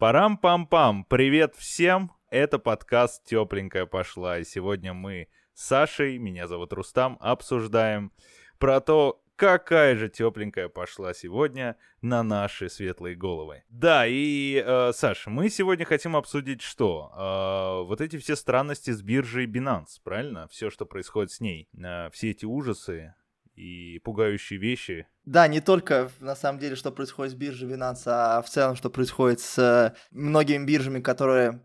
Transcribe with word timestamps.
Парам-пам-пам! 0.00 1.04
Привет 1.10 1.54
всем! 1.56 2.12
Это 2.30 2.58
подкаст 2.58 3.22
«Тепленькая 3.26 3.84
пошла», 3.84 4.38
и 4.38 4.44
сегодня 4.44 4.94
мы 4.94 5.28
с 5.52 5.66
Сашей, 5.66 6.16
меня 6.16 6.48
зовут 6.48 6.72
Рустам, 6.72 7.18
обсуждаем 7.20 8.10
про 8.58 8.80
то, 8.80 9.22
какая 9.36 9.96
же 9.96 10.08
тепленькая 10.08 10.70
пошла 10.70 11.12
сегодня 11.12 11.76
на 12.00 12.22
наши 12.22 12.70
светлые 12.70 13.14
головы. 13.14 13.64
Да, 13.68 14.06
и, 14.06 14.64
э, 14.64 14.92
Саша, 14.94 15.28
мы 15.28 15.50
сегодня 15.50 15.84
хотим 15.84 16.16
обсудить 16.16 16.62
что? 16.62 17.12
Э, 17.14 17.86
вот 17.86 18.00
эти 18.00 18.16
все 18.16 18.36
странности 18.36 18.92
с 18.92 19.02
биржей 19.02 19.44
Binance, 19.46 20.00
правильно? 20.02 20.48
Все, 20.48 20.70
что 20.70 20.86
происходит 20.86 21.30
с 21.30 21.40
ней. 21.40 21.68
Э, 21.74 22.08
все 22.10 22.30
эти 22.30 22.46
ужасы 22.46 23.14
и 23.54 23.98
пугающие 24.04 24.58
вещи. 24.58 25.06
Да, 25.24 25.46
не 25.48 25.60
только 25.60 26.10
на 26.20 26.34
самом 26.34 26.58
деле, 26.58 26.76
что 26.76 26.90
происходит 26.90 27.32
с 27.32 27.36
биржей 27.36 27.68
Binance, 27.68 28.02
а 28.06 28.42
в 28.42 28.48
целом, 28.48 28.76
что 28.76 28.90
происходит 28.90 29.40
с 29.40 29.94
многими 30.10 30.64
биржами, 30.64 31.00
которые 31.00 31.60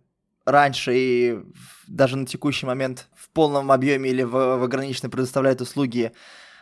раньше 0.45 0.93
и 0.95 1.39
даже 1.87 2.17
на 2.17 2.25
текущий 2.25 2.65
момент 2.65 3.07
в 3.15 3.29
полном 3.29 3.71
объеме 3.71 4.09
или 4.09 4.23
в, 4.23 4.31
в 4.31 4.63
ограниченной 4.63 5.09
предоставляют 5.09 5.61
услуги 5.61 6.11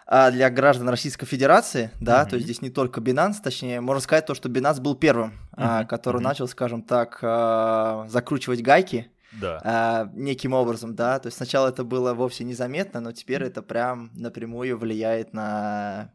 а 0.05 0.31
для 0.31 0.49
граждан 0.49 0.89
Российской 0.89 1.26
Федерации, 1.26 1.91
да, 2.01 2.21
mm-hmm. 2.21 2.29
то 2.29 2.35
есть 2.35 2.45
здесь 2.45 2.62
не 2.62 2.70
только 2.70 2.99
Binance, 2.99 3.35
точнее, 3.41 3.79
можно 3.79 4.01
сказать 4.01 4.26
то, 4.26 4.35
что 4.35 4.49
Binance 4.49 4.81
был 4.81 4.95
первым, 4.95 5.31
mm-hmm. 5.31 5.53
а, 5.55 5.85
который 5.85 6.20
mm-hmm. 6.20 6.23
начал, 6.23 6.48
скажем 6.49 6.81
так, 6.84 7.20
а, 7.21 8.05
закручивать 8.09 8.62
гайки 8.62 9.12
да. 9.39 9.61
а, 9.63 10.09
неким 10.13 10.53
образом, 10.53 10.95
да, 10.95 11.19
то 11.19 11.27
есть 11.27 11.37
сначала 11.37 11.69
это 11.69 11.83
было 11.83 12.13
вовсе 12.13 12.43
незаметно, 12.43 12.99
но 12.99 13.11
теперь 13.11 13.43
это 13.43 13.61
прям 13.61 14.11
напрямую 14.13 14.77
влияет 14.77 15.33
на 15.33 16.13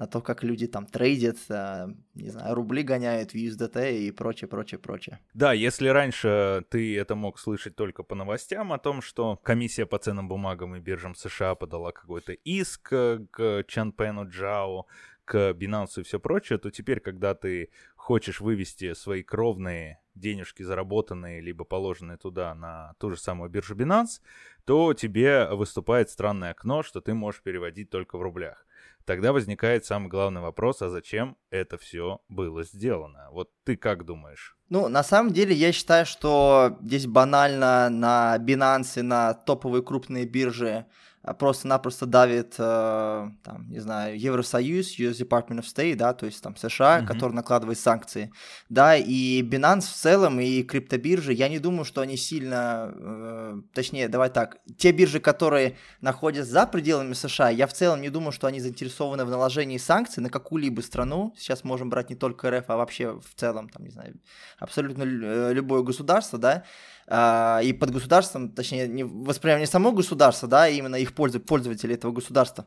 на 0.00 0.06
то, 0.06 0.22
как 0.22 0.42
люди 0.42 0.66
там 0.66 0.86
трейдят, 0.86 1.36
э, 1.50 1.88
не 2.14 2.30
знаю, 2.30 2.54
рубли 2.54 2.82
гоняют 2.82 3.32
в 3.32 3.34
USDT 3.34 3.98
и 3.98 4.10
прочее, 4.12 4.48
прочее, 4.48 4.78
прочее. 4.78 5.18
Да, 5.34 5.52
если 5.52 5.88
раньше 5.88 6.64
ты 6.70 6.96
это 6.98 7.14
мог 7.14 7.38
слышать 7.38 7.76
только 7.76 8.02
по 8.02 8.14
новостям 8.14 8.72
о 8.72 8.78
том, 8.78 9.02
что 9.02 9.36
комиссия 9.36 9.84
по 9.84 9.98
ценным 9.98 10.26
бумагам 10.26 10.74
и 10.74 10.80
биржам 10.80 11.14
США 11.14 11.54
подала 11.54 11.92
какой-то 11.92 12.32
иск 12.32 12.88
к 12.88 13.64
Чанпену 13.68 14.26
Джао, 14.26 14.86
к 15.30 15.52
Binance 15.52 16.00
и 16.00 16.02
все 16.02 16.18
прочее, 16.18 16.58
то 16.58 16.72
теперь, 16.72 16.98
когда 16.98 17.36
ты 17.36 17.70
хочешь 17.94 18.40
вывести 18.40 18.94
свои 18.94 19.22
кровные 19.22 20.00
денежки 20.16 20.64
заработанные, 20.64 21.40
либо 21.40 21.64
положенные 21.64 22.18
туда 22.18 22.52
на 22.56 22.94
ту 22.98 23.10
же 23.10 23.16
самую 23.16 23.48
биржу 23.48 23.76
Binance, 23.76 24.20
то 24.64 24.92
тебе 24.92 25.46
выступает 25.52 26.10
странное 26.10 26.50
окно, 26.50 26.82
что 26.82 27.00
ты 27.00 27.14
можешь 27.14 27.42
переводить 27.42 27.90
только 27.90 28.18
в 28.18 28.22
рублях 28.22 28.66
тогда 29.10 29.32
возникает 29.32 29.84
самый 29.84 30.08
главный 30.08 30.40
вопрос, 30.40 30.82
а 30.82 30.88
зачем 30.88 31.36
это 31.50 31.78
все 31.78 32.20
было 32.28 32.62
сделано? 32.62 33.28
Вот 33.32 33.50
ты 33.64 33.76
как 33.76 34.04
думаешь? 34.04 34.56
Ну, 34.68 34.86
на 34.86 35.02
самом 35.02 35.32
деле, 35.32 35.52
я 35.52 35.72
считаю, 35.72 36.06
что 36.06 36.78
здесь 36.80 37.08
банально 37.08 37.88
на 37.90 38.36
Binance, 38.38 39.02
на 39.02 39.34
топовые 39.34 39.82
крупные 39.82 40.26
биржи 40.26 40.86
просто-напросто 41.22 42.06
давит, 42.06 42.54
э, 42.58 43.28
там, 43.42 43.70
не 43.70 43.78
знаю, 43.78 44.18
Евросоюз, 44.18 44.98
US 44.98 45.20
Department 45.20 45.60
of 45.60 45.64
State, 45.64 45.96
да, 45.96 46.14
то 46.14 46.24
есть 46.26 46.42
там 46.42 46.56
США, 46.56 47.00
mm-hmm. 47.00 47.06
который 47.06 47.32
накладывает 47.32 47.78
санкции, 47.78 48.32
да, 48.70 48.96
и 48.96 49.42
Binance 49.42 49.82
в 49.82 49.92
целом 49.92 50.40
и 50.40 50.62
криптобиржи, 50.62 51.34
я 51.34 51.48
не 51.48 51.58
думаю, 51.58 51.84
что 51.84 52.00
они 52.00 52.16
сильно, 52.16 52.92
э, 52.94 53.60
точнее, 53.74 54.08
давай 54.08 54.30
так, 54.30 54.58
те 54.78 54.92
биржи, 54.92 55.20
которые 55.20 55.76
находятся 56.00 56.52
за 56.52 56.66
пределами 56.66 57.12
США, 57.12 57.50
я 57.50 57.66
в 57.66 57.74
целом 57.74 58.00
не 58.00 58.08
думаю, 58.08 58.32
что 58.32 58.46
они 58.46 58.60
заинтересованы 58.60 59.26
в 59.26 59.30
наложении 59.30 59.78
санкций 59.78 60.22
на 60.22 60.30
какую-либо 60.30 60.80
страну, 60.80 61.34
сейчас 61.36 61.64
можем 61.64 61.90
брать 61.90 62.08
не 62.08 62.16
только 62.16 62.50
РФ, 62.50 62.64
а 62.68 62.76
вообще 62.76 63.12
в 63.12 63.34
целом, 63.34 63.68
там, 63.68 63.84
не 63.84 63.90
знаю, 63.90 64.18
абсолютно 64.58 65.02
э, 65.02 65.52
любое 65.52 65.82
государство, 65.82 66.38
да, 66.38 66.64
а, 67.12 67.60
и 67.60 67.72
под 67.72 67.90
государством, 67.90 68.50
точнее, 68.50 68.86
не 68.86 69.02
воспринимание 69.02 69.66
само 69.66 69.90
государство, 69.90 70.48
да, 70.48 70.64
а 70.64 70.68
именно 70.68 70.94
их 70.94 71.12
пользу, 71.12 71.40
пользователи 71.40 71.94
этого 71.94 72.12
государства. 72.12 72.66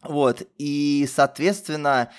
Вот, 0.00 0.42
и, 0.58 1.08
соответственно, 1.12 2.10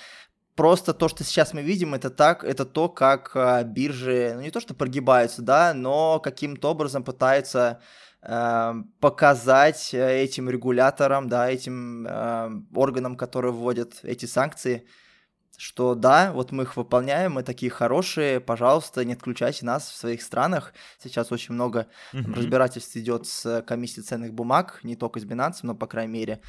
просто 0.54 0.92
то, 0.92 1.08
что 1.08 1.24
сейчас 1.24 1.54
мы 1.54 1.62
видим, 1.62 1.94
это 1.94 2.10
так, 2.10 2.44
это 2.44 2.66
то, 2.66 2.90
как 2.90 3.32
а, 3.34 3.62
биржи, 3.64 4.32
ну 4.34 4.42
не 4.42 4.50
то, 4.50 4.60
что 4.60 4.74
прогибаются, 4.74 5.40
да, 5.40 5.72
но 5.72 6.20
каким-то 6.20 6.70
образом 6.72 7.04
пытаются 7.04 7.80
э, 8.22 8.74
показать 9.00 9.94
этим 9.94 10.50
регуляторам, 10.50 11.28
да, 11.28 11.48
этим 11.48 12.06
э, 12.06 12.50
органам, 12.74 13.16
которые 13.16 13.52
вводят 13.52 14.00
эти 14.02 14.26
санкции, 14.26 14.86
что 15.58 15.94
да, 15.94 16.32
вот 16.32 16.52
мы 16.52 16.64
их 16.64 16.76
выполняем, 16.76 17.32
мы 17.32 17.42
такие 17.42 17.70
хорошие, 17.70 18.40
пожалуйста, 18.40 19.04
не 19.04 19.14
отключайте 19.14 19.64
нас 19.64 19.88
в 19.88 19.96
своих 19.96 20.22
странах. 20.22 20.72
Сейчас 21.02 21.32
очень 21.32 21.54
много 21.54 21.86
mm-hmm. 22.12 22.34
разбирательств 22.34 22.96
идет 22.96 23.26
с 23.26 23.62
комиссией 23.62 24.04
ценных 24.04 24.32
бумаг, 24.32 24.80
не 24.82 24.96
только 24.96 25.20
с 25.20 25.24
Binance, 25.24 25.60
но 25.62 25.74
по 25.74 25.86
крайней 25.86 26.12
мере. 26.12 26.40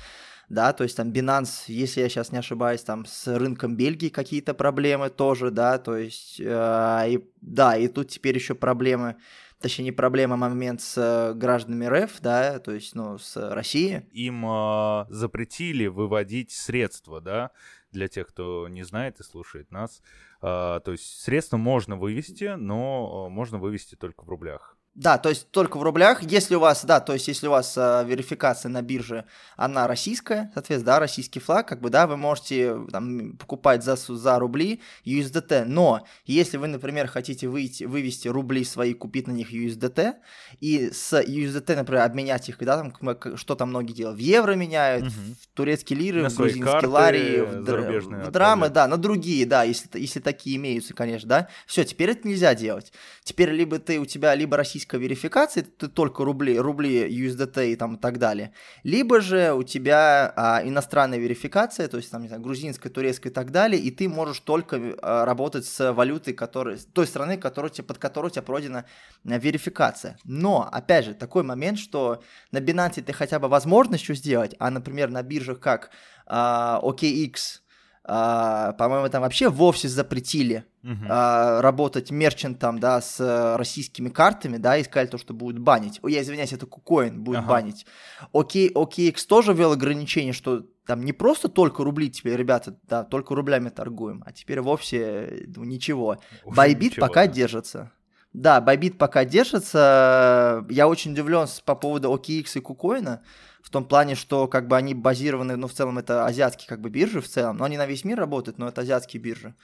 Да, 0.50 0.72
то 0.72 0.84
есть 0.84 0.96
там 0.96 1.12
Binance, 1.12 1.66
если 1.68 2.00
я 2.00 2.08
сейчас 2.08 2.32
не 2.32 2.38
ошибаюсь, 2.38 2.82
там 2.82 3.06
с 3.06 3.28
рынком 3.28 3.76
Бельгии 3.76 4.08
какие-то 4.08 4.54
проблемы 4.54 5.10
тоже, 5.10 5.52
да, 5.52 5.78
то 5.78 5.98
есть, 5.98 6.40
э, 6.40 7.06
и, 7.10 7.30
да, 7.42 7.76
и 7.76 7.90
тут 7.90 8.08
теперь 8.10 8.36
еще 8.36 8.56
проблемы, 8.56 9.18
точнее 9.60 9.86
не 9.86 9.92
проблема, 9.92 10.36
а 10.36 10.38
момент 10.38 10.82
с 10.82 11.34
гражданами 11.36 11.86
РФ, 11.86 12.22
да, 12.22 12.60
то 12.60 12.72
есть, 12.72 12.96
ну, 12.96 13.18
с 13.18 13.36
Россией. 13.36 14.04
Им 14.14 14.46
э, 14.46 15.06
запретили 15.10 15.88
выводить 15.88 16.52
средства, 16.52 17.20
да, 17.20 17.52
для 17.92 18.08
тех, 18.08 18.28
кто 18.28 18.68
не 18.68 18.84
знает 18.84 19.20
и 19.20 19.24
слушает 19.24 19.72
нас. 19.72 20.02
А, 20.42 20.80
то 20.82 20.92
есть 20.92 21.22
средства 21.22 21.58
можно 21.58 21.96
вывести, 21.96 22.56
но 22.56 23.26
а, 23.28 23.30
можно 23.30 23.58
вывести 23.58 23.96
только 23.96 24.24
в 24.24 24.30
рублях. 24.30 24.77
Да, 24.98 25.20
то 25.20 25.30
есть 25.30 25.52
только 25.52 25.78
в 25.78 25.84
рублях. 25.84 26.24
Если 26.24 26.56
у 26.56 26.60
вас, 26.60 26.84
да, 26.84 27.00
то 27.00 27.14
есть 27.14 27.28
если 27.28 27.46
у 27.46 27.52
вас 27.52 27.78
э, 27.78 28.04
верификация 28.08 28.70
на 28.70 28.82
бирже, 28.82 29.26
она 29.56 29.88
российская, 29.88 30.50
соответственно, 30.56 30.96
да, 30.96 31.00
российский 31.00 31.40
флаг, 31.40 31.68
как 31.68 31.82
бы, 31.82 31.92
да, 31.92 32.08
вы 32.08 32.18
можете 32.18 32.76
там, 32.92 33.34
покупать 33.38 33.84
за, 33.84 33.96
за 33.96 34.40
рубли 34.40 34.82
USDT. 35.06 35.66
Но 35.66 36.04
если 36.26 36.58
вы, 36.58 36.66
например, 36.66 37.06
хотите 37.06 37.48
выйти, 37.48 37.84
вывести 37.84 38.28
рубли 38.28 38.64
свои, 38.64 38.96
купить 38.96 39.28
на 39.28 39.34
них 39.34 39.54
USDT, 39.54 40.16
и 40.62 40.90
с 40.92 41.14
USDT, 41.14 41.76
например, 41.76 42.02
обменять 42.02 42.50
их, 42.50 42.58
да, 42.58 42.78
там, 42.78 43.38
что 43.38 43.54
там 43.54 43.70
многие 43.70 43.94
делают, 43.94 44.18
в 44.18 44.22
евро 44.24 44.54
меняют, 44.54 45.04
угу. 45.04 45.12
в 45.12 45.56
турецкие 45.56 46.00
лиры, 46.00 46.24
на 46.24 46.32
в 46.32 46.36
грузинские 46.36 46.88
лари, 46.88 47.42
в, 47.42 47.64
др... 47.64 48.02
в 48.02 48.32
драмы, 48.32 48.70
да, 48.70 48.88
на 48.88 48.98
другие, 48.98 49.46
да, 49.46 49.62
если, 49.62 49.88
если 50.00 50.22
такие 50.22 50.56
имеются, 50.56 50.96
конечно, 50.96 51.30
да. 51.30 51.50
Все, 51.68 51.84
теперь 51.84 52.10
это 52.10 52.28
нельзя 52.28 52.56
делать. 52.56 52.92
Теперь 53.24 53.52
либо 53.52 53.78
ты, 53.78 54.00
у 54.00 54.06
тебя 54.08 54.34
либо 54.34 54.58
российский 54.58 54.87
российской 54.88 55.00
верификации, 55.00 55.62
ты 55.62 55.88
только 55.88 56.24
рубли, 56.24 56.58
рубли 56.58 57.08
USDT 57.08 57.72
и 57.72 57.76
там 57.76 57.96
и 57.96 58.00
так 58.00 58.18
далее, 58.18 58.52
либо 58.84 59.22
же 59.22 59.54
у 59.54 59.64
тебя 59.64 60.34
а, 60.36 60.62
иностранная 60.64 61.20
верификация, 61.20 61.88
то 61.88 61.98
есть 61.98 62.12
там, 62.12 62.22
не 62.22 62.28
знаю, 62.28 62.42
грузинская, 62.42 62.92
турецкая 62.92 63.32
и 63.32 63.34
так 63.34 63.52
далее, 63.52 63.82
и 63.82 63.92
ты 63.92 64.08
можешь 64.08 64.40
только 64.40 64.78
а, 65.02 65.26
работать 65.26 65.66
с 65.66 65.94
валютой, 65.94 66.34
которая, 66.34 66.78
той 66.94 67.06
страны, 67.06 67.38
которая, 67.38 67.72
под 67.72 67.98
которой 67.98 68.28
у 68.28 68.30
тебя 68.30 68.44
пройдена 68.44 68.86
а, 69.26 69.38
верификация. 69.38 70.18
Но, 70.26 70.68
опять 70.72 71.06
же, 71.06 71.14
такой 71.14 71.44
момент, 71.44 71.80
что 71.80 72.22
на 72.52 72.60
Binance 72.60 73.02
ты 73.02 73.14
хотя 73.14 73.40
бы 73.40 73.48
возможность 73.48 74.04
что 74.04 74.16
сделать, 74.16 74.56
а, 74.60 74.70
например, 74.72 75.10
на 75.10 75.22
биржах 75.24 75.60
как 75.60 75.92
а, 76.26 76.80
OKX, 76.84 77.62
а, 78.10 78.72
по-моему, 78.74 79.10
там 79.10 79.22
вообще 79.22 79.50
вовсе 79.50 79.90
запретили 79.90 80.64
uh-huh. 80.82 81.08
а, 81.10 81.62
работать 81.62 82.10
мерчантом, 82.10 82.80
да, 82.80 83.02
с 83.02 83.56
российскими 83.58 84.08
картами, 84.08 84.56
да, 84.58 84.78
и 84.78 84.84
сказали 84.84 85.08
то, 85.08 85.18
что 85.18 85.34
будут 85.34 85.60
банить. 85.60 86.00
О, 86.02 86.08
я 86.08 86.22
извиняюсь, 86.22 86.54
это 86.54 86.66
Кукоин 86.66 87.22
будет 87.22 87.40
uh-huh. 87.40 87.48
банить. 87.48 87.86
Окей, 88.32 88.72
OKX 88.74 89.28
тоже 89.28 89.54
ввел 89.54 89.74
ограничение, 89.74 90.32
что 90.32 90.64
там 90.86 91.04
не 91.04 91.12
просто 91.12 91.50
только 91.50 91.84
рубли 91.84 92.10
теперь, 92.10 92.38
ребята, 92.38 92.78
да, 92.84 93.04
только 93.04 93.36
рублями 93.36 93.68
торгуем, 93.68 94.24
а 94.26 94.32
теперь 94.32 94.62
вовсе 94.62 95.46
ну, 95.54 95.66
ничего. 95.66 96.18
Байбит 96.46 96.96
пока 96.96 97.28
да. 97.28 97.34
держится. 97.34 97.92
Да, 98.32 98.62
Байбит 98.62 98.98
пока 98.98 99.26
держится. 99.26 100.66
Я 100.70 100.88
очень 100.88 101.12
удивлен 101.12 101.46
по 101.66 101.76
поводу 101.76 102.14
OKX 102.14 102.52
и 102.56 102.60
Кукоина 102.62 103.22
в 103.68 103.70
том 103.70 103.84
плане, 103.84 104.16
что 104.16 104.48
как 104.48 104.70
бы 104.70 104.78
они 104.78 104.94
базированы, 104.94 105.58
ну, 105.58 105.68
в 105.68 105.74
целом 105.74 105.98
это 105.98 106.26
азиатские 106.26 106.70
как 106.70 106.80
бы 106.80 106.90
биржи 106.90 107.20
в 107.20 107.28
целом, 107.28 107.58
но 107.58 107.66
они 107.66 107.76
на 107.76 107.86
весь 107.86 108.06
мир 108.06 108.18
работают, 108.18 108.58
но 108.58 108.70
это 108.70 108.80
азиатские 108.80 109.22
биржи. 109.22 109.56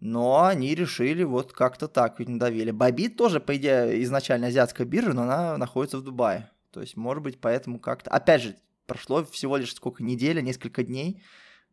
Но 0.00 0.44
они 0.44 0.74
решили 0.74 1.24
вот 1.24 1.54
как-то 1.54 1.88
так 1.88 2.18
ведь 2.18 2.28
надавили. 2.28 2.72
Бабит 2.72 3.16
тоже, 3.16 3.40
по 3.40 3.56
идее, 3.56 4.02
изначально 4.02 4.48
азиатская 4.48 4.86
биржа, 4.86 5.14
но 5.14 5.22
она 5.22 5.56
находится 5.56 5.96
в 5.96 6.02
Дубае. 6.02 6.50
То 6.72 6.82
есть, 6.82 6.98
может 6.98 7.22
быть, 7.22 7.40
поэтому 7.40 7.80
как-то... 7.80 8.10
Опять 8.10 8.42
же, 8.42 8.56
прошло 8.84 9.24
всего 9.24 9.56
лишь 9.56 9.74
сколько, 9.74 10.02
неделя, 10.02 10.42
несколько 10.42 10.82
дней, 10.82 11.22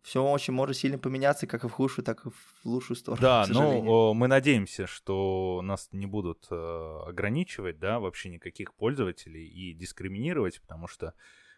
все 0.01 0.23
очень 0.23 0.53
может 0.53 0.77
сильно 0.77 0.97
поменяться, 0.97 1.45
как 1.45 1.65
и 1.65 1.67
в 1.67 1.73
худшую, 1.73 2.05
так 2.05 2.25
и 2.25 2.29
в 2.29 2.65
лучшую 2.65 2.95
сторону. 2.95 3.21
Да, 3.21 3.45
ну 3.49 4.13
мы 4.13 4.29
надеемся, 4.29 4.87
что 4.87 5.59
нас 5.61 5.89
не 5.91 6.05
будут 6.05 6.47
э, 6.49 6.99
ограничивать, 7.05 7.79
да, 7.79 7.99
вообще 7.99 8.29
никаких 8.29 8.73
пользователей 8.75 9.45
и 9.45 9.73
дискриминировать, 9.73 10.61
потому 10.61 10.87
что 10.87 11.13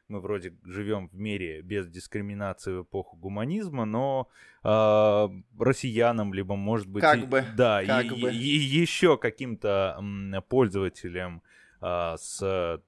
мы 0.08 0.20
вроде 0.20 0.54
живем 0.64 1.10
в 1.10 1.16
мире 1.16 1.62
без 1.62 1.88
дискриминации 1.88 2.72
в 2.72 2.84
эпоху 2.84 3.18
гуманизма, 3.18 3.86
но 3.86 4.30
э, 4.64 5.28
россиянам, 5.60 6.34
либо, 6.34 6.56
может 6.56 6.88
быть, 6.88 7.02
как 7.02 7.18
и, 7.18 7.26
бы, 7.26 7.44
да, 7.56 7.84
как 7.86 8.06
и, 8.06 8.22
бы. 8.22 8.32
и, 8.32 8.38
и 8.38 8.80
еще 8.82 9.18
каким-то 9.18 10.02
пользователям 10.48 11.42
э, 11.82 12.16
с 12.18 12.82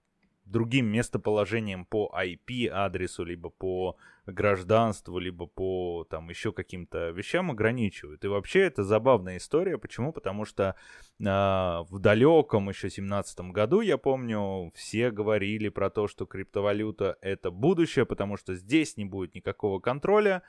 другим 0.46 0.88
местоположением 0.88 1.86
по 1.86 2.14
IP-адресу, 2.16 3.24
либо 3.24 3.50
по 3.50 3.98
гражданству, 4.32 5.20
либо 5.20 5.46
по 5.48 6.06
там 6.10 6.30
еще 6.30 6.52
каким-то 6.52 7.10
вещам 7.10 7.52
ограничивают. 7.52 8.24
И 8.24 8.28
вообще 8.28 8.62
это 8.62 8.84
забавная 8.84 9.38
история. 9.38 9.78
Почему? 9.78 10.12
Потому 10.12 10.46
что 10.46 10.76
э, 11.20 11.24
в 11.24 12.00
далеком 12.00 12.70
еще 12.70 12.90
17 12.90 13.40
году, 13.52 13.82
я 13.82 13.98
помню, 13.98 14.72
все 14.76 15.12
говорили 15.12 15.70
про 15.70 15.90
то, 15.90 16.08
что 16.08 16.26
криптовалюта 16.26 17.18
это 17.22 17.52
будущее, 17.52 18.06
потому 18.06 18.38
что 18.38 18.56
здесь 18.56 18.98
не 18.98 19.06
будет 19.06 19.36
никакого 19.36 19.80
контроля. 19.80 20.44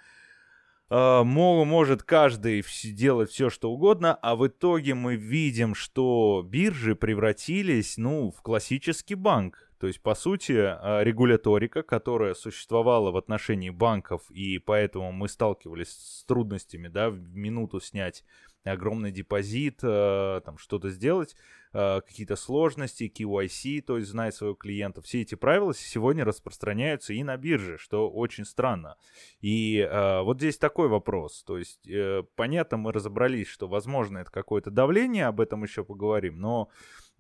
Uh, 0.92 1.22
может 1.22 2.02
каждый 2.02 2.64
делать 2.82 3.30
все, 3.30 3.48
что 3.48 3.70
угодно, 3.70 4.12
а 4.12 4.34
в 4.34 4.48
итоге 4.48 4.94
мы 4.94 5.14
видим, 5.14 5.76
что 5.76 6.44
биржи 6.44 6.96
превратились, 6.96 7.96
ну, 7.96 8.32
в 8.32 8.42
классический 8.42 9.14
банк. 9.14 9.69
То 9.80 9.86
есть, 9.86 10.02
по 10.02 10.14
сути, 10.14 10.52
а, 10.58 11.02
регуляторика, 11.02 11.82
которая 11.82 12.34
существовала 12.34 13.10
в 13.10 13.16
отношении 13.16 13.70
банков, 13.70 14.30
и 14.30 14.58
поэтому 14.58 15.10
мы 15.10 15.26
сталкивались 15.26 15.88
с 15.88 16.24
трудностями, 16.26 16.88
да, 16.88 17.08
в 17.08 17.18
минуту 17.34 17.80
снять 17.80 18.22
огромный 18.62 19.10
депозит, 19.10 19.80
а, 19.82 20.42
там 20.42 20.58
что-то 20.58 20.90
сделать, 20.90 21.34
а, 21.72 22.02
какие-то 22.02 22.36
сложности, 22.36 23.10
KYC, 23.10 23.80
то 23.80 23.96
есть 23.96 24.10
знать 24.10 24.34
своего 24.34 24.54
клиента. 24.54 25.00
Все 25.00 25.22
эти 25.22 25.34
правила 25.34 25.72
сегодня 25.74 26.26
распространяются 26.26 27.14
и 27.14 27.22
на 27.22 27.38
бирже, 27.38 27.78
что 27.78 28.10
очень 28.10 28.44
странно. 28.44 28.96
И 29.40 29.88
вот 29.90 30.36
здесь 30.36 30.58
такой 30.58 30.88
вопрос. 30.88 31.42
То 31.44 31.56
есть, 31.56 31.88
э, 31.88 32.22
понятно, 32.36 32.76
мы 32.76 32.92
разобрались, 32.92 33.48
что, 33.48 33.66
возможно, 33.66 34.18
это 34.18 34.30
какое-то 34.30 34.70
давление, 34.70 35.24
об 35.26 35.40
этом 35.40 35.62
еще 35.62 35.84
поговорим, 35.84 36.38
но 36.38 36.68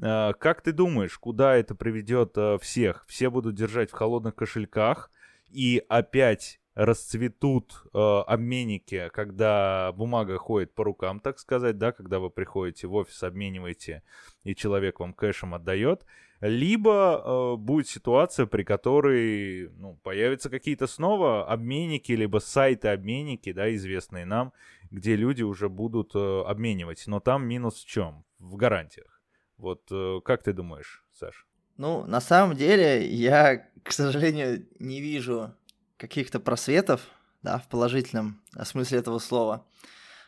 как 0.00 0.62
ты 0.62 0.72
думаешь, 0.72 1.18
куда 1.18 1.56
это 1.56 1.74
приведет 1.74 2.32
э, 2.36 2.58
всех? 2.58 3.04
Все 3.06 3.30
будут 3.30 3.54
держать 3.54 3.90
в 3.90 3.94
холодных 3.94 4.34
кошельках 4.34 5.10
и 5.50 5.84
опять 5.88 6.60
расцветут 6.74 7.82
э, 7.92 7.98
обменники, 7.98 9.10
когда 9.12 9.92
бумага 9.92 10.38
ходит 10.38 10.74
по 10.74 10.84
рукам, 10.84 11.20
так 11.20 11.38
сказать, 11.38 11.76
да, 11.78 11.92
когда 11.92 12.18
вы 12.18 12.30
приходите 12.30 12.86
в 12.86 12.94
офис, 12.94 13.22
обмениваете, 13.22 14.02
и 14.44 14.54
человек 14.54 15.00
вам 15.00 15.12
кэшем 15.12 15.54
отдает, 15.54 16.06
либо 16.40 17.22
э, 17.22 17.56
будет 17.56 17.88
ситуация, 17.88 18.46
при 18.46 18.62
которой 18.62 19.68
ну, 19.76 19.98
появятся 20.02 20.48
какие-то 20.48 20.86
снова 20.86 21.46
обменники, 21.46 22.12
либо 22.12 22.38
сайты-обменники, 22.38 23.52
да, 23.52 23.74
известные 23.74 24.24
нам, 24.24 24.52
где 24.90 25.16
люди 25.16 25.42
уже 25.42 25.68
будут 25.68 26.12
э, 26.14 26.42
обменивать. 26.46 27.04
Но 27.06 27.20
там 27.20 27.46
минус 27.46 27.82
в 27.82 27.86
чем? 27.86 28.24
В 28.38 28.56
гарантиях. 28.56 29.19
Вот 29.60 29.82
э, 29.92 30.20
как 30.24 30.42
ты 30.42 30.52
думаешь, 30.52 31.04
Саш? 31.12 31.46
Ну, 31.76 32.04
на 32.06 32.20
самом 32.20 32.56
деле, 32.56 33.06
я, 33.06 33.68
к 33.82 33.92
сожалению, 33.92 34.66
не 34.78 35.00
вижу 35.00 35.54
каких-то 35.96 36.40
просветов, 36.40 37.02
да, 37.42 37.58
в 37.58 37.68
положительном 37.68 38.42
смысле 38.64 38.98
этого 38.98 39.18
слова. 39.18 39.66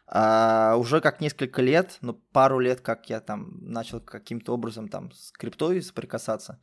А, 0.06 0.76
уже 0.76 1.00
как 1.00 1.20
несколько 1.20 1.62
лет, 1.62 1.96
ну, 2.02 2.12
пару 2.12 2.58
лет, 2.58 2.82
как 2.82 3.08
я 3.08 3.20
там 3.20 3.58
начал 3.62 4.00
каким-то 4.00 4.52
образом 4.52 4.88
там 4.88 5.10
с 5.12 5.32
криптой 5.32 5.82
соприкасаться, 5.82 6.60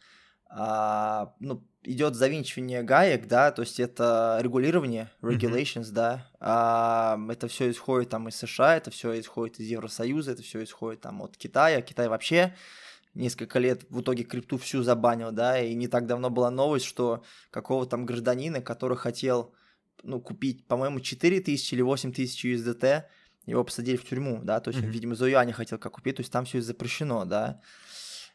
а, 0.49 1.35
ну, 1.39 1.63
идет 1.83 2.15
завинчивание 2.15 2.81
гаек, 2.83 3.27
да, 3.27 3.51
то 3.51 3.61
есть 3.61 3.79
это 3.79 4.39
регулирование, 4.41 5.09
regulations, 5.21 5.83
mm-hmm. 5.83 5.93
да, 5.93 6.27
а, 6.39 7.19
это 7.29 7.47
все 7.47 7.69
исходит 7.69 8.09
там 8.09 8.27
из 8.27 8.35
США, 8.35 8.77
это 8.77 8.89
все 8.91 9.19
исходит 9.19 9.59
из 9.59 9.67
Евросоюза, 9.67 10.31
это 10.31 10.41
все 10.41 10.63
исходит 10.63 11.01
там 11.01 11.21
от 11.21 11.37
Китая, 11.37 11.81
Китай 11.81 12.07
вообще 12.09 12.55
несколько 13.13 13.59
лет 13.59 13.85
в 13.89 14.01
итоге 14.01 14.23
крипту 14.23 14.57
всю 14.57 14.81
забанил, 14.81 15.31
да, 15.31 15.59
и 15.59 15.73
не 15.75 15.87
так 15.87 16.07
давно 16.07 16.29
была 16.29 16.49
новость, 16.49 16.85
что 16.85 17.23
какого 17.51 17.85
там 17.85 18.05
гражданина, 18.05 18.61
который 18.61 18.97
хотел, 18.97 19.53
ну, 20.03 20.19
купить, 20.19 20.65
по-моему, 20.65 20.99
4 20.99 21.41
тысячи 21.41 21.75
или 21.75 21.81
8 21.81 22.11
тысяч 22.11 22.43
USDT, 22.43 23.03
его 23.45 23.63
посадили 23.63 23.97
в 23.97 24.07
тюрьму, 24.07 24.41
да, 24.43 24.59
то 24.59 24.71
есть, 24.71 24.83
mm-hmm. 24.83 24.89
видимо, 24.89 25.15
за 25.15 25.27
юаня 25.27 25.53
хотел 25.53 25.77
как 25.77 25.93
купить, 25.93 26.17
то 26.17 26.21
есть 26.21 26.31
там 26.31 26.45
все 26.45 26.61
запрещено, 26.61 27.25
да, 27.25 27.61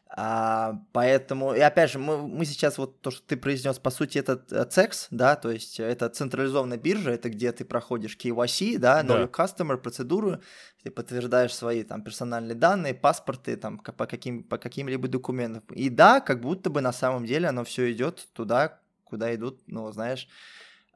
а, 0.07 0.81
поэтому, 0.93 1.53
и 1.53 1.59
опять 1.59 1.91
же, 1.91 1.99
мы, 1.99 2.27
мы 2.27 2.45
сейчас 2.45 2.77
вот 2.77 3.01
то, 3.01 3.11
что 3.11 3.25
ты 3.25 3.35
произнес, 3.35 3.79
по 3.79 3.89
сути, 3.89 4.19
это 4.19 4.43
CEX, 4.49 5.07
да, 5.09 5.35
то 5.35 5.49
есть 5.49 5.79
это 5.79 6.09
централизованная 6.09 6.77
биржа, 6.77 7.11
это 7.11 7.29
где 7.29 7.51
ты 7.51 7.65
проходишь 7.65 8.15
KYC, 8.15 8.77
да, 8.77 9.01
Know 9.01 9.07
да. 9.07 9.23
Your 9.23 9.31
Customer, 9.31 9.77
процедуру, 9.77 10.39
ты 10.83 10.91
подтверждаешь 10.91 11.53
свои 11.53 11.83
там 11.83 12.03
персональные 12.03 12.55
данные, 12.55 12.93
паспорты, 12.93 13.57
там, 13.57 13.79
по, 13.79 14.05
каким, 14.05 14.43
по 14.43 14.57
каким-либо 14.57 15.07
документам. 15.07 15.63
И 15.71 15.89
да, 15.89 16.21
как 16.21 16.39
будто 16.39 16.69
бы 16.69 16.81
на 16.81 16.93
самом 16.93 17.25
деле 17.25 17.49
оно 17.49 17.63
все 17.63 17.91
идет 17.91 18.27
туда, 18.33 18.79
куда 19.03 19.33
идут, 19.33 19.61
ну, 19.65 19.91
знаешь, 19.91 20.27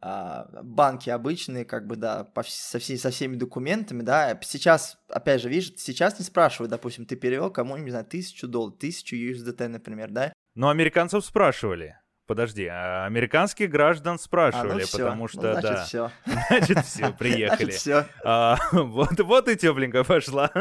банки 0.02 1.10
обычные, 1.10 1.66
как 1.66 1.88
бы, 1.88 1.96
да, 1.96 2.24
по, 2.24 2.44
со, 2.44 2.80
все, 2.80 2.98
со 2.98 3.12
всеми 3.12 3.36
документами, 3.36 4.02
да, 4.02 4.40
сейчас, 4.42 4.98
опять 5.10 5.42
же, 5.42 5.50
видишь, 5.50 5.74
сейчас 5.78 6.20
не 6.20 6.26
спрашивают, 6.26 6.72
допустим, 6.72 7.06
ты 7.06 7.16
перевел 7.16 7.52
кому-нибудь, 7.52 7.86
не 7.86 7.92
знаю, 7.92 8.06
тысячу 8.06 8.48
долларов, 8.48 8.78
тысячу 8.80 9.16
USDT, 9.16 9.68
например, 9.68 10.10
да? 10.12 10.34
Но 10.56 10.70
американцов 10.70 11.26
спрашивали. 11.26 11.98
Подожди, 12.30 12.68
а 12.68 13.08
американских 13.08 13.72
граждан 13.72 14.20
спрашивали, 14.20 14.84
а, 14.84 14.86
ну 14.86 15.00
потому 15.00 15.28
что, 15.28 15.42
ну, 15.42 15.52
значит, 15.54 15.72
да. 15.72 15.84
Все. 15.84 16.12
Значит, 16.50 16.86
все, 16.86 17.12
приехали. 17.18 17.64
Значит, 17.64 17.80
все. 17.80 18.06
А, 18.24 18.58
вот, 18.72 19.20
вот 19.20 19.48
и 19.50 19.56
тепленько 19.56 20.04
пошла. 20.04 20.52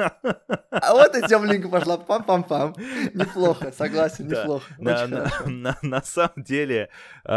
А 0.70 0.93
вот 0.94 1.15
и 1.15 1.20
тепленько 1.20 1.69
пошла. 1.69 1.99
Пам-пам-пам. 1.99 2.75
Неплохо, 3.12 3.70
согласен, 3.73 4.29
да. 4.29 4.41
неплохо. 4.41 4.65
На, 4.79 5.06
на, 5.06 5.31
на, 5.44 5.79
на 5.82 6.03
самом 6.03 6.43
деле, 6.43 6.88
э, 7.26 7.31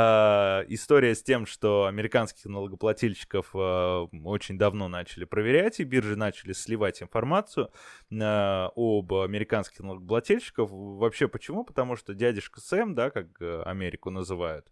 история 0.70 1.14
с 1.14 1.22
тем, 1.22 1.46
что 1.46 1.88
американских 1.88 2.46
налогоплательщиков 2.46 3.50
э, 3.54 4.08
очень 4.24 4.58
давно 4.58 4.88
начали 4.88 5.26
проверять, 5.26 5.82
и 5.82 5.84
биржи 5.84 6.16
начали 6.16 6.54
сливать 6.54 7.04
информацию 7.04 7.70
э, 8.12 8.70
об 8.76 9.14
американских 9.14 9.82
налогоплательщиках. 9.82 10.70
Вообще 10.72 11.28
почему? 11.28 11.66
Потому 11.66 11.98
что 11.98 12.14
дядюшка 12.14 12.62
Сэм, 12.62 12.96
да, 12.96 13.10
как 13.10 13.28
Америку 13.66 14.10
называют, 14.10 14.21
называют, 14.22 14.68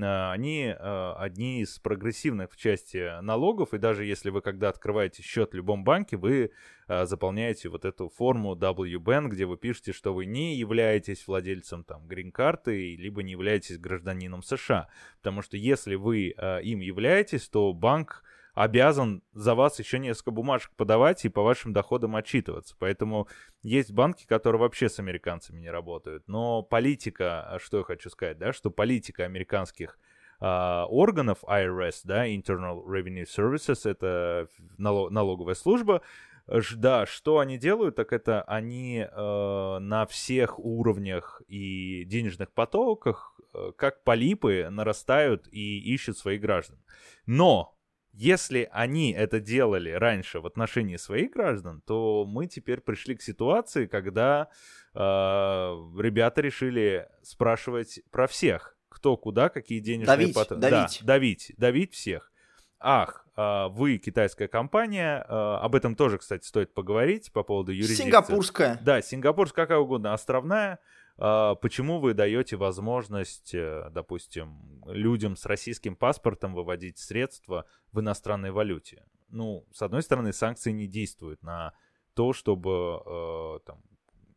а, 0.00 0.32
они 0.32 0.74
а, 0.78 1.14
одни 1.18 1.60
из 1.60 1.78
прогрессивных 1.78 2.52
в 2.52 2.56
части 2.56 3.20
налогов, 3.20 3.74
и 3.74 3.78
даже 3.78 4.04
если 4.04 4.30
вы 4.30 4.40
когда 4.40 4.68
открываете 4.68 5.22
счет 5.22 5.52
в 5.52 5.56
любом 5.56 5.84
банке, 5.84 6.16
вы 6.16 6.52
а, 6.86 7.04
заполняете 7.04 7.68
вот 7.68 7.84
эту 7.84 8.08
форму 8.08 8.54
WBAN, 8.54 9.28
где 9.28 9.44
вы 9.44 9.56
пишете, 9.56 9.92
что 9.92 10.14
вы 10.14 10.26
не 10.26 10.56
являетесь 10.56 11.26
владельцем 11.26 11.84
там 11.84 12.06
грин-карты, 12.06 12.96
либо 12.96 13.22
не 13.22 13.32
являетесь 13.32 13.78
гражданином 13.78 14.42
США. 14.42 14.88
Потому 15.18 15.42
что 15.42 15.56
если 15.56 15.96
вы 15.96 16.28
им 16.28 16.80
являетесь, 16.80 17.48
то 17.48 17.72
банк 17.72 18.22
обязан 18.54 19.22
за 19.32 19.54
вас 19.54 19.78
еще 19.78 19.98
несколько 19.98 20.30
бумажек 20.30 20.70
подавать 20.76 21.24
и 21.24 21.28
по 21.28 21.42
вашим 21.42 21.72
доходам 21.72 22.16
отчитываться. 22.16 22.76
Поэтому 22.78 23.28
есть 23.62 23.92
банки, 23.92 24.26
которые 24.26 24.60
вообще 24.60 24.88
с 24.88 24.98
американцами 24.98 25.60
не 25.60 25.70
работают. 25.70 26.28
Но 26.28 26.62
политика, 26.62 27.42
а 27.42 27.58
что 27.58 27.78
я 27.78 27.84
хочу 27.84 28.10
сказать, 28.10 28.38
да, 28.38 28.52
что 28.52 28.70
политика 28.70 29.24
американских 29.24 29.98
Uh, 30.40 30.86
органов 30.86 31.44
IRS, 31.44 32.00
да, 32.02 32.26
Internal 32.26 32.84
Revenue 32.84 33.24
Services, 33.24 33.88
это 33.88 34.48
налог, 34.76 35.12
налоговая 35.12 35.54
служба, 35.54 36.02
да, 36.46 37.06
что 37.06 37.38
они 37.38 37.58
делают, 37.58 37.96
так 37.96 38.12
это 38.12 38.42
они 38.42 39.06
э, 39.08 39.78
на 39.78 40.06
всех 40.06 40.58
уровнях 40.58 41.42
и 41.46 42.04
денежных 42.06 42.50
потоках, 42.52 43.38
э, 43.54 43.72
как 43.76 44.02
полипы, 44.02 44.68
нарастают 44.70 45.46
и 45.52 45.78
ищут 45.94 46.18
своих 46.18 46.40
граждан. 46.40 46.78
Но 47.26 47.76
если 48.12 48.68
они 48.72 49.12
это 49.12 49.40
делали 49.40 49.90
раньше 49.90 50.40
в 50.40 50.46
отношении 50.46 50.96
своих 50.96 51.32
граждан, 51.32 51.82
то 51.86 52.24
мы 52.26 52.46
теперь 52.46 52.80
пришли 52.80 53.16
к 53.16 53.22
ситуации, 53.22 53.86
когда 53.86 54.48
э, 54.94 54.98
ребята 54.98 56.42
решили 56.42 57.08
спрашивать 57.22 58.00
про 58.10 58.26
всех, 58.26 58.76
кто 58.88 59.16
куда, 59.16 59.48
какие 59.48 59.80
денежные 59.80 60.16
давить, 60.16 60.34
потоки. 60.34 60.60
Давить. 60.60 60.98
Да, 61.00 61.06
давить, 61.06 61.52
давить 61.56 61.94
всех. 61.94 62.30
Ах, 62.78 63.26
э, 63.36 63.68
вы 63.70 63.96
китайская 63.96 64.48
компания, 64.48 65.24
э, 65.26 65.32
об 65.32 65.74
этом 65.74 65.94
тоже, 65.94 66.18
кстати, 66.18 66.44
стоит 66.44 66.74
поговорить 66.74 67.32
по 67.32 67.42
поводу 67.42 67.72
юрисдикции. 67.72 68.04
Сингапурская. 68.04 68.78
Да, 68.82 69.00
сингапурская, 69.00 69.64
какая 69.64 69.78
угодно, 69.78 70.12
островная. 70.12 70.80
А, 71.18 71.54
почему 71.56 72.00
вы 72.00 72.14
даете 72.14 72.56
возможность, 72.56 73.54
э, 73.54 73.88
допустим, 73.90 74.82
людям 74.86 75.36
с 75.36 75.46
российским 75.46 75.96
паспортом 75.96 76.54
выводить 76.54 76.98
средства 76.98 77.66
в 77.92 78.00
иностранной 78.00 78.50
валюте? 78.50 79.04
Ну, 79.28 79.66
с 79.72 79.82
одной 79.82 80.02
стороны, 80.02 80.32
санкции 80.32 80.72
не 80.72 80.86
действуют 80.86 81.42
на 81.42 81.74
то, 82.14 82.32
чтобы 82.32 83.02
э, 83.04 83.58
там, 83.64 83.82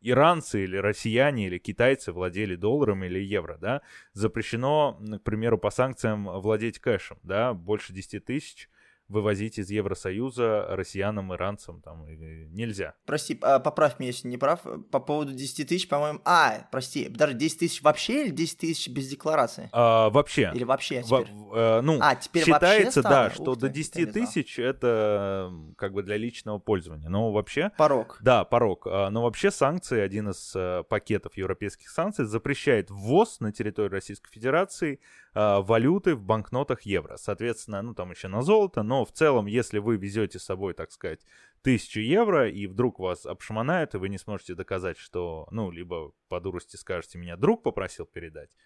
иранцы 0.00 0.64
или 0.64 0.76
россияне 0.76 1.46
или 1.46 1.58
китайцы 1.58 2.12
владели 2.12 2.56
долларом 2.56 3.04
или 3.04 3.18
евро, 3.18 3.58
да, 3.58 3.82
запрещено, 4.12 4.98
к 5.18 5.22
примеру, 5.22 5.58
по 5.58 5.70
санкциям 5.70 6.26
владеть 6.40 6.78
кэшем, 6.78 7.18
да, 7.22 7.54
больше 7.54 7.92
10 7.92 8.24
тысяч, 8.24 8.70
вывозить 9.08 9.58
из 9.58 9.70
Евросоюза 9.70 10.66
россиянам, 10.70 11.34
иранцам 11.34 11.80
там 11.80 12.06
нельзя. 12.06 12.94
Прости, 13.06 13.38
а, 13.42 13.60
поправь 13.60 13.98
меня, 13.98 14.10
если 14.10 14.28
не 14.28 14.36
прав. 14.36 14.60
По 14.90 15.00
поводу 15.00 15.32
10 15.32 15.68
тысяч, 15.68 15.88
по-моему... 15.88 16.20
А, 16.24 16.66
прости, 16.72 17.08
даже 17.08 17.34
10 17.34 17.58
тысяч 17.58 17.82
вообще 17.82 18.24
или 18.24 18.30
10 18.30 18.58
тысяч 18.58 18.88
без 18.88 19.08
декларации? 19.08 19.68
А, 19.72 20.10
вообще. 20.10 20.50
Или 20.54 20.64
вообще 20.64 21.02
теперь? 21.02 21.26
Во, 21.30 21.56
э, 21.56 21.80
ну, 21.82 21.98
а, 22.00 22.16
теперь 22.16 22.44
считается, 22.44 23.02
да, 23.02 23.30
что 23.30 23.52
Ух 23.52 23.58
до 23.58 23.68
10 23.68 24.12
тысяч 24.12 24.58
это 24.58 25.52
как 25.76 25.92
бы 25.92 26.02
для 26.02 26.16
личного 26.16 26.58
пользования. 26.58 27.08
Но 27.08 27.32
вообще... 27.32 27.70
Порог. 27.76 28.18
Да, 28.20 28.44
порог. 28.44 28.86
А, 28.86 29.10
но 29.10 29.22
вообще 29.22 29.50
санкции, 29.50 30.00
один 30.00 30.30
из 30.30 30.52
э, 30.56 30.82
пакетов 30.88 31.36
европейских 31.36 31.88
санкций, 31.90 32.24
запрещает 32.24 32.90
ввоз 32.90 33.40
на 33.40 33.52
территорию 33.52 33.92
Российской 33.92 34.30
Федерации 34.30 35.00
а, 35.38 35.60
валюты 35.60 36.14
в 36.14 36.22
банкнотах 36.22 36.82
евро. 36.82 37.18
Соответственно, 37.18 37.82
ну 37.82 37.92
там 37.92 38.10
еще 38.10 38.28
на 38.28 38.40
золото, 38.40 38.82
но 38.82 38.95
в 39.04 39.12
целом, 39.12 39.46
если 39.46 39.78
вы 39.78 39.96
везете 39.96 40.38
с 40.38 40.44
собой, 40.44 40.74
так 40.74 40.90
сказать, 40.90 41.20
тысячу 41.62 42.00
евро, 42.00 42.48
и 42.48 42.66
вдруг 42.66 42.98
вас 42.98 43.26
обшмонают, 43.26 43.94
и 43.94 43.98
вы 43.98 44.08
не 44.08 44.18
сможете 44.18 44.54
доказать, 44.54 44.98
что, 44.98 45.48
ну, 45.50 45.70
либо 45.70 46.12
по 46.28 46.40
дурости 46.40 46.76
скажете, 46.76 47.18
меня 47.18 47.36
друг 47.36 47.62
попросил 47.62 48.06
передать, 48.06 48.56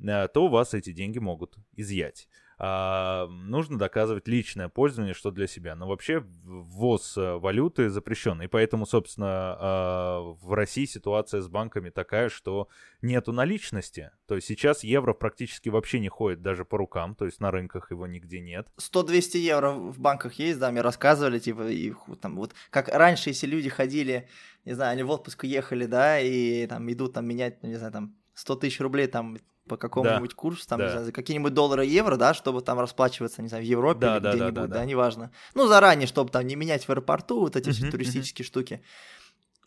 э, 0.00 0.28
то 0.28 0.46
у 0.46 0.48
вас 0.48 0.74
эти 0.74 0.92
деньги 0.92 1.18
могут 1.18 1.56
изъять 1.76 2.28
а, 2.60 3.28
нужно 3.28 3.78
доказывать 3.78 4.26
личное 4.26 4.68
пользование, 4.68 5.14
что 5.14 5.30
для 5.30 5.46
себя. 5.46 5.76
Но 5.76 5.86
вообще 5.86 6.24
ввоз 6.44 7.16
э, 7.16 7.34
валюты 7.34 7.88
запрещен. 7.88 8.42
И 8.42 8.48
поэтому, 8.48 8.84
собственно, 8.84 9.56
а, 9.58 10.20
в 10.40 10.52
России 10.52 10.84
ситуация 10.84 11.40
с 11.40 11.48
банками 11.48 11.90
такая, 11.90 12.28
что 12.28 12.68
нету 13.00 13.32
наличности. 13.32 14.10
То 14.26 14.34
есть 14.34 14.48
сейчас 14.48 14.82
евро 14.82 15.14
практически 15.14 15.68
вообще 15.68 16.00
не 16.00 16.08
ходит 16.08 16.42
даже 16.42 16.64
по 16.64 16.78
рукам, 16.78 17.14
то 17.14 17.26
есть 17.26 17.40
на 17.40 17.52
рынках 17.52 17.92
его 17.92 18.08
нигде 18.08 18.40
нет. 18.40 18.66
100-200 18.78 19.38
евро 19.38 19.70
в 19.70 20.00
банках 20.00 20.34
есть, 20.34 20.58
да, 20.58 20.72
мне 20.72 20.80
рассказывали, 20.80 21.38
типа, 21.38 21.68
и, 21.68 21.92
там 22.20 22.36
вот, 22.36 22.54
как 22.70 22.88
раньше, 22.88 23.30
если 23.30 23.46
люди 23.46 23.68
ходили, 23.68 24.28
не 24.64 24.72
знаю, 24.72 24.92
они 24.92 25.04
в 25.04 25.10
отпуск 25.10 25.44
уехали, 25.44 25.86
да, 25.86 26.18
и 26.18 26.66
там 26.66 26.90
идут 26.90 27.12
там 27.12 27.26
менять, 27.26 27.62
ну, 27.62 27.68
не 27.68 27.76
знаю, 27.76 27.92
там 27.92 28.16
100 28.34 28.56
тысяч 28.56 28.80
рублей 28.80 29.06
там 29.06 29.38
по 29.68 29.76
какому-нибудь 29.76 30.30
да, 30.30 30.36
курсу, 30.36 30.66
там, 30.66 30.78
да. 30.78 30.84
не 30.84 30.90
знаю, 30.90 31.06
за 31.06 31.12
какие-нибудь 31.12 31.54
доллары 31.54 31.84
евро, 31.84 32.16
да, 32.16 32.34
чтобы 32.34 32.62
там 32.62 32.80
расплачиваться, 32.80 33.42
не 33.42 33.48
знаю, 33.48 33.64
в 33.64 33.66
Европе 33.66 34.00
да, 34.00 34.16
или 34.16 34.22
да, 34.22 34.30
где-нибудь, 34.30 34.54
да, 34.54 34.66
да, 34.66 34.74
да, 34.78 34.84
неважно. 34.84 35.30
Ну, 35.54 35.66
заранее, 35.68 36.06
чтобы 36.06 36.30
там 36.30 36.46
не 36.46 36.56
менять 36.56 36.84
в 36.84 36.90
аэропорту 36.90 37.40
вот 37.40 37.56
эти 37.56 37.70
все 37.70 37.90
туристические 37.90 38.44
штуки. 38.44 38.82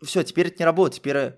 Все, 0.01 0.23
теперь 0.23 0.47
это 0.47 0.57
не 0.59 0.65
работает. 0.65 0.99
Теперь 0.99 1.17
э, 1.17 1.33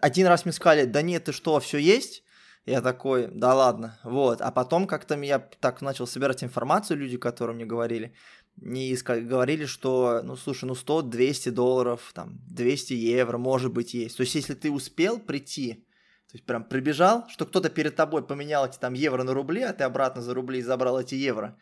один 0.00 0.26
раз 0.26 0.44
мне 0.44 0.52
сказали, 0.52 0.84
да 0.86 1.02
нет, 1.02 1.24
ты 1.24 1.32
что, 1.32 1.60
все 1.60 1.78
есть? 1.78 2.24
Я 2.64 2.80
такой, 2.80 3.26
да 3.26 3.54
ладно, 3.54 3.98
вот. 4.04 4.40
А 4.40 4.52
потом 4.52 4.86
как-то 4.86 5.20
я 5.20 5.38
так 5.38 5.82
начал 5.82 6.06
собирать 6.06 6.44
информацию, 6.44 6.96
люди, 6.96 7.16
которые 7.16 7.56
мне 7.56 7.64
говорили, 7.64 8.14
не 8.56 8.94
говорили, 8.94 9.66
что, 9.66 10.20
ну, 10.22 10.36
слушай, 10.36 10.66
ну, 10.66 10.74
100-200 10.74 11.50
долларов, 11.50 12.12
там, 12.14 12.38
200 12.48 12.92
евро, 12.92 13.38
может 13.38 13.72
быть, 13.72 13.94
есть. 13.94 14.16
То 14.16 14.22
есть, 14.22 14.34
если 14.34 14.54
ты 14.54 14.70
успел 14.70 15.18
прийти, 15.18 15.84
то 16.32 16.36
есть 16.36 16.46
прям 16.46 16.64
прибежал, 16.64 17.28
что 17.28 17.44
кто-то 17.44 17.68
перед 17.68 17.94
тобой 17.94 18.26
поменял 18.26 18.66
эти 18.66 18.78
там 18.78 18.94
евро 18.94 19.22
на 19.22 19.34
рубли, 19.34 19.60
а 19.60 19.74
ты 19.74 19.84
обратно 19.84 20.22
за 20.22 20.32
рубли 20.32 20.62
забрал 20.62 20.98
эти 20.98 21.14
евро, 21.14 21.58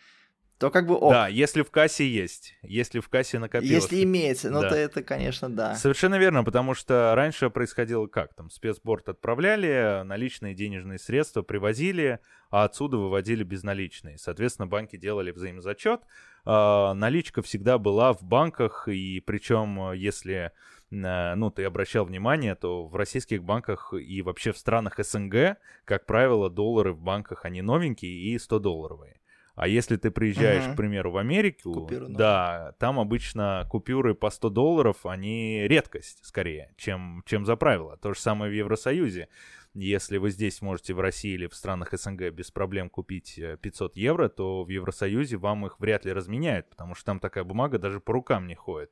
то 0.58 0.70
как 0.70 0.86
бы 0.86 0.94
ок. 0.94 1.10
Да, 1.10 1.26
если 1.26 1.62
в 1.62 1.72
кассе 1.72 2.08
есть, 2.08 2.54
если 2.62 3.00
в 3.00 3.08
кассе 3.08 3.40
накопилось. 3.40 3.82
Если 3.82 4.04
имеется, 4.04 4.48
ну 4.48 4.60
да. 4.60 4.68
то 4.68 4.76
это, 4.76 5.02
конечно, 5.02 5.50
да. 5.50 5.74
Совершенно 5.74 6.20
верно, 6.20 6.44
потому 6.44 6.74
что 6.74 7.14
раньше 7.16 7.50
происходило 7.50 8.06
как? 8.06 8.32
Там 8.34 8.48
спецборд 8.48 9.08
отправляли, 9.08 10.04
наличные 10.04 10.54
денежные 10.54 11.00
средства 11.00 11.42
привозили, 11.42 12.20
а 12.50 12.62
отсюда 12.62 12.96
выводили 12.98 13.42
безналичные. 13.42 14.18
Соответственно, 14.18 14.68
банки 14.68 14.96
делали 14.96 15.32
взаимозачет. 15.32 16.02
А, 16.44 16.94
наличка 16.94 17.42
всегда 17.42 17.76
была 17.78 18.12
в 18.12 18.22
банках, 18.22 18.86
и 18.86 19.18
причем 19.18 19.90
если 19.94 20.52
ну, 20.90 21.50
ты 21.50 21.64
обращал 21.64 22.04
внимание, 22.04 22.54
то 22.54 22.86
в 22.86 22.96
российских 22.96 23.44
банках 23.44 23.92
и 23.92 24.22
вообще 24.22 24.52
в 24.52 24.58
странах 24.58 24.98
СНГ, 24.98 25.56
как 25.84 26.06
правило, 26.06 26.50
доллары 26.50 26.92
в 26.92 27.00
банках, 27.00 27.44
они 27.44 27.62
новенькие 27.62 28.12
и 28.12 28.36
100-долларовые. 28.36 29.20
А 29.54 29.68
если 29.68 29.96
ты 29.96 30.10
приезжаешь, 30.10 30.64
uh-huh. 30.64 30.72
к 30.72 30.76
примеру, 30.76 31.10
в 31.10 31.18
Америку, 31.18 31.72
Купюры, 31.74 32.06
да, 32.08 32.72
там 32.78 32.98
обычно 32.98 33.66
купюры 33.68 34.14
по 34.14 34.30
100 34.30 34.48
долларов, 34.48 35.04
они 35.04 35.68
редкость 35.68 36.24
скорее, 36.24 36.72
чем, 36.78 37.22
чем 37.26 37.44
за 37.44 37.56
правило. 37.56 37.98
То 37.98 38.14
же 38.14 38.20
самое 38.20 38.50
в 38.50 38.54
Евросоюзе. 38.54 39.28
Если 39.74 40.16
вы 40.18 40.30
здесь 40.30 40.62
можете 40.62 40.94
в 40.94 41.00
России 41.00 41.32
или 41.32 41.46
в 41.46 41.54
странах 41.54 41.92
СНГ 41.92 42.30
без 42.30 42.50
проблем 42.50 42.90
купить 42.90 43.40
500 43.60 43.96
э, 43.96 44.00
евро, 44.00 44.28
то 44.28 44.64
в 44.64 44.68
Евросоюзе 44.68 45.36
вам 45.36 45.66
их 45.66 45.78
вряд 45.78 46.04
ли 46.04 46.12
разменяют, 46.12 46.68
потому 46.68 46.94
что 46.94 47.06
там 47.06 47.20
такая 47.20 47.44
бумага 47.44 47.78
даже 47.78 48.00
по 48.00 48.12
рукам 48.12 48.46
не 48.46 48.56
ходит 48.56 48.90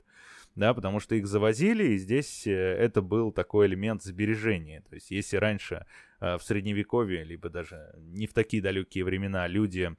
да, 0.59 0.75
потому 0.75 0.99
что 0.99 1.15
их 1.15 1.27
завозили, 1.27 1.85
и 1.85 1.99
здесь 1.99 2.47
э, 2.47 2.51
это 2.53 3.01
был 3.01 3.31
такой 3.31 3.67
элемент 3.67 4.03
сбережения. 4.03 4.83
То 4.89 4.97
есть 4.97 5.11
если 5.11 5.37
раньше 5.37 5.87
э, 6.21 6.37
в 6.37 6.43
средневековье, 6.43 7.23
либо 7.23 7.49
даже 7.49 7.95
не 7.97 8.27
в 8.27 8.33
такие 8.33 8.61
далекие 8.61 9.05
времена 9.05 9.47
люди 9.47 9.95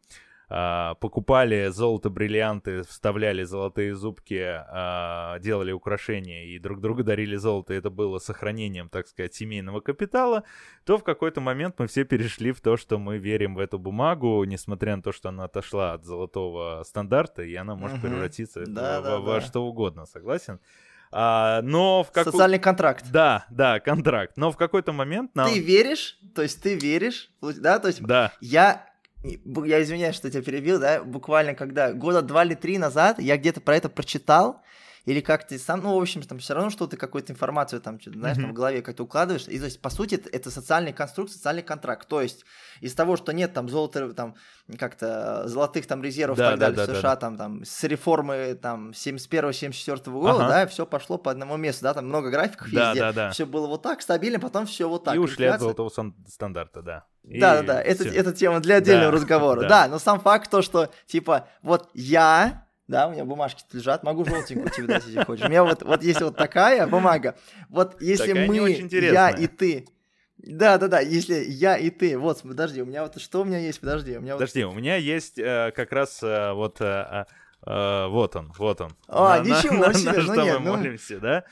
а, 0.50 0.96
покупали 0.96 1.68
золото, 1.70 2.10
бриллианты, 2.10 2.82
вставляли 2.84 3.44
золотые 3.44 3.96
зубки, 3.96 4.42
а, 4.44 5.38
делали 5.40 5.72
украшения 5.72 6.46
и 6.46 6.60
друг 6.60 6.82
другу 6.82 7.04
дарили 7.04 7.36
золото, 7.36 7.74
это 7.74 7.90
было 7.90 8.18
сохранением, 8.18 8.90
так 8.90 9.08
сказать, 9.08 9.34
семейного 9.36 9.80
капитала, 9.80 10.44
то 10.86 10.98
в 10.98 11.04
какой-то 11.04 11.40
момент 11.40 11.76
мы 11.78 11.88
все 11.88 12.04
перешли 12.04 12.52
в 12.52 12.62
то, 12.62 12.78
что 12.78 12.98
мы 12.98 13.18
верим 13.20 13.56
в 13.56 13.60
эту 13.60 13.78
бумагу, 13.78 14.44
несмотря 14.44 14.96
на 14.96 15.04
то, 15.04 15.12
что 15.12 15.30
она 15.30 15.46
отошла 15.46 15.94
от 15.94 16.04
золотого 16.06 16.84
стандарта, 16.84 17.44
и 17.44 17.54
она 17.56 17.76
может 17.76 18.00
угу. 18.00 18.08
превратиться 18.08 18.66
да, 18.66 19.02
в, 19.02 19.04
да, 19.04 19.20
в, 19.20 19.26
да. 19.26 19.32
во 19.32 19.42
что 19.42 19.64
угодно, 19.66 20.06
согласен? 20.06 20.60
А, 21.12 21.62
но 21.64 22.04
в 22.04 22.12
как... 22.12 22.26
Социальный 22.26 22.60
контракт. 22.60 23.06
Да, 23.12 23.46
да, 23.50 23.80
контракт. 23.80 24.38
Но 24.38 24.52
в 24.52 24.58
какой-то 24.58 24.94
момент 24.94 25.34
нам... 25.36 25.52
Ты 25.52 25.60
веришь? 25.60 26.20
То 26.36 26.44
есть 26.44 26.62
ты 26.62 26.76
веришь? 26.76 27.32
Да, 27.42 27.80
то 27.80 27.88
есть 27.88 28.04
да. 28.04 28.32
я 28.42 28.89
я 29.24 29.82
извиняюсь, 29.82 30.16
что 30.16 30.30
тебя 30.30 30.42
перебил, 30.42 30.80
да, 30.80 31.04
буквально 31.04 31.54
когда 31.54 31.92
года 31.94 32.22
два 32.22 32.46
или 32.46 32.56
три 32.56 32.78
назад 32.78 33.20
я 33.20 33.38
где-то 33.38 33.62
про 33.62 33.76
это 33.76 33.90
прочитал, 33.90 34.62
или 35.10 35.22
как 35.22 35.48
ты 35.48 35.58
сам, 35.58 35.82
ну, 35.82 35.98
в 35.98 36.00
общем, 36.00 36.22
там 36.22 36.38
все 36.38 36.54
равно 36.54 36.70
что-то, 36.70 36.96
какую-то 36.96 37.34
информацию 37.34 37.82
там, 37.82 38.00
что 38.00 38.12
знаешь, 38.12 38.38
mm-hmm. 38.38 38.42
там 38.42 38.52
в 38.52 38.54
голове 38.54 38.84
как-то 38.84 39.04
укладываешь, 39.06 39.48
и, 39.48 39.58
то 39.58 39.66
есть, 39.66 39.82
по 39.82 39.90
сути, 39.90 40.22
это, 40.32 40.52
социальный 40.52 40.94
конструкт, 40.94 41.32
социальный 41.32 41.64
контракт, 41.64 42.08
то 42.08 42.22
есть, 42.22 42.46
из 42.80 42.94
того, 42.94 43.18
что 43.18 43.32
нет 43.32 43.52
там 43.52 43.70
золота, 43.70 44.14
там, 44.14 44.36
как-то 44.78 45.48
золотых 45.48 45.88
там 45.88 46.04
резервов 46.04 46.38
да, 46.38 46.50
и 46.50 46.52
так 46.52 46.60
да, 46.60 46.66
далее 46.68 46.86
да, 46.86 46.94
в 46.94 46.98
США, 46.98 47.10
да, 47.10 47.16
там, 47.16 47.38
там, 47.38 47.66
с 47.66 47.84
реформы 47.86 48.54
там 48.62 48.92
71-74 48.92 50.12
года, 50.12 50.46
ага. 50.46 50.48
да, 50.48 50.68
все 50.68 50.86
пошло 50.86 51.18
по 51.18 51.32
одному 51.32 51.58
месту, 51.58 51.86
да, 51.86 51.96
там 51.96 52.06
много 52.06 52.30
графиков 52.30 52.68
да, 52.72 52.90
везде, 52.90 53.00
да, 53.00 53.12
да. 53.12 53.30
все 53.32 53.48
было 53.48 53.66
вот 53.66 53.82
так, 53.82 54.04
стабильно, 54.04 54.40
потом 54.40 54.68
все 54.68 54.88
вот 54.88 55.06
так. 55.06 55.16
И 55.16 55.18
ушли 55.18 55.46
Инфляция... 55.46 55.56
от 55.56 55.78
золотого 55.78 56.14
стандарта, 56.28 56.84
да. 56.84 57.06
Да, 57.24 57.58
да, 57.58 57.64
да, 57.64 57.82
это, 57.82 58.08
это 58.08 58.32
тема 58.32 58.60
для 58.60 58.76
отдельного 58.76 59.12
да, 59.12 59.18
разговора. 59.18 59.62
Да. 59.62 59.68
да, 59.68 59.88
но 59.88 59.98
сам 59.98 60.20
факт 60.20 60.52
то, 60.52 60.62
что, 60.62 60.92
типа, 61.08 61.48
вот 61.64 61.90
я, 61.96 62.69
да, 62.90 63.08
у 63.08 63.12
меня 63.12 63.24
бумажки 63.24 63.64
лежат, 63.72 64.04
могу 64.04 64.26
желтенькую 64.26 64.72
тебе 64.72 64.88
дать, 64.88 65.06
если 65.06 65.24
хочешь. 65.24 65.46
У 65.46 65.50
меня 65.50 65.64
вот, 65.64 65.84
вот 65.84 66.04
есть 66.04 66.22
вот 66.22 66.36
такая 66.36 66.88
бумага. 66.88 67.36
Вот 67.70 68.02
если 68.02 68.34
такая 68.34 68.48
мы, 68.48 68.56
я 68.58 69.30
и 69.30 69.48
ты, 69.48 69.86
да, 70.38 70.78
да, 70.78 70.88
да, 70.88 71.00
если 71.00 71.36
я 71.36 71.78
и 71.78 71.92
ты, 71.92 72.18
вот, 72.18 72.42
подожди, 72.42 72.82
у 72.82 72.86
меня 72.86 73.04
вот 73.04 73.22
что 73.22 73.42
у 73.42 73.46
меня 73.46 73.60
есть, 73.60 73.80
подожди, 73.80 74.18
у 74.18 74.22
меня 74.22 74.34
Подожди, 74.34 74.64
вот... 74.64 74.74
у 74.74 74.78
меня 74.78 74.96
есть 74.96 75.38
э, 75.38 75.72
как 75.76 75.92
раз 75.92 76.24
э, 76.24 76.54
вот, 76.54 76.82
э, 76.82 77.26
э, 77.66 78.08
вот 78.08 78.36
он, 78.36 78.52
вот 78.58 78.82
он. 78.82 78.92
А, 79.08 79.40
на, 79.40 79.44
ничего 79.44 79.88
на, 79.88 79.94
себе, 79.94 80.12
на, 80.12 80.18
на 80.18 80.24
ну 80.24 80.34
что 80.34 80.44
нет, 80.44 80.60
мы 80.60 80.66
ну... 80.66 80.78
молимся, 80.78 81.20
да? 81.20 81.44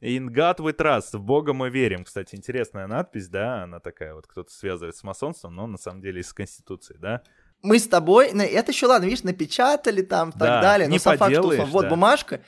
In 0.00 0.28
God 0.28 0.58
we 0.58 0.76
trust, 0.76 1.16
в 1.16 1.22
Бога 1.22 1.54
мы 1.54 1.70
верим. 1.70 2.04
Кстати, 2.04 2.36
интересная 2.36 2.86
надпись, 2.86 3.28
да, 3.28 3.64
она 3.64 3.80
такая 3.80 4.14
вот, 4.14 4.26
кто-то 4.26 4.52
связывает 4.52 4.94
с 4.94 5.02
масонством, 5.02 5.56
но 5.56 5.66
на 5.66 5.78
самом 5.78 6.02
деле 6.02 6.20
из 6.20 6.32
Конституции, 6.32 6.96
да. 7.00 7.22
Мы 7.64 7.78
с 7.78 7.88
тобой, 7.88 8.28
это 8.28 8.72
еще 8.72 8.86
ладно, 8.86 9.06
видишь, 9.06 9.22
напечатали 9.22 10.02
там, 10.02 10.32
так 10.32 10.40
да, 10.40 10.60
далее, 10.60 10.86
но 10.86 10.98
сам 10.98 11.16
факт, 11.16 11.34
что 11.34 11.64
вот 11.66 11.82
да. 11.82 11.88
бумажка, 11.88 12.40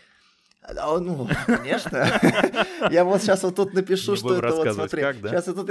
ну, 0.75 1.29
конечно. 1.47 2.07
Я 2.91 3.05
вот 3.05 3.23
сейчас 3.23 3.43
вот 3.43 3.57
тут 3.57 3.73
напишу, 3.73 4.15
что 4.17 4.37
это 4.37 4.55
вот, 4.55 4.75
смотри, 4.75 5.03
сейчас 5.03 5.47
я 5.47 5.53
тут, 5.55 5.71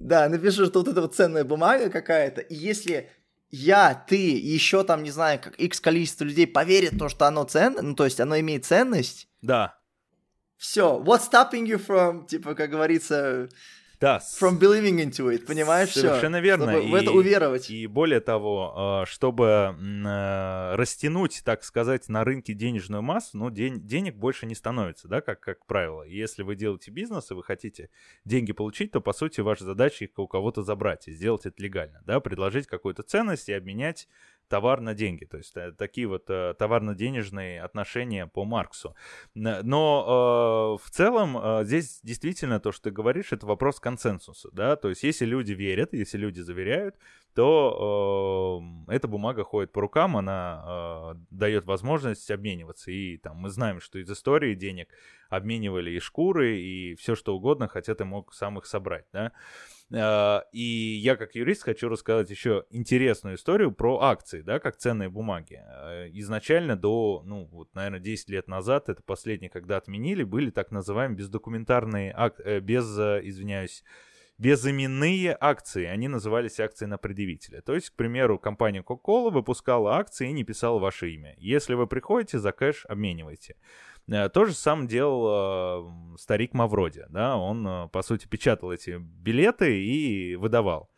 да, 0.00 0.28
напишу, 0.28 0.66
что 0.66 0.78
вот 0.80 0.88
это 0.88 1.02
вот 1.02 1.14
ценная 1.14 1.44
бумага 1.44 1.90
какая-то, 1.90 2.40
и 2.40 2.54
если 2.54 3.10
я, 3.50 3.94
ты 4.08 4.16
и 4.16 4.48
еще 4.48 4.84
там, 4.84 5.02
не 5.02 5.10
знаю, 5.10 5.38
как 5.38 5.56
X 5.56 5.80
количество 5.80 6.24
людей 6.24 6.46
поверит 6.46 6.98
то, 6.98 7.10
что 7.10 7.26
оно 7.26 7.44
ценно, 7.44 7.82
ну, 7.82 7.94
то 7.94 8.06
есть 8.06 8.18
оно 8.20 8.38
имеет 8.40 8.64
ценность. 8.64 9.28
Да. 9.42 9.76
Все, 10.56 10.98
what's 11.04 11.30
stopping 11.30 11.66
you 11.66 11.84
from, 11.84 12.26
типа, 12.26 12.54
как 12.54 12.70
говорится, 12.70 13.50
Да. 14.02 14.20
From 14.40 14.58
believing 14.58 14.98
into 14.98 15.32
it, 15.32 15.46
понимаешь? 15.46 15.92
Совершенно 15.92 16.38
всё, 16.38 16.44
верно. 16.44 16.72
Чтобы 16.72 16.88
и, 16.88 16.90
в 16.90 16.94
это 16.96 17.12
уверовать. 17.12 17.70
И 17.70 17.86
более 17.86 18.18
того, 18.18 18.72
а, 18.74 19.06
чтобы 19.06 19.76
э, 19.78 20.74
растянуть, 20.74 21.42
так 21.44 21.62
сказать, 21.62 22.08
на 22.08 22.24
рынке 22.24 22.52
денежную 22.52 23.00
массу, 23.00 23.38
ну, 23.38 23.48
день, 23.50 23.86
денег 23.86 24.16
больше 24.16 24.46
не 24.46 24.56
становится, 24.56 25.06
да, 25.06 25.20
как, 25.20 25.38
как 25.38 25.66
правило. 25.66 26.02
И 26.02 26.16
если 26.16 26.42
вы 26.42 26.56
делаете 26.56 26.90
бизнес 26.90 27.30
и 27.30 27.34
вы 27.34 27.44
хотите 27.44 27.90
деньги 28.24 28.50
получить, 28.52 28.90
то, 28.90 29.00
по 29.00 29.12
сути, 29.12 29.40
ваша 29.40 29.62
задача 29.62 30.04
их 30.04 30.10
у 30.16 30.26
кого-то 30.26 30.62
забрать 30.62 31.06
и 31.06 31.12
сделать 31.12 31.46
это 31.46 31.62
легально, 31.62 32.02
да, 32.04 32.18
предложить 32.18 32.66
какую-то 32.66 33.04
ценность 33.04 33.48
и 33.48 33.52
обменять 33.52 34.08
товар 34.48 34.80
на 34.80 34.94
деньги. 34.94 35.24
То 35.24 35.38
есть 35.38 35.56
э, 35.56 35.72
такие 35.72 36.06
вот 36.06 36.28
э, 36.28 36.54
товарно-денежные 36.58 37.62
отношения 37.62 38.26
по 38.26 38.44
Марксу. 38.44 38.94
Но 39.34 40.78
э, 40.78 40.84
в 40.84 40.90
целом 40.90 41.64
здесь 41.64 42.00
действительно 42.02 42.60
то, 42.60 42.72
что 42.72 42.84
ты 42.84 42.90
говоришь, 42.90 43.32
это 43.32 43.46
вопрос 43.46 43.80
консенсуса. 43.80 44.48
Да? 44.52 44.76
То 44.76 44.88
есть 44.88 45.02
если 45.04 45.24
люди 45.24 45.52
верят, 45.52 45.94
если 45.94 46.18
люди 46.18 46.40
заверяют, 46.40 46.96
то 47.34 48.62
эта 48.88 49.08
бумага 49.08 49.42
ходит 49.42 49.72
по 49.72 49.80
рукам, 49.80 50.18
она 50.18 51.16
дает 51.30 51.64
возможность 51.64 52.30
обмениваться. 52.30 52.90
И 52.90 53.16
там 53.16 53.38
мы 53.38 53.48
знаем, 53.48 53.80
что 53.80 53.98
из 53.98 54.10
истории 54.10 54.54
денег 54.54 54.88
обменивали 55.30 55.92
и 55.92 55.98
шкуры, 55.98 56.58
и 56.58 56.94
все 56.96 57.14
что 57.14 57.34
угодно, 57.34 57.68
хотя 57.68 57.94
ты 57.94 58.04
мог 58.04 58.34
сам 58.34 58.58
их 58.58 58.66
собрать. 58.66 59.06
Да? 59.14 59.32
А, 59.94 60.44
и 60.52 60.60
я 61.02 61.16
как 61.16 61.34
юрист 61.34 61.62
хочу 61.62 61.88
рассказать 61.88 62.30
еще 62.30 62.64
интересную 62.70 63.36
историю 63.36 63.72
про 63.72 64.00
акции, 64.00 64.40
да, 64.40 64.58
как 64.58 64.76
ценные 64.76 65.08
бумаги. 65.08 65.60
А, 65.64 66.06
изначально 66.08 66.76
до, 66.76 67.22
ну, 67.24 67.48
вот, 67.52 67.74
наверное, 67.74 68.00
10 68.00 68.28
лет 68.30 68.48
назад, 68.48 68.88
это 68.88 69.02
последнее, 69.02 69.50
когда 69.50 69.76
отменили, 69.76 70.24
были 70.24 70.50
так 70.50 70.70
называемые 70.70 71.18
бездокументарные, 71.18 72.12
ак... 72.12 72.40
Э, 72.40 72.60
без, 72.60 72.98
э, 72.98 73.20
извиняюсь, 73.24 73.84
безыменные 74.38 75.36
акции. 75.38 75.84
Они 75.84 76.08
назывались 76.08 76.58
акции 76.58 76.86
на 76.86 76.98
предъявителя. 76.98 77.60
То 77.60 77.74
есть, 77.74 77.90
к 77.90 77.94
примеру, 77.94 78.38
компания 78.38 78.82
Coca-Cola 78.82 79.30
выпускала 79.30 79.96
акции 79.96 80.28
и 80.28 80.32
не 80.32 80.42
писала 80.42 80.78
ваше 80.78 81.10
имя. 81.10 81.34
Если 81.38 81.74
вы 81.74 81.86
приходите, 81.86 82.38
за 82.38 82.52
кэш 82.52 82.86
обменивайте. 82.88 83.56
Э, 84.08 84.28
то 84.28 84.44
же 84.44 84.54
самое 84.54 84.88
делал 84.88 86.14
э, 86.14 86.16
старик 86.18 86.54
Мавроди, 86.54 87.04
да, 87.08 87.36
он, 87.36 87.66
э, 87.66 87.88
по 87.88 88.02
сути, 88.02 88.26
печатал 88.26 88.72
эти 88.72 88.98
билеты 88.98 89.84
и 89.84 90.36
выдавал. 90.36 90.92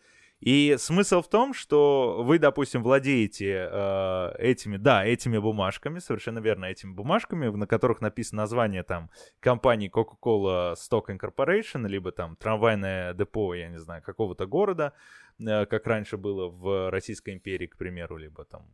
И 0.45 0.77
смысл 0.79 1.23
в 1.23 1.29
том, 1.29 1.55
что 1.55 2.23
вы, 2.23 2.39
допустим, 2.39 2.83
владеете 2.83 3.67
э, 3.71 4.35
этими, 4.39 4.77
да, 4.77 5.03
этими 5.03 5.39
бумажками, 5.39 6.01
совершенно 6.01 6.39
верно, 6.39 6.67
этими 6.67 6.93
бумажками, 6.93 7.49
на 7.49 7.67
которых 7.67 8.03
написано 8.03 8.43
название 8.43 8.83
там 8.83 9.11
компании 9.41 9.91
Coca-Cola 9.91 10.75
Stock 10.75 11.07
Incorporation, 11.09 11.89
либо 11.89 12.13
там 12.13 12.37
трамвайное 12.37 13.15
депо, 13.15 13.55
я 13.55 13.69
не 13.69 13.79
знаю, 13.79 14.03
какого-то 14.03 14.47
города, 14.47 14.93
э, 15.39 15.65
как 15.65 15.87
раньше 15.87 16.19
было 16.19 16.49
в 16.49 16.91
Российской 16.91 17.33
империи, 17.33 17.67
к 17.67 17.79
примеру, 17.79 18.19
либо 18.19 18.45
там 18.45 18.67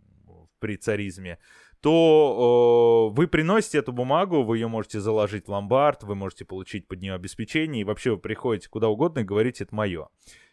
при 0.59 0.77
царизме, 0.77 1.39
то 1.81 3.11
э, 3.11 3.17
вы 3.17 3.27
приносите 3.27 3.79
эту 3.79 3.93
бумагу, 3.93 4.43
вы 4.43 4.59
ее 4.59 4.69
можете 4.69 5.01
заложить 5.01 5.47
в 5.47 5.51
ломбард, 5.51 6.03
вы 6.03 6.15
можете 6.15 6.45
получить 6.45 6.87
под 6.87 7.01
нее 7.01 7.15
обеспечение, 7.15 7.83
и 7.83 7.85
вообще 7.85 8.13
вы 8.13 8.19
приходите 8.19 8.69
куда 8.69 8.89
угодно 8.89 9.21
и 9.21 9.25
говорите, 9.25 9.65
это 9.65 9.75
мое. 9.75 10.09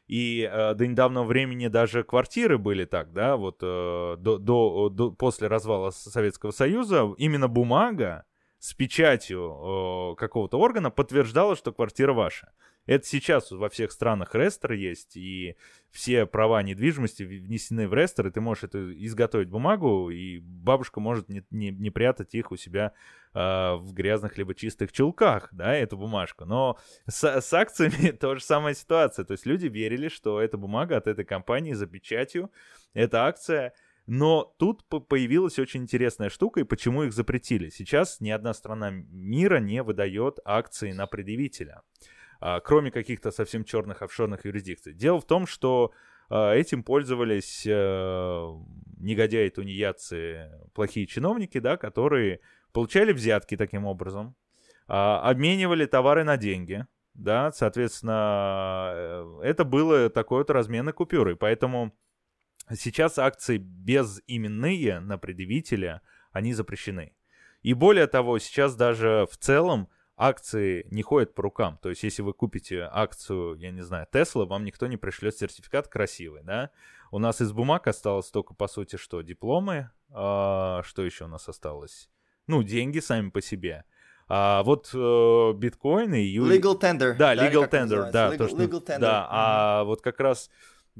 И 0.08 0.50
э, 0.50 0.74
до 0.74 0.88
недавнего 0.88 1.24
времени 1.24 1.68
даже 1.68 2.04
квартиры 2.04 2.58
были 2.58 2.86
так, 2.86 3.12
да, 3.12 3.36
вот 3.36 3.58
э, 3.62 4.16
до, 4.18 4.38
до, 4.38 4.90
до, 4.90 5.12
после 5.12 5.48
развала 5.48 5.90
Советского 5.90 6.52
Союза 6.52 7.14
именно 7.18 7.50
бумага 7.50 8.24
с 8.60 8.74
печатью 8.74 10.14
э, 10.14 10.16
какого-то 10.16 10.60
органа 10.60 10.90
подтверждала, 10.90 11.56
что 11.56 11.72
квартира 11.72 12.14
ваша. 12.14 12.52
Это 12.88 13.06
сейчас 13.06 13.52
во 13.52 13.68
всех 13.70 13.92
странах 13.92 14.34
рестер 14.34 14.72
есть, 14.72 15.18
и 15.18 15.58
все 15.92 16.26
права 16.26 16.64
недвижимости 16.64 17.24
внесены 17.24 17.88
в 17.88 17.94
рестер, 17.94 18.28
и 18.28 18.32
ты 18.32 18.40
можешь 18.40 18.64
это 18.64 18.94
изготовить 19.04 19.50
бумагу, 19.50 20.10
и 20.10 20.40
бабушка 20.40 21.02
может 21.02 21.28
не, 21.28 21.44
не, 21.52 21.70
не 21.70 21.90
прятать 21.90 22.34
их 22.34 22.52
у 22.54 22.56
себя 22.56 22.94
э, 23.34 23.40
в 23.40 23.94
грязных 23.94 24.38
либо 24.38 24.56
чистых 24.56 24.94
чулках, 24.94 25.50
да, 25.52 25.76
эту 25.76 25.98
бумажку. 25.98 26.46
Но 26.46 26.78
с, 27.08 27.42
с 27.42 27.54
акциями 27.54 28.12
та 28.20 28.36
же 28.36 28.42
самая 28.42 28.74
ситуация. 28.74 29.26
То 29.26 29.34
есть 29.34 29.46
люди 29.46 29.68
верили, 29.68 30.08
что 30.08 30.42
эта 30.42 30.58
бумага 30.58 30.96
от 30.96 31.08
этой 31.08 31.26
компании 31.26 31.74
за 31.74 31.88
печатью, 31.88 32.52
эта 32.94 33.26
акция 33.26 33.74
но 34.08 34.56
тут 34.58 34.84
появилась 34.88 35.60
очень 35.60 35.84
интересная 35.84 36.30
штука, 36.30 36.62
и 36.62 36.64
почему 36.64 37.04
их 37.04 37.14
запретили. 37.14 37.70
Сейчас 37.70 38.20
ни 38.22 38.30
одна 38.30 38.54
страна 38.54 38.90
мира 38.90 39.60
не 39.60 39.84
выдает 39.84 40.40
акции 40.46 40.94
на 40.94 41.08
предъявителя. 41.08 41.84
А, 42.40 42.60
кроме 42.60 42.92
каких-то 42.92 43.32
совсем 43.32 43.64
черных 43.64 44.02
офшорных 44.02 44.46
юрисдикций. 44.46 44.94
Дело 44.94 45.20
в 45.20 45.26
том, 45.26 45.48
что 45.48 45.92
а, 46.30 46.54
этим 46.54 46.84
пользовались 46.84 47.66
э, 47.66 48.54
негодяи, 49.00 49.50
тунеядцы, 49.50 50.52
плохие 50.74 51.08
чиновники, 51.08 51.60
да, 51.60 51.78
которые 51.78 52.42
получали 52.74 53.12
взятки 53.12 53.58
таким 53.58 53.86
образом, 53.86 54.36
а, 54.88 55.20
обменивали 55.22 55.86
товары 55.86 56.24
на 56.24 56.38
деньги, 56.38 56.86
да, 57.14 57.52
соответственно, 57.52 58.92
э, 58.94 59.40
это 59.44 59.64
было 59.64 60.10
такой 60.10 60.40
вот 60.40 60.52
разменной 60.52 60.94
купюрой, 60.94 61.36
поэтому 61.36 61.98
сейчас 62.76 63.18
акции 63.18 63.58
безименные 63.58 65.00
на 65.00 65.18
предъявителя, 65.18 66.02
они 66.32 66.54
запрещены. 66.54 67.14
И 67.62 67.74
более 67.74 68.08
того, 68.08 68.40
сейчас 68.40 68.76
даже 68.76 69.28
в 69.32 69.38
целом 69.38 69.90
акции 70.16 70.88
не 70.92 71.04
ходят 71.04 71.34
по 71.36 71.44
рукам. 71.44 71.78
То 71.82 71.90
есть, 71.90 72.04
если 72.04 72.22
вы 72.24 72.34
купите 72.34 72.90
акцию, 72.92 73.56
я 73.56 73.72
не 73.72 73.82
знаю, 73.82 74.08
Tesla, 74.12 74.46
вам 74.46 74.66
никто 74.66 74.88
не 74.88 74.98
пришлет 74.98 75.38
сертификат 75.38 75.88
красивый, 75.88 76.44
да? 76.44 76.72
У 77.12 77.20
нас 77.20 77.42
из 77.42 77.52
бумаг 77.54 77.88
осталось 77.88 78.30
только, 78.32 78.54
по 78.54 78.68
сути, 78.68 78.98
что 78.98 79.22
дипломы, 79.22 79.92
а, 80.10 80.82
что 80.84 81.04
еще 81.04 81.26
у 81.26 81.28
нас 81.28 81.48
осталось? 81.48 82.10
Ну, 82.48 82.64
деньги 82.64 83.00
сами 83.00 83.30
по 83.30 83.42
себе. 83.42 83.86
А 84.30 84.64
вот 84.64 84.90
э, 84.94 85.54
биткоины... 85.54 86.36
Legal 86.36 86.78
tender. 86.78 87.16
Да, 87.16 87.34
legal 87.34 87.70
tender, 87.70 88.12
да. 88.12 88.34
Legal, 88.34 88.38
то, 88.38 88.48
что, 88.50 88.58
legal 88.58 88.86
tender. 88.86 89.00
Да, 89.00 89.22
mm-hmm. 89.22 89.28
а 89.30 89.84
вот 89.86 90.02
как 90.02 90.20
раз 90.20 90.50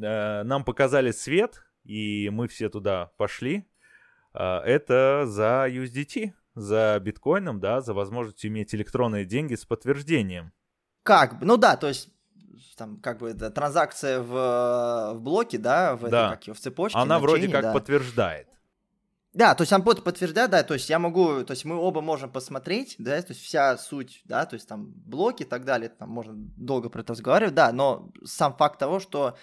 э, 0.02 0.44
нам 0.44 0.64
показали 0.64 1.12
свет, 1.12 1.64
и 1.84 2.30
мы 2.32 2.48
все 2.48 2.70
туда 2.70 3.12
пошли. 3.18 3.68
Э, 4.34 4.60
это 4.60 5.24
за 5.26 5.68
USDT 5.70 6.34
за 6.58 7.00
биткоином, 7.00 7.60
да, 7.60 7.82
за 7.82 7.94
возможность 7.94 8.46
иметь 8.46 8.74
электронные 8.74 9.26
деньги 9.26 9.56
с 9.56 9.66
подтверждением. 9.66 10.52
Как? 11.04 11.40
Ну 11.42 11.56
да, 11.58 11.78
то 11.78 11.88
есть 11.88 12.10
там 12.76 12.98
как 12.98 13.20
бы 13.20 13.30
это 13.30 13.50
транзакция 13.52 14.20
в, 14.20 15.14
в 15.14 15.20
блоке, 15.20 15.58
да, 15.58 15.96
в, 15.96 16.10
да. 16.10 16.34
Это, 16.34 16.46
как, 16.46 16.56
в 16.56 16.60
цепочке. 16.60 16.98
Она 16.98 17.20
вроде 17.20 17.48
как 17.48 17.62
да. 17.62 17.74
подтверждает. 17.74 18.48
Да, 19.34 19.54
то 19.54 19.62
есть 19.62 19.72
он 19.72 19.84
будет 19.84 20.04
подтверждать, 20.04 20.50
да, 20.50 20.64
то 20.64 20.74
есть 20.74 20.90
я 20.90 20.98
могу, 20.98 21.44
то 21.44 21.52
есть 21.52 21.64
мы 21.64 21.76
оба 21.76 22.02
можем 22.02 22.32
посмотреть, 22.32 22.96
да, 22.98 23.22
то 23.22 23.34
есть 23.34 23.44
вся 23.44 23.78
суть, 23.78 24.22
да, 24.26 24.48
то 24.48 24.56
есть 24.56 24.68
там 24.68 24.94
блоки 24.96 25.44
и 25.44 25.46
так 25.46 25.64
далее, 25.64 25.90
там 25.90 26.10
можно 26.10 26.34
долго 26.36 26.90
про 26.90 27.02
это 27.02 27.14
разговаривать, 27.14 27.54
да, 27.54 27.72
но 27.72 28.10
сам 28.26 28.56
факт 28.56 28.80
того, 28.80 29.00
что 29.00 29.38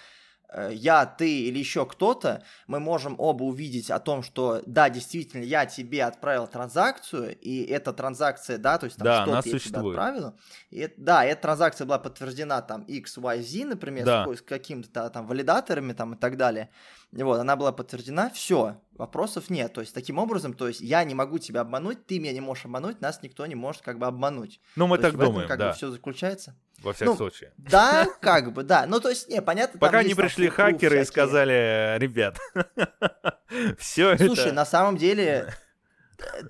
я, 0.71 1.05
ты 1.05 1.41
или 1.41 1.59
еще 1.59 1.85
кто-то, 1.85 2.43
мы 2.67 2.79
можем 2.79 3.15
оба 3.17 3.43
увидеть 3.43 3.91
о 3.91 3.99
том, 3.99 4.23
что 4.23 4.61
да, 4.65 4.89
действительно, 4.89 5.43
я 5.43 5.65
тебе 5.65 6.03
отправил 6.03 6.47
транзакцию, 6.47 7.37
и 7.39 7.63
эта 7.65 7.93
транзакция, 7.93 8.57
да, 8.57 8.77
то 8.77 8.85
есть 8.85 8.97
там 8.97 9.05
да, 9.05 9.21
что 9.21 9.31
она 9.31 9.41
я 9.43 9.59
тебе 9.59 9.77
отправил. 9.77 10.33
И, 10.69 10.93
да, 10.97 11.25
эта 11.25 11.41
транзакция 11.41 11.85
была 11.85 11.99
подтверждена 11.99 12.61
там 12.61 12.83
X, 12.83 13.17
Y, 13.17 13.41
Z, 13.41 13.65
например, 13.65 14.05
да. 14.05 14.25
с, 14.27 14.37
с 14.37 14.41
какими-то 14.41 15.09
там 15.09 15.27
валидаторами 15.27 15.93
там 15.93 16.13
и 16.13 16.17
так 16.17 16.37
далее. 16.37 16.69
Вот, 17.11 17.39
она 17.39 17.55
была 17.55 17.71
подтверждена, 17.71 18.29
все, 18.29 18.81
вопросов 18.93 19.49
нет. 19.49 19.73
То 19.73 19.81
есть, 19.81 19.93
таким 19.93 20.17
образом, 20.17 20.53
то 20.53 20.67
есть, 20.67 20.81
я 20.81 21.03
не 21.03 21.15
могу 21.15 21.37
тебя 21.39 21.61
обмануть, 21.61 22.05
ты 22.05 22.19
меня 22.19 22.33
не 22.33 22.41
можешь 22.41 22.65
обмануть, 22.65 23.01
нас 23.01 23.21
никто 23.23 23.45
не 23.45 23.55
может 23.55 23.81
как 23.81 23.99
бы 23.99 24.05
обмануть. 24.05 24.59
Ну, 24.75 24.87
мы 24.87 24.97
то 24.97 25.03
так 25.03 25.13
есть, 25.13 25.23
думаем, 25.23 25.45
этом, 25.45 25.47
как 25.47 25.59
да. 25.59 25.69
бы 25.69 25.75
все 25.75 25.91
заключается. 25.91 26.55
Во 26.79 26.93
всяком 26.93 27.13
ну, 27.13 27.17
случае. 27.17 27.51
Да, 27.57 28.07
как 28.21 28.53
бы, 28.53 28.63
да. 28.63 28.85
Ну, 28.85 28.99
то 28.99 29.09
есть, 29.09 29.29
не, 29.29 29.41
понятно. 29.41 29.79
Пока 29.79 30.03
не 30.03 30.13
пришли 30.13 30.49
хакеры 30.49 31.01
и 31.01 31.05
сказали, 31.05 31.97
ребят, 31.97 32.37
все 33.79 34.11
это... 34.11 34.25
Слушай, 34.25 34.51
на 34.51 34.65
самом 34.65 34.97
деле, 34.97 35.53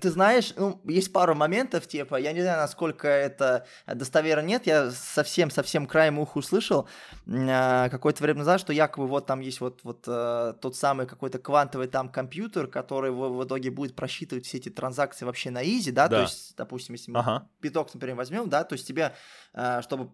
ты 0.00 0.10
знаешь, 0.10 0.52
ну, 0.56 0.80
есть 0.84 1.12
пару 1.12 1.34
моментов, 1.34 1.86
типа, 1.86 2.16
я 2.16 2.32
не 2.32 2.40
знаю, 2.42 2.58
насколько 2.58 3.08
это 3.08 3.66
достоверно 3.86 4.46
нет, 4.46 4.66
я 4.66 4.90
совсем-совсем 4.90 5.86
краем 5.86 6.18
уха 6.18 6.38
услышал 6.38 6.88
э, 7.26 7.88
какое-то 7.90 8.22
время 8.22 8.40
назад, 8.40 8.60
что 8.60 8.72
якобы 8.72 9.06
вот 9.06 9.26
там 9.26 9.40
есть 9.40 9.60
вот, 9.60 9.80
вот 9.82 10.04
э, 10.06 10.54
тот 10.60 10.76
самый 10.76 11.06
какой-то 11.06 11.38
квантовый 11.38 11.88
там 11.88 12.08
компьютер, 12.08 12.66
который 12.66 13.10
в, 13.10 13.38
в 13.38 13.44
итоге 13.44 13.70
будет 13.70 13.96
просчитывать 13.96 14.46
все 14.46 14.58
эти 14.58 14.68
транзакции 14.68 15.24
вообще 15.24 15.50
на 15.50 15.64
изи, 15.64 15.90
да, 15.90 16.08
да. 16.08 16.16
то 16.16 16.22
есть, 16.22 16.56
допустим, 16.56 16.94
если 16.94 17.10
мы 17.10 17.20
ага. 17.20 17.48
биток, 17.60 17.92
например, 17.92 18.16
возьмем, 18.16 18.48
да, 18.48 18.64
то 18.64 18.74
есть 18.74 18.86
тебе, 18.86 19.14
э, 19.54 19.80
чтобы 19.82 20.10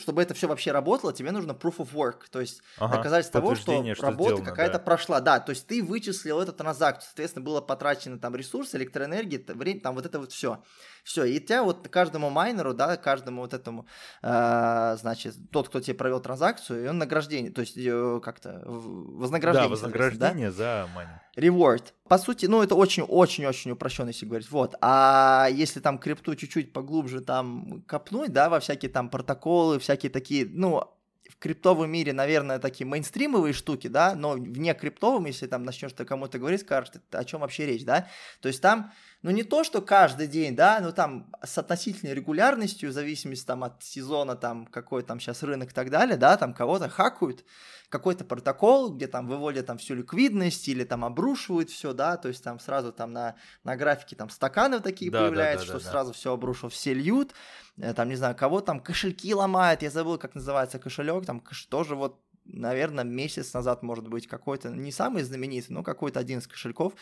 чтобы 0.00 0.22
это 0.22 0.34
все 0.34 0.48
вообще 0.48 0.72
работало, 0.72 1.12
тебе 1.12 1.30
нужно 1.30 1.52
proof 1.52 1.76
of 1.76 1.92
work, 1.92 2.22
то 2.30 2.40
есть 2.40 2.60
ага, 2.78 2.96
доказательство 2.96 3.40
того, 3.40 3.54
что, 3.54 3.94
что 3.94 4.06
работа 4.06 4.42
какая-то 4.42 4.78
да. 4.78 4.78
прошла. 4.80 5.20
Да, 5.20 5.38
то 5.38 5.50
есть 5.50 5.66
ты 5.66 5.82
вычислил 5.82 6.40
эту 6.40 6.52
транзакцию, 6.52 7.06
соответственно, 7.08 7.44
было 7.44 7.60
потрачено 7.60 8.18
там 8.18 8.34
ресурсы, 8.34 8.76
электроэнергия, 8.76 9.40
время, 9.46 9.80
там 9.80 9.94
вот 9.94 10.06
это 10.06 10.18
вот 10.18 10.32
все. 10.32 10.62
Все, 11.08 11.24
и 11.24 11.40
тебя 11.40 11.62
вот 11.62 11.88
каждому 11.88 12.28
майнеру, 12.28 12.74
да, 12.74 12.98
каждому 12.98 13.40
вот 13.40 13.54
этому, 13.54 13.86
э, 14.22 14.96
значит, 15.00 15.36
тот, 15.50 15.70
кто 15.70 15.80
тебе 15.80 15.94
провел 15.94 16.20
транзакцию, 16.20 16.84
и 16.84 16.86
он 16.86 16.98
награждение, 16.98 17.50
то 17.50 17.62
есть 17.62 17.78
э, 17.78 18.20
как-то 18.22 18.60
вознаграждение. 18.66 19.70
Да, 19.70 19.70
вознаграждение 19.70 20.50
да? 20.50 20.54
за 20.54 20.88
майнинг. 20.94 21.18
Reward. 21.34 21.94
По 22.08 22.18
сути, 22.18 22.44
ну, 22.44 22.62
это 22.62 22.74
очень-очень-очень 22.74 23.70
упрощенно, 23.70 24.08
если 24.08 24.26
говорить. 24.26 24.50
Вот. 24.50 24.74
А 24.82 25.48
если 25.50 25.80
там 25.80 25.98
крипту 25.98 26.36
чуть-чуть 26.36 26.74
поглубже 26.74 27.22
там 27.22 27.82
копнуть, 27.86 28.34
да, 28.34 28.50
во 28.50 28.60
всякие 28.60 28.90
там 28.90 29.08
протоколы, 29.08 29.78
всякие 29.78 30.12
такие, 30.12 30.46
ну, 30.46 30.92
в 31.28 31.36
криптовом 31.38 31.90
мире, 31.90 32.12
наверное, 32.12 32.58
такие 32.58 32.86
мейнстримовые 32.86 33.52
штуки, 33.52 33.86
да, 33.86 34.14
но 34.14 34.32
вне 34.32 34.74
криптовом, 34.74 35.26
если 35.26 35.46
там 35.46 35.62
начнешь 35.62 35.92
ты 35.92 36.04
кому-то 36.04 36.38
говорить, 36.38 36.62
скажешь, 36.62 36.92
о 37.12 37.24
чем 37.24 37.40
вообще 37.40 37.66
речь, 37.66 37.84
да, 37.84 38.08
то 38.40 38.48
есть 38.48 38.60
там, 38.60 38.92
ну 39.22 39.30
не 39.30 39.42
то, 39.42 39.64
что 39.64 39.82
каждый 39.82 40.28
день, 40.28 40.54
да, 40.54 40.78
но 40.80 40.92
там 40.92 41.32
с 41.44 41.58
относительной 41.58 42.14
регулярностью, 42.14 42.90
в 42.90 42.92
зависимости 42.92 43.44
там 43.44 43.64
от 43.64 43.82
сезона, 43.82 44.36
там, 44.36 44.66
какой 44.66 45.02
там 45.02 45.18
сейчас 45.18 45.42
рынок 45.42 45.72
и 45.72 45.74
так 45.74 45.90
далее, 45.90 46.16
да, 46.16 46.36
там 46.36 46.54
кого-то 46.54 46.88
хакают, 46.88 47.44
какой-то 47.88 48.24
протокол, 48.24 48.94
где 48.94 49.08
там 49.08 49.26
выводят 49.26 49.66
там 49.66 49.78
всю 49.78 49.94
ликвидность 49.94 50.68
или 50.68 50.84
там 50.84 51.04
обрушивают 51.04 51.70
все, 51.70 51.92
да, 51.92 52.16
то 52.16 52.28
есть 52.28 52.44
там 52.44 52.60
сразу 52.60 52.92
там 52.92 53.12
на, 53.12 53.34
на 53.64 53.76
графике 53.76 54.14
там 54.14 54.30
стаканы 54.30 54.78
такие 54.80 55.10
да, 55.10 55.22
появляются, 55.22 55.66
да, 55.66 55.72
да, 55.72 55.78
что 55.78 55.84
да, 55.86 55.90
сразу 55.90 56.12
да. 56.12 56.16
все 56.16 56.32
обрушил, 56.32 56.68
все 56.68 56.94
льют, 56.94 57.34
э, 57.76 57.92
там, 57.94 58.08
не 58.08 58.16
знаю, 58.16 58.36
кого 58.36 58.60
там 58.60 58.78
кошельки 58.78 59.34
ломают, 59.34 59.82
я 59.82 59.90
забыл, 59.90 60.18
как 60.18 60.36
называется 60.36 60.78
кошелек, 60.78 61.26
там 61.26 61.42
тоже 61.68 61.96
вот 61.96 62.20
наверное, 62.50 63.04
месяц 63.04 63.52
назад, 63.52 63.82
может 63.82 64.08
быть, 64.08 64.26
какой-то, 64.26 64.70
не 64.70 64.90
самый 64.90 65.22
знаменитый, 65.22 65.74
но 65.74 65.82
какой-то 65.82 66.18
один 66.18 66.38
из 66.38 66.46
кошельков, 66.46 66.94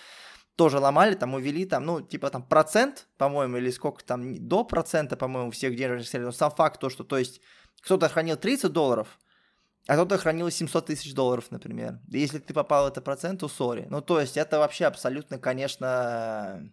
тоже 0.56 0.78
ломали, 0.78 1.14
там 1.14 1.34
увели, 1.34 1.66
там, 1.66 1.84
ну, 1.84 2.00
типа 2.00 2.30
там 2.30 2.42
процент, 2.42 3.06
по-моему, 3.18 3.58
или 3.58 3.70
сколько 3.70 4.02
там, 4.02 4.48
до 4.48 4.64
процента, 4.64 5.16
по-моему, 5.16 5.50
всех 5.50 5.76
денежных 5.76 6.08
средств. 6.08 6.26
Но 6.26 6.32
сам 6.32 6.50
факт 6.50 6.80
то, 6.80 6.88
что, 6.88 7.04
то 7.04 7.18
есть, 7.18 7.42
кто-то 7.82 8.08
хранил 8.08 8.36
30 8.36 8.72
долларов, 8.72 9.18
а 9.86 9.94
кто-то 9.94 10.18
хранил 10.18 10.50
700 10.50 10.86
тысяч 10.86 11.14
долларов, 11.14 11.50
например. 11.50 12.00
И 12.10 12.18
если 12.18 12.38
ты 12.38 12.54
попал 12.54 12.84
в 12.84 12.88
этот 12.88 13.04
процент, 13.04 13.40
то 13.40 13.48
сори. 13.48 13.86
Ну, 13.90 14.00
то 14.00 14.18
есть, 14.18 14.36
это 14.36 14.58
вообще 14.58 14.86
абсолютно, 14.86 15.38
конечно... 15.38 16.68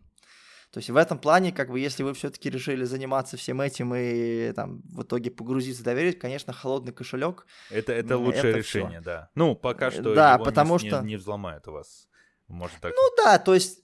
То 0.72 0.80
есть 0.80 0.89
в 0.89 0.98
этом 0.98 1.19
плане, 1.19 1.52
как 1.52 1.69
бы, 1.69 1.80
если 1.80 2.02
вы 2.02 2.15
все-таки 2.15 2.50
решили 2.50 2.84
заниматься 2.86 3.38
всем 3.38 3.62
этим 3.62 3.93
и 3.93 4.52
там 4.54 4.82
в 4.86 5.04
итоге 5.04 5.30
погрузиться, 5.30 5.84
доверить, 5.84 6.17
конечно, 6.17 6.52
холодный 6.52 6.91
кошелек. 6.91 7.46
Это, 7.69 7.93
это 7.93 8.17
лучшее 8.17 8.50
это 8.50 8.58
решение, 8.58 9.02
всё. 9.02 9.06
да. 9.06 9.30
Ну, 9.36 9.56
пока 9.56 9.91
что 9.91 10.15
да, 10.15 10.34
его 10.34 10.46
потому 10.46 10.80
не, 10.80 10.88
что... 10.89 11.02
не 11.02 11.15
взломает 11.15 11.67
у 11.67 11.74
вас. 11.74 12.08
Может 12.47 12.79
так. 12.82 12.93
Ну 12.95 13.23
да, 13.23 13.38
то 13.39 13.53
есть 13.53 13.84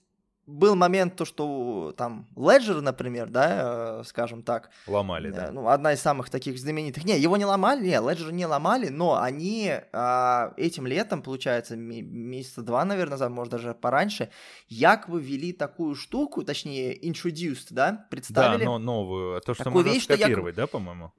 был 0.50 0.74
момент, 0.74 1.16
то, 1.16 1.24
что 1.24 1.94
там 1.96 2.26
Ledger, 2.36 2.80
например, 2.80 3.28
да, 3.28 4.00
э, 4.00 4.04
скажем 4.04 4.42
так. 4.42 4.70
Ломали, 4.86 5.30
э, 5.30 5.32
да. 5.32 5.50
Ну, 5.52 5.68
одна 5.68 5.92
из 5.92 6.00
самых 6.00 6.30
таких 6.30 6.58
знаменитых. 6.58 7.04
Не, 7.04 7.18
его 7.18 7.36
не 7.36 7.44
ломали, 7.44 7.86
не, 7.86 7.94
Ledger 7.94 8.32
не 8.32 8.46
ломали, 8.46 8.88
но 8.88 9.20
они 9.20 9.70
э, 9.70 10.50
этим 10.56 10.86
летом, 10.86 11.22
получается, 11.22 11.76
месяца 11.76 12.62
два, 12.62 12.84
наверное, 12.84 13.12
назад, 13.12 13.30
может, 13.30 13.52
даже 13.52 13.74
пораньше, 13.74 14.30
якобы 14.68 15.20
ввели 15.20 15.52
такую 15.52 15.94
штуку, 15.94 16.42
точнее, 16.42 16.98
introduced, 16.98 17.68
да, 17.70 18.06
представили. 18.10 18.64
Да, 18.64 18.70
но 18.70 18.78
новую, 18.78 19.40
то, 19.40 19.54
что 19.54 19.70
можно 19.70 19.88
вещь, 19.88 20.04
скопировать, 20.04 20.30
якобы... 20.30 20.52
да, 20.52 20.66
по-моему? 20.66 21.12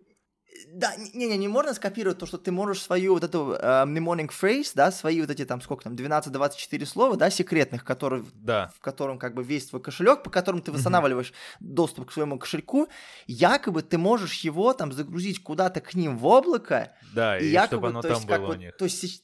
Да, 0.73 0.95
не-не, 0.95 1.35
не 1.35 1.49
можно 1.49 1.73
скопировать 1.73 2.17
то, 2.17 2.25
что 2.25 2.37
ты 2.37 2.49
можешь 2.49 2.81
свою 2.81 3.15
вот 3.15 3.25
эту 3.25 3.57
uh, 3.61 3.85
mnemonic 3.85 4.29
phrase, 4.29 4.71
да, 4.73 4.89
свои 4.89 5.19
вот 5.19 5.29
эти 5.29 5.43
там, 5.43 5.59
сколько 5.59 5.83
там, 5.83 5.95
12-24 5.95 6.85
слова, 6.85 7.17
да, 7.17 7.29
секретных, 7.29 7.83
которые, 7.83 8.23
да. 8.35 8.71
в 8.77 8.79
котором 8.79 9.19
как 9.19 9.33
бы 9.33 9.43
весь 9.43 9.65
твой 9.65 9.81
кошелек, 9.81 10.23
по 10.23 10.29
которому 10.29 10.61
ты 10.61 10.71
восстанавливаешь 10.71 11.31
mm-hmm. 11.31 11.57
доступ 11.59 12.07
к 12.07 12.13
своему 12.13 12.39
кошельку, 12.39 12.87
якобы 13.27 13.81
ты 13.81 13.97
можешь 13.97 14.35
его 14.39 14.73
там 14.73 14.93
загрузить 14.93 15.43
куда-то 15.43 15.81
к 15.81 15.93
ним 15.93 16.17
в 16.17 16.25
облако. 16.25 16.93
Да, 17.13 17.37
и, 17.37 17.47
и 17.47 17.49
якобы, 17.49 17.67
чтобы 17.67 17.87
оно 17.89 18.01
то 18.01 18.07
там 18.07 18.17
есть, 18.17 18.27
было 18.27 18.37
как 18.37 18.49
у 18.49 18.53
них. 18.53 18.77
То 18.77 18.85
есть, 18.85 19.23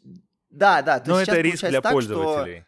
да, 0.50 0.82
да. 0.82 1.00
То 1.00 1.12
Но 1.12 1.20
есть 1.20 1.32
это 1.32 1.40
риск 1.40 1.66
для 1.66 1.82
так, 1.82 1.94
пользователей. 1.94 2.66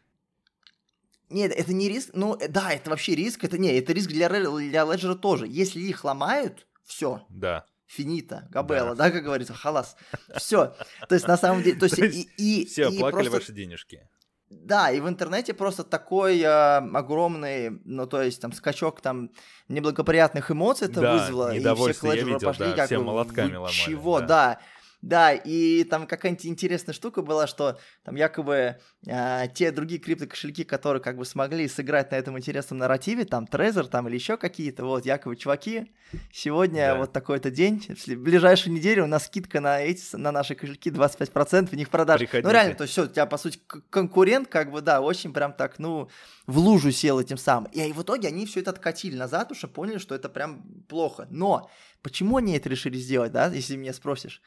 Что... 1.27 1.35
Нет, 1.35 1.51
это 1.51 1.73
не 1.73 1.89
риск, 1.89 2.11
ну 2.13 2.37
да, 2.47 2.71
это 2.71 2.91
вообще 2.91 3.13
риск, 3.13 3.43
это 3.43 3.57
не, 3.57 3.77
это 3.77 3.91
риск 3.91 4.09
для, 4.09 4.29
для 4.29 4.83
Ledger 4.83 5.15
тоже. 5.15 5.47
Если 5.49 5.81
их 5.81 6.05
ломают, 6.05 6.65
все. 6.85 7.25
Да 7.27 7.65
финита, 7.89 8.47
габелла, 8.51 8.95
да. 8.95 9.05
да, 9.05 9.11
как 9.11 9.23
говорится, 9.23 9.53
халас. 9.53 9.97
Все. 10.37 10.75
То 11.07 11.15
есть, 11.15 11.27
на 11.27 11.37
самом 11.37 11.63
деле, 11.63 11.79
то 11.79 11.85
есть, 11.85 11.97
и, 11.97 12.29
и, 12.37 12.65
Все, 12.65 12.89
и 12.89 12.99
плакали 12.99 13.23
просто... 13.23 13.39
ваши 13.39 13.51
денежки. 13.51 14.07
Да, 14.49 14.91
и 14.91 14.99
в 14.99 15.07
интернете 15.09 15.53
просто 15.53 15.83
такой 15.83 16.39
э, 16.39 16.47
огромный, 16.47 17.71
ну, 17.85 18.07
то 18.07 18.21
есть, 18.21 18.41
там, 18.41 18.51
скачок 18.51 19.01
там 19.01 19.31
неблагоприятных 19.67 20.49
эмоций 20.51 20.87
это 20.87 21.01
да, 21.01 21.13
вызвало, 21.13 21.55
и 21.55 21.59
все 21.59 21.93
к 21.93 22.03
я 22.15 22.23
видел, 22.23 22.39
пошли, 22.39 22.65
да, 22.65 22.73
как 22.73 22.85
все 22.85 22.97
бы, 22.97 23.05
молотками 23.05 23.55
ломали. 23.55 23.73
Чего, 23.73 24.19
да. 24.21 24.27
да. 24.27 24.59
Да, 25.01 25.31
и 25.31 25.85
там 25.85 26.07
какая-нибудь 26.07 26.45
интересная 26.45 26.93
штука 26.93 27.21
была, 27.21 27.47
что 27.47 27.79
там 28.03 28.15
якобы 28.15 28.79
э, 29.07 29.47
те 29.53 29.71
другие 29.71 29.97
криптокошельки, 30.01 30.65
которые 30.65 31.01
как 31.01 31.15
бы 31.15 31.23
смогли 31.23 31.69
сыграть 31.69 32.11
на 32.11 32.15
этом 32.15 32.37
интересном 32.37 32.79
нарративе, 32.79 33.23
там 33.23 33.45
Trezor 33.45 33.87
там 33.87 34.09
или 34.09 34.15
еще 34.15 34.35
какие-то, 34.35 34.83
вот, 34.83 35.05
якобы 35.05 35.37
чуваки, 35.37 35.93
сегодня 36.33 36.87
да. 36.87 36.95
вот 36.97 37.13
такой-то 37.13 37.49
день, 37.49 37.81
в 37.87 38.15
ближайшую 38.15 38.73
неделю 38.73 39.05
у 39.05 39.07
нас 39.07 39.27
скидка 39.27 39.61
на 39.61 39.79
эти, 39.79 40.17
на 40.17 40.33
наши 40.33 40.53
кошельки 40.53 40.89
25%, 40.89 41.67
в 41.67 41.73
них 41.73 41.89
продаж. 41.89 42.19
Приходите. 42.19 42.45
Ну 42.45 42.53
реально, 42.53 42.75
то 42.75 42.83
есть 42.83 42.91
все, 42.91 43.05
у 43.05 43.07
тебя 43.07 43.25
по 43.25 43.37
сути 43.37 43.57
конкурент 43.89 44.49
как 44.49 44.69
бы, 44.69 44.81
да, 44.81 44.99
очень 44.99 45.31
прям 45.31 45.53
так, 45.53 45.79
ну, 45.79 46.09
в 46.45 46.57
лужу 46.57 46.91
сел 46.91 47.21
этим 47.21 47.37
самым. 47.37 47.71
И, 47.71 47.81
и 47.81 47.93
в 47.93 48.01
итоге 48.01 48.27
они 48.27 48.45
все 48.45 48.59
это 48.59 48.71
откатили 48.71 49.15
назад, 49.15 49.53
уже 49.53 49.69
поняли, 49.69 49.97
что 49.97 50.13
это 50.13 50.27
прям 50.27 50.61
плохо. 50.89 51.25
Но 51.29 51.69
почему 52.01 52.35
они 52.35 52.57
это 52.57 52.67
решили 52.67 52.97
сделать, 52.97 53.31
да, 53.31 53.47
если 53.47 53.77
меня 53.77 53.93
спросишь? 53.93 54.41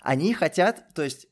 Они 0.00 0.32
хотят, 0.34 0.94
то 0.94 1.02
есть 1.02 1.28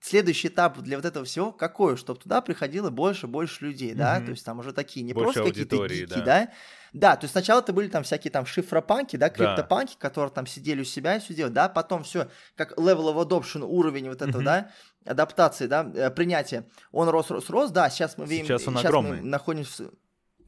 следующий 0.00 0.48
этап 0.48 0.78
для 0.78 0.96
вот 0.96 1.04
этого 1.04 1.24
всего 1.24 1.52
какой? 1.52 1.96
Чтобы 1.96 2.20
туда 2.20 2.40
приходило 2.40 2.90
больше 2.90 3.26
больше 3.26 3.64
людей, 3.64 3.92
mm-hmm. 3.92 3.96
да, 3.96 4.20
то 4.20 4.30
есть 4.30 4.44
там 4.44 4.58
уже 4.58 4.72
такие, 4.72 5.02
не 5.02 5.12
больше 5.12 5.34
просто 5.34 5.50
какие-то 5.50 5.86
гики, 5.86 6.06
да. 6.06 6.24
да, 6.24 6.52
да, 6.92 7.16
то 7.16 7.24
есть 7.24 7.32
сначала 7.32 7.60
это 7.60 7.72
были 7.72 7.88
там 7.88 8.02
всякие 8.02 8.30
там 8.30 8.46
шифропанки, 8.46 9.16
да, 9.16 9.28
криптопанки, 9.28 9.92
да. 9.92 9.98
которые 10.00 10.32
там 10.32 10.46
сидели 10.46 10.80
у 10.80 10.84
себя 10.84 11.16
и 11.16 11.20
все 11.20 11.34
делали, 11.34 11.52
да, 11.52 11.68
потом 11.68 12.02
все, 12.02 12.28
как 12.56 12.76
level 12.78 13.14
of 13.14 13.28
adoption, 13.28 13.62
уровень 13.62 14.08
вот 14.08 14.22
этого, 14.22 14.40
mm-hmm. 14.40 14.44
да, 14.44 14.70
адаптации, 15.04 15.66
да, 15.66 15.90
э, 15.94 16.10
принятия, 16.10 16.66
он 16.92 17.08
рос, 17.08 17.30
рос, 17.30 17.48
рос, 17.50 17.70
да, 17.70 17.90
сейчас 17.90 18.16
мы 18.18 18.26
видим, 18.26 18.46
сейчас 18.46 18.66
он 18.66 18.74
сейчас 18.74 18.86
огромный. 18.86 19.20
мы 19.20 19.26
находимся 19.26 19.90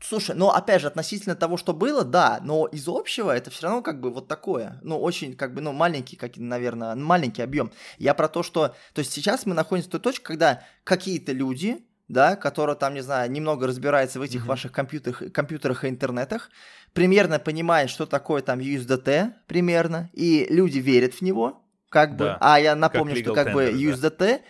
Слушай, 0.02 0.34
ну 0.34 0.50
опять 0.50 0.80
же, 0.80 0.88
относительно 0.88 1.36
того, 1.36 1.56
что 1.56 1.72
было, 1.72 2.04
да, 2.04 2.40
но 2.42 2.66
из 2.66 2.88
общего 2.88 3.30
это 3.30 3.50
все 3.50 3.64
равно 3.66 3.82
как 3.82 4.00
бы 4.00 4.10
вот 4.10 4.26
такое, 4.26 4.80
ну 4.82 4.98
очень 4.98 5.36
как 5.36 5.54
бы, 5.54 5.60
ну 5.60 5.72
маленький, 5.72 6.16
как, 6.16 6.36
наверное, 6.36 6.96
маленький 6.96 7.42
объем. 7.42 7.70
Я 7.98 8.14
про 8.14 8.28
то, 8.28 8.42
что, 8.42 8.74
то 8.94 8.98
есть 8.98 9.12
сейчас 9.12 9.46
мы 9.46 9.54
находимся 9.54 9.88
в 9.88 9.92
той 9.92 10.00
точке, 10.00 10.24
когда 10.24 10.62
какие-то 10.82 11.32
люди, 11.32 11.84
да, 12.08 12.34
которые 12.34 12.74
там, 12.74 12.94
не 12.94 13.00
знаю, 13.00 13.30
немного 13.30 13.68
разбираются 13.68 14.18
в 14.18 14.22
этих 14.22 14.42
mm-hmm. 14.42 14.48
ваших 14.48 14.72
компьютерах, 14.72 15.32
компьютерах 15.32 15.84
и 15.84 15.88
интернетах, 15.88 16.50
примерно 16.92 17.38
понимают, 17.38 17.90
что 17.90 18.04
такое 18.04 18.42
там 18.42 18.58
USDT, 18.58 19.32
примерно, 19.46 20.10
и 20.12 20.46
люди 20.50 20.78
верят 20.78 21.14
в 21.14 21.22
него, 21.22 21.62
как 21.88 22.16
бы, 22.16 22.24
да. 22.24 22.38
а 22.40 22.58
я 22.58 22.74
напомню, 22.74 23.16
что 23.16 23.34
как 23.34 23.48
tender, 23.48 23.52
бы 23.52 23.70
USDT 23.70 24.18
да 24.18 24.40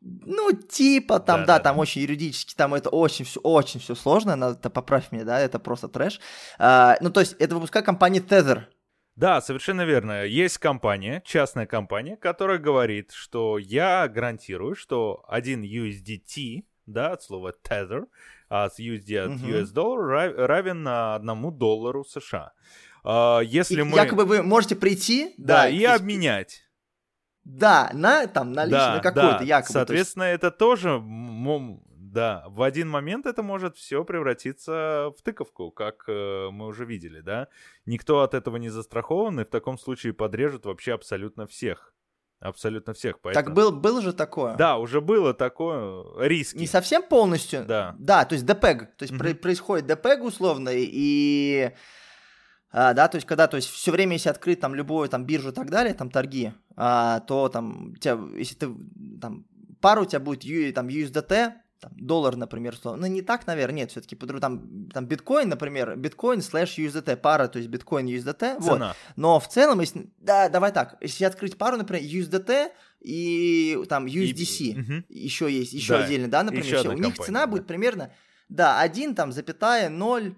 ну, 0.00 0.52
типа, 0.52 1.18
там, 1.20 1.40
да, 1.40 1.46
да, 1.46 1.58
да 1.58 1.64
там 1.64 1.78
очень 1.78 2.02
юридически, 2.02 2.54
там 2.54 2.74
это 2.74 2.88
очень 2.90 3.24
все, 3.24 3.40
очень 3.40 3.80
все 3.80 3.94
сложно, 3.94 4.36
надо, 4.36 4.70
поправь 4.70 5.10
меня, 5.10 5.24
да, 5.24 5.40
это 5.40 5.58
просто 5.58 5.88
трэш. 5.88 6.20
А, 6.58 6.96
ну, 7.00 7.10
то 7.10 7.20
есть, 7.20 7.34
это 7.38 7.54
выпускает 7.54 7.84
компания 7.84 8.20
Tether. 8.20 8.64
Да, 9.16 9.40
совершенно 9.40 9.84
верно. 9.84 10.24
Есть 10.24 10.58
компания, 10.58 11.22
частная 11.26 11.66
компания, 11.66 12.16
которая 12.16 12.58
говорит, 12.58 13.10
что 13.10 13.58
я 13.58 14.06
гарантирую, 14.06 14.76
что 14.76 15.24
один 15.26 15.64
USDT, 15.64 16.62
да, 16.86 17.12
от 17.12 17.22
слова 17.24 17.52
Tether, 17.68 18.04
а 18.48 18.70
с 18.70 18.78
USD 18.78 19.18
от 19.18 19.30
угу. 19.30 19.46
US 19.48 19.72
доллар 19.72 20.36
равен 20.36 20.86
одному 20.86 21.50
доллару 21.50 22.04
США. 22.04 22.52
А, 23.02 23.40
если 23.40 23.80
и 23.80 23.82
мы... 23.82 23.96
Якобы 23.96 24.24
вы 24.24 24.42
можете 24.44 24.76
прийти... 24.76 25.34
Да, 25.36 25.62
да 25.62 25.68
и 25.68 25.78
есть... 25.78 25.96
обменять. 25.96 26.67
Да, 27.48 27.90
на 27.94 28.26
там 28.26 28.52
на 28.52 28.66
лично 28.66 28.96
да, 28.96 29.00
какой-то 29.00 29.38
да. 29.38 29.44
якобы. 29.44 29.72
Соответственно, 29.72 30.24
есть... 30.24 30.36
это 30.36 30.50
тоже, 30.50 31.02
да, 31.02 32.44
в 32.48 32.62
один 32.62 32.90
момент 32.90 33.24
это 33.24 33.42
может 33.42 33.76
все 33.78 34.04
превратиться 34.04 35.12
в 35.16 35.22
тыковку, 35.22 35.70
как 35.70 36.04
э, 36.08 36.50
мы 36.50 36.66
уже 36.66 36.84
видели, 36.84 37.22
да. 37.22 37.48
Никто 37.86 38.20
от 38.20 38.34
этого 38.34 38.58
не 38.58 38.68
застрахован, 38.68 39.40
и 39.40 39.44
в 39.44 39.48
таком 39.48 39.78
случае 39.78 40.12
подрежут 40.12 40.66
вообще 40.66 40.92
абсолютно 40.92 41.46
всех. 41.46 41.94
Абсолютно 42.38 42.92
всех. 42.92 43.18
Поэтому... 43.20 43.46
Так 43.46 43.54
был, 43.54 43.72
было 43.72 44.02
же 44.02 44.12
такое. 44.12 44.54
Да, 44.56 44.76
уже 44.76 45.00
было 45.00 45.32
такое 45.32 46.04
риски. 46.18 46.58
Не 46.58 46.66
совсем 46.66 47.02
полностью. 47.02 47.64
Да. 47.64 47.96
Да, 47.98 48.26
то 48.26 48.34
есть 48.34 48.44
ДПЭГ. 48.44 48.96
То 48.96 49.04
есть 49.04 49.14
mm-hmm. 49.14 49.34
происходит 49.36 49.86
ДПЭГ 49.86 50.22
условно, 50.22 50.70
и 50.72 51.72
А, 52.70 52.92
да, 52.92 53.08
то 53.08 53.16
есть, 53.16 53.26
когда, 53.26 53.46
то 53.46 53.56
есть, 53.56 53.68
все 53.68 53.90
время, 53.90 54.14
если 54.14 54.28
открыть 54.28 54.60
там 54.60 54.74
любую 54.74 55.08
там 55.08 55.24
биржу 55.24 55.50
и 55.50 55.52
так 55.52 55.70
далее, 55.70 55.94
там 55.94 56.10
торги, 56.10 56.52
а, 56.76 57.20
то 57.20 57.48
там, 57.48 57.94
тебя, 57.96 58.18
если 58.36 58.54
ты 58.54 58.68
там 59.20 59.46
пару 59.80 60.02
у 60.02 60.04
тебя 60.04 60.20
будет 60.20 60.74
там 60.74 60.88
USDT, 60.88 61.52
там, 61.80 61.92
доллар, 61.96 62.36
например, 62.36 62.74
что, 62.74 62.96
ну 62.96 63.06
не 63.06 63.22
так, 63.22 63.46
наверное, 63.46 63.76
нет, 63.76 63.90
все-таки 63.92 64.16
там, 64.16 64.88
там 64.92 65.06
биткоин, 65.06 65.48
например, 65.48 65.96
биткоин 65.96 66.42
слэш 66.42 66.76
USDT, 66.76 67.16
пара, 67.16 67.46
то 67.46 67.58
есть 67.58 67.70
биткоин 67.70 68.06
USDT, 68.06 68.56
вот, 68.58 68.82
но 69.16 69.38
в 69.38 69.48
целом, 69.48 69.80
если, 69.80 70.10
да, 70.18 70.48
давай 70.48 70.72
так, 70.72 70.96
если 71.00 71.24
открыть 71.24 71.56
пару, 71.56 71.76
например, 71.76 72.02
USDT 72.02 72.70
и 73.00 73.78
там 73.88 74.06
USDC, 74.06 74.58
и, 74.58 74.80
угу. 74.80 75.04
еще 75.08 75.52
есть, 75.52 75.72
еще 75.72 75.94
да, 75.98 76.04
отдельно, 76.04 76.28
да, 76.28 76.42
например, 76.42 76.66
еще 76.66 76.88
у 76.88 76.92
них 76.92 77.02
компания, 77.02 77.26
цена 77.26 77.40
да. 77.40 77.46
будет 77.46 77.66
примерно, 77.66 78.12
да, 78.48 78.80
1 78.80 79.14
там, 79.14 79.30
запятая, 79.30 79.88
0, 79.88 80.34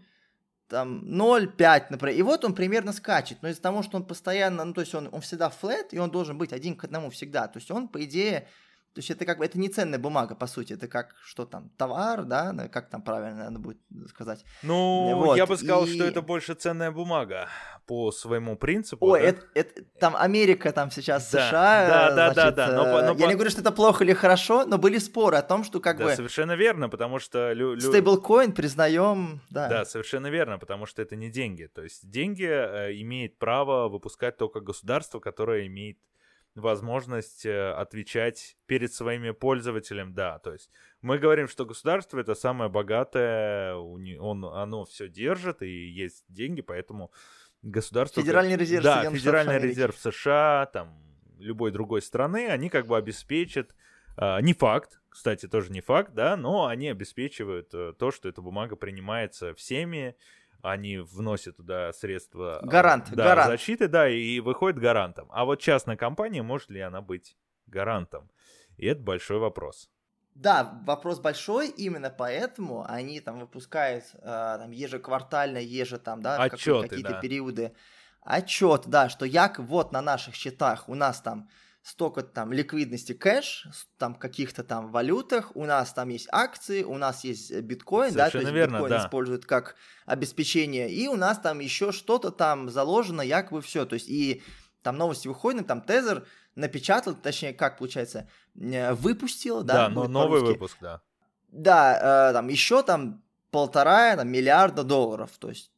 там 0.70 1.00
0,5, 1.04 1.86
например, 1.90 2.16
и 2.16 2.22
вот 2.22 2.44
он 2.44 2.54
примерно 2.54 2.92
скачет, 2.92 3.38
но 3.42 3.48
из-за 3.48 3.60
того, 3.60 3.82
что 3.82 3.96
он 3.96 4.04
постоянно, 4.04 4.64
ну, 4.64 4.72
то 4.72 4.80
есть 4.80 4.94
он, 4.94 5.08
он 5.12 5.20
всегда 5.20 5.50
флет, 5.50 5.92
и 5.92 5.98
он 5.98 6.10
должен 6.10 6.38
быть 6.38 6.52
один 6.52 6.76
к 6.76 6.84
одному 6.84 7.10
всегда, 7.10 7.48
то 7.48 7.58
есть 7.58 7.70
он, 7.70 7.88
по 7.88 8.02
идее, 8.04 8.46
то 8.92 8.98
есть 8.98 9.10
это 9.10 9.24
как 9.24 9.38
бы 9.38 9.44
это 9.44 9.56
не 9.56 9.68
ценная 9.68 10.00
бумага, 10.00 10.34
по 10.34 10.48
сути, 10.48 10.72
это 10.72 10.88
как 10.88 11.14
что 11.24 11.46
там, 11.46 11.70
товар, 11.76 12.24
да, 12.24 12.68
как 12.72 12.90
там 12.90 13.02
правильно 13.02 13.44
надо 13.44 13.60
будет 13.60 13.78
сказать. 14.08 14.44
Ну, 14.62 15.14
вот. 15.14 15.36
я 15.36 15.46
бы 15.46 15.56
сказал, 15.56 15.86
и... 15.86 15.94
что 15.94 16.04
это 16.04 16.22
больше 16.22 16.54
ценная 16.54 16.90
бумага 16.90 17.48
по 17.86 18.10
своему 18.10 18.56
принципу. 18.56 19.06
Ой, 19.06 19.20
да? 19.20 19.26
это, 19.28 19.46
это, 19.54 19.84
там 20.00 20.16
Америка, 20.16 20.72
там 20.72 20.90
сейчас 20.90 21.30
да. 21.30 21.48
США. 21.48 21.88
Да, 21.88 22.14
да, 22.14 22.32
значит, 22.34 22.54
да, 22.56 22.66
да. 22.66 22.76
Но, 22.76 22.84
но, 22.84 23.06
я 23.12 23.12
но... 23.12 23.26
не 23.26 23.34
говорю, 23.34 23.50
что 23.50 23.60
это 23.60 23.70
плохо 23.70 24.02
или 24.02 24.12
хорошо, 24.12 24.64
но 24.66 24.76
были 24.76 24.98
споры 24.98 25.36
о 25.36 25.42
том, 25.42 25.62
что 25.62 25.78
как 25.78 25.98
да, 25.98 26.06
бы. 26.06 26.14
совершенно 26.16 26.56
верно, 26.56 26.88
потому 26.88 27.20
что. 27.20 27.52
Лю, 27.52 27.74
лю... 27.74 27.80
Стейблкоин 27.80 28.52
признаем, 28.52 29.40
да. 29.50 29.68
Да, 29.68 29.84
совершенно 29.84 30.26
верно, 30.26 30.58
потому 30.58 30.86
что 30.86 31.00
это 31.00 31.14
не 31.14 31.30
деньги. 31.30 31.66
То 31.66 31.82
есть 31.82 32.10
деньги 32.10 32.44
э, 32.44 32.92
имеет 33.00 33.38
право 33.38 33.88
выпускать 33.88 34.36
только 34.36 34.60
государство, 34.60 35.20
которое 35.20 35.66
имеет 35.68 35.98
возможность 36.60 37.44
э, 37.44 37.72
отвечать 37.72 38.56
перед 38.66 38.92
своими 38.92 39.30
пользователями, 39.30 40.12
да, 40.12 40.38
то 40.38 40.52
есть 40.52 40.70
мы 41.02 41.18
говорим, 41.18 41.48
что 41.48 41.66
государство 41.66 42.18
это 42.18 42.34
самое 42.34 42.70
богатое, 42.70 43.74
он, 43.74 44.44
оно 44.44 44.84
все 44.84 45.08
держит 45.08 45.62
и 45.62 45.88
есть 45.88 46.24
деньги, 46.28 46.60
поэтому 46.60 47.10
государство... 47.62 48.22
Федеральный 48.22 48.56
резерв 48.56 48.84
Да, 48.84 49.10
Федеральный 49.10 49.58
резерв 49.58 49.96
США, 49.98 50.70
там, 50.72 51.02
любой 51.38 51.70
другой 51.70 52.02
страны, 52.02 52.48
они 52.48 52.68
как 52.68 52.86
бы 52.86 52.96
обеспечат, 52.96 53.74
а, 54.16 54.40
не 54.40 54.52
факт, 54.52 55.00
кстати, 55.08 55.48
тоже 55.48 55.72
не 55.72 55.80
факт, 55.80 56.14
да, 56.14 56.36
но 56.36 56.66
они 56.66 56.88
обеспечивают 56.88 57.74
э, 57.74 57.94
то, 57.98 58.10
что 58.10 58.28
эта 58.28 58.40
бумага 58.40 58.76
принимается 58.76 59.54
всеми, 59.54 60.16
они 60.62 60.98
вносят 60.98 61.56
туда 61.56 61.92
средства 61.92 62.60
Гарант, 62.62 63.10
да, 63.12 63.24
гарант. 63.24 63.50
защиты, 63.50 63.88
да, 63.88 64.08
и 64.08 64.40
выходит 64.40 64.78
гарантом. 64.78 65.28
А 65.30 65.44
вот 65.44 65.60
частная 65.60 65.96
компания, 65.96 66.42
может 66.42 66.70
ли 66.70 66.80
она 66.80 67.00
быть 67.00 67.36
гарантом? 67.66 68.30
И 68.76 68.86
это 68.86 69.00
большой 69.02 69.38
вопрос. 69.38 69.90
Да, 70.34 70.80
вопрос 70.86 71.18
большой, 71.18 71.68
именно 71.68 72.08
поэтому 72.08 72.84
они 72.88 73.20
там 73.20 73.40
выпускают 73.40 74.04
э, 74.14 74.20
там 74.22 74.70
ежеквартально, 74.70 75.58
еже 75.58 75.98
там, 75.98 76.22
да, 76.22 76.36
Отчеты, 76.36 76.88
какие-то 76.88 77.12
да. 77.12 77.20
периоды. 77.20 77.74
Отчет, 78.22 78.84
да, 78.86 79.08
что 79.08 79.24
як 79.24 79.58
вот 79.58 79.92
на 79.92 80.00
наших 80.00 80.34
счетах 80.34 80.88
у 80.88 80.94
нас 80.94 81.20
там 81.20 81.48
столько 81.82 82.22
там 82.22 82.52
ликвидности 82.52 83.12
кэш, 83.12 83.66
там 83.96 84.14
каких-то 84.14 84.62
там 84.62 84.90
валютах, 84.90 85.56
у 85.56 85.64
нас 85.64 85.92
там 85.92 86.08
есть 86.10 86.28
акции, 86.30 86.82
у 86.82 86.98
нас 86.98 87.24
есть 87.24 87.50
э, 87.50 87.60
биткоин, 87.60 88.12
Совершенно 88.12 88.26
да, 88.26 88.30
то 88.30 88.38
есть 88.38 88.52
верно, 88.52 88.76
биткоин 88.76 88.90
да. 88.90 89.06
используют 89.06 89.46
как 89.46 89.76
обеспечение, 90.04 90.90
и 90.90 91.08
у 91.08 91.16
нас 91.16 91.38
там 91.38 91.58
еще 91.60 91.92
что-то 91.92 92.30
там 92.30 92.68
заложено, 92.68 93.22
якобы 93.22 93.62
все, 93.62 93.86
то 93.86 93.94
есть 93.94 94.08
и 94.08 94.42
там 94.82 94.96
новости 94.98 95.28
выходят, 95.28 95.66
там 95.66 95.80
Тезер 95.80 96.26
напечатал, 96.54 97.14
точнее, 97.14 97.54
как 97.54 97.78
получается, 97.78 98.28
э, 98.58 98.92
выпустил, 98.92 99.62
да, 99.62 99.74
да 99.74 99.88
но 99.88 100.06
новый 100.06 100.40
выпуск, 100.42 100.76
да. 100.80 101.00
Да, 101.48 102.30
э, 102.30 102.32
там 102.34 102.48
еще 102.48 102.82
там 102.82 103.22
полтора 103.50 104.16
там, 104.16 104.28
миллиарда 104.28 104.84
долларов, 104.84 105.30
то 105.38 105.48
есть 105.48 105.72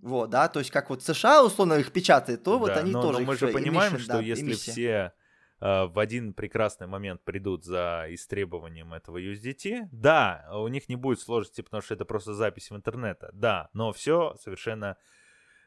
вот, 0.00 0.30
да, 0.30 0.48
то 0.48 0.58
есть 0.58 0.70
как 0.72 0.90
вот 0.90 1.04
США 1.04 1.44
условно 1.44 1.74
их 1.74 1.92
печатает, 1.92 2.42
то 2.42 2.52
да, 2.52 2.58
вот 2.58 2.70
они 2.70 2.90
но, 2.90 3.00
тоже. 3.00 3.20
Но 3.20 3.24
мы 3.24 3.36
же 3.36 3.48
понимаем, 3.48 3.92
эмиссия, 3.92 4.04
что 4.04 4.12
да, 4.14 4.20
если 4.20 4.42
эмиссия. 4.42 4.72
все 4.72 5.12
в 5.60 5.98
один 5.98 6.34
прекрасный 6.34 6.86
момент 6.86 7.22
придут 7.24 7.64
за 7.64 8.06
истребованием 8.10 8.92
этого 8.92 9.18
USDT, 9.18 9.88
да, 9.90 10.48
у 10.52 10.68
них 10.68 10.88
не 10.88 10.96
будет 10.96 11.20
сложности, 11.20 11.62
потому 11.62 11.82
что 11.82 11.94
это 11.94 12.04
просто 12.04 12.34
запись 12.34 12.70
в 12.70 12.76
интернете, 12.76 13.28
да, 13.32 13.70
но 13.72 13.92
все 13.92 14.36
совершенно 14.38 14.98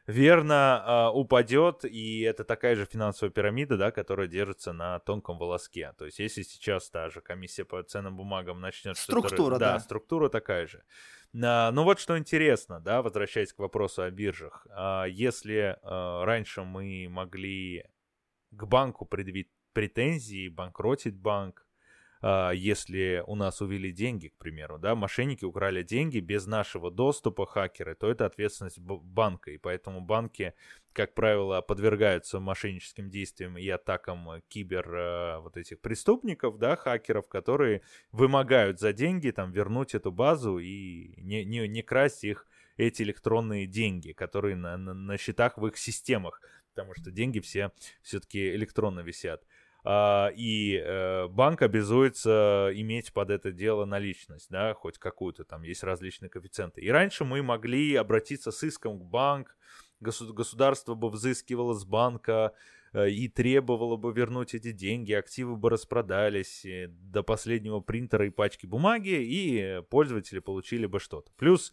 верно 0.06 0.84
э, 0.86 1.16
упадет, 1.16 1.84
и 1.84 2.20
это 2.20 2.44
такая 2.44 2.76
же 2.76 2.84
финансовая 2.84 3.30
пирамида, 3.30 3.76
да, 3.76 3.90
которая 3.90 4.26
держится 4.26 4.72
на 4.72 4.98
тонком 5.00 5.38
волоске. 5.38 5.92
То 5.98 6.04
есть, 6.04 6.18
если 6.18 6.42
сейчас 6.42 6.90
та 6.90 7.08
же 7.08 7.20
комиссия 7.20 7.64
по 7.64 7.82
ценным 7.82 8.16
бумагам 8.16 8.60
начнет 8.60 8.96
структура, 8.96 9.58
да, 9.58 9.74
да, 9.74 9.80
структура 9.80 10.28
такая 10.28 10.66
же. 10.66 10.82
А, 11.42 11.70
ну 11.70 11.84
вот 11.84 12.00
что 12.00 12.18
интересно, 12.18 12.80
да, 12.80 13.02
возвращаясь 13.02 13.52
к 13.52 13.58
вопросу 13.58 14.02
о 14.02 14.10
биржах, 14.10 14.66
а, 14.70 15.04
если 15.04 15.78
а, 15.82 16.24
раньше 16.24 16.62
мы 16.62 17.06
могли 17.08 17.84
к 18.50 18.66
банку 18.66 19.06
предъявить 19.06 19.48
претензии, 19.72 20.48
банкротить 20.48 21.16
банк, 21.16 21.66
а, 22.22 22.50
если 22.50 23.24
у 23.26 23.34
нас 23.34 23.62
увели 23.62 23.92
деньги, 23.92 24.28
к 24.28 24.36
примеру, 24.36 24.78
да, 24.78 24.94
мошенники 24.94 25.44
украли 25.44 25.82
деньги 25.82 26.18
без 26.18 26.46
нашего 26.46 26.90
доступа, 26.90 27.46
хакеры, 27.46 27.94
то 27.94 28.10
это 28.10 28.26
ответственность 28.26 28.78
банка, 28.78 29.50
и 29.50 29.56
поэтому 29.56 30.02
банки, 30.02 30.52
как 30.92 31.14
правило, 31.14 31.62
подвергаются 31.62 32.38
мошенническим 32.38 33.08
действиям 33.08 33.56
и 33.56 33.66
атакам 33.68 34.42
кибер 34.48 34.86
а, 34.92 35.40
вот 35.40 35.56
этих 35.56 35.80
преступников, 35.80 36.58
да, 36.58 36.76
хакеров, 36.76 37.26
которые 37.26 37.82
вымогают 38.12 38.80
за 38.80 38.92
деньги 38.92 39.30
там 39.30 39.50
вернуть 39.50 39.94
эту 39.94 40.12
базу 40.12 40.58
и 40.58 41.14
не, 41.22 41.44
не, 41.46 41.66
не 41.68 41.82
красть 41.82 42.24
их 42.24 42.46
эти 42.76 43.02
электронные 43.02 43.66
деньги, 43.66 44.12
которые 44.12 44.56
на, 44.56 44.76
на, 44.76 44.92
на 44.92 45.16
счетах 45.16 45.56
в 45.56 45.66
их 45.66 45.78
системах, 45.78 46.42
потому 46.74 46.94
что 46.94 47.10
деньги 47.10 47.40
все 47.40 47.72
все-таки 48.02 48.54
электронно 48.54 49.00
висят. 49.00 49.42
Uh, 49.82 50.30
и 50.34 50.76
uh, 50.76 51.28
банк 51.28 51.62
обязуется 51.62 52.70
иметь 52.74 53.14
под 53.14 53.30
это 53.30 53.50
дело 53.50 53.86
наличность, 53.86 54.50
да, 54.50 54.74
хоть 54.74 54.98
какую-то, 54.98 55.44
там 55.44 55.62
есть 55.62 55.82
различные 55.82 56.28
коэффициенты. 56.28 56.82
И 56.82 56.90
раньше 56.90 57.24
мы 57.24 57.42
могли 57.42 57.94
обратиться 57.94 58.50
с 58.50 58.62
иском 58.62 58.98
к 58.98 59.04
банк, 59.04 59.56
государство 60.00 60.94
бы 60.94 61.08
взыскивало 61.08 61.72
с 61.72 61.86
банка 61.86 62.52
uh, 62.92 63.10
и 63.10 63.28
требовало 63.28 63.96
бы 63.96 64.12
вернуть 64.12 64.54
эти 64.54 64.72
деньги, 64.72 65.14
активы 65.14 65.56
бы 65.56 65.70
распродались 65.70 66.66
до 66.90 67.22
последнего 67.22 67.80
принтера 67.80 68.26
и 68.26 68.30
пачки 68.30 68.66
бумаги, 68.66 69.18
и 69.22 69.80
пользователи 69.88 70.40
получили 70.40 70.84
бы 70.84 71.00
что-то. 71.00 71.32
Плюс 71.38 71.72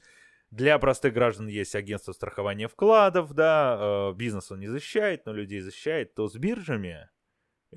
для 0.50 0.80
простых 0.80 1.14
граждан 1.14 1.48
есть 1.48 1.76
агентство 1.76 2.14
страхования 2.14 2.70
вкладов, 2.70 3.34
да, 3.34 4.14
бизнес 4.16 4.50
он 4.50 4.62
не 4.62 4.68
защищает, 4.68 5.26
но 5.26 5.34
людей 5.34 5.60
защищает, 5.60 6.16
то 6.16 6.30
с 6.30 6.36
биржами 6.38 7.10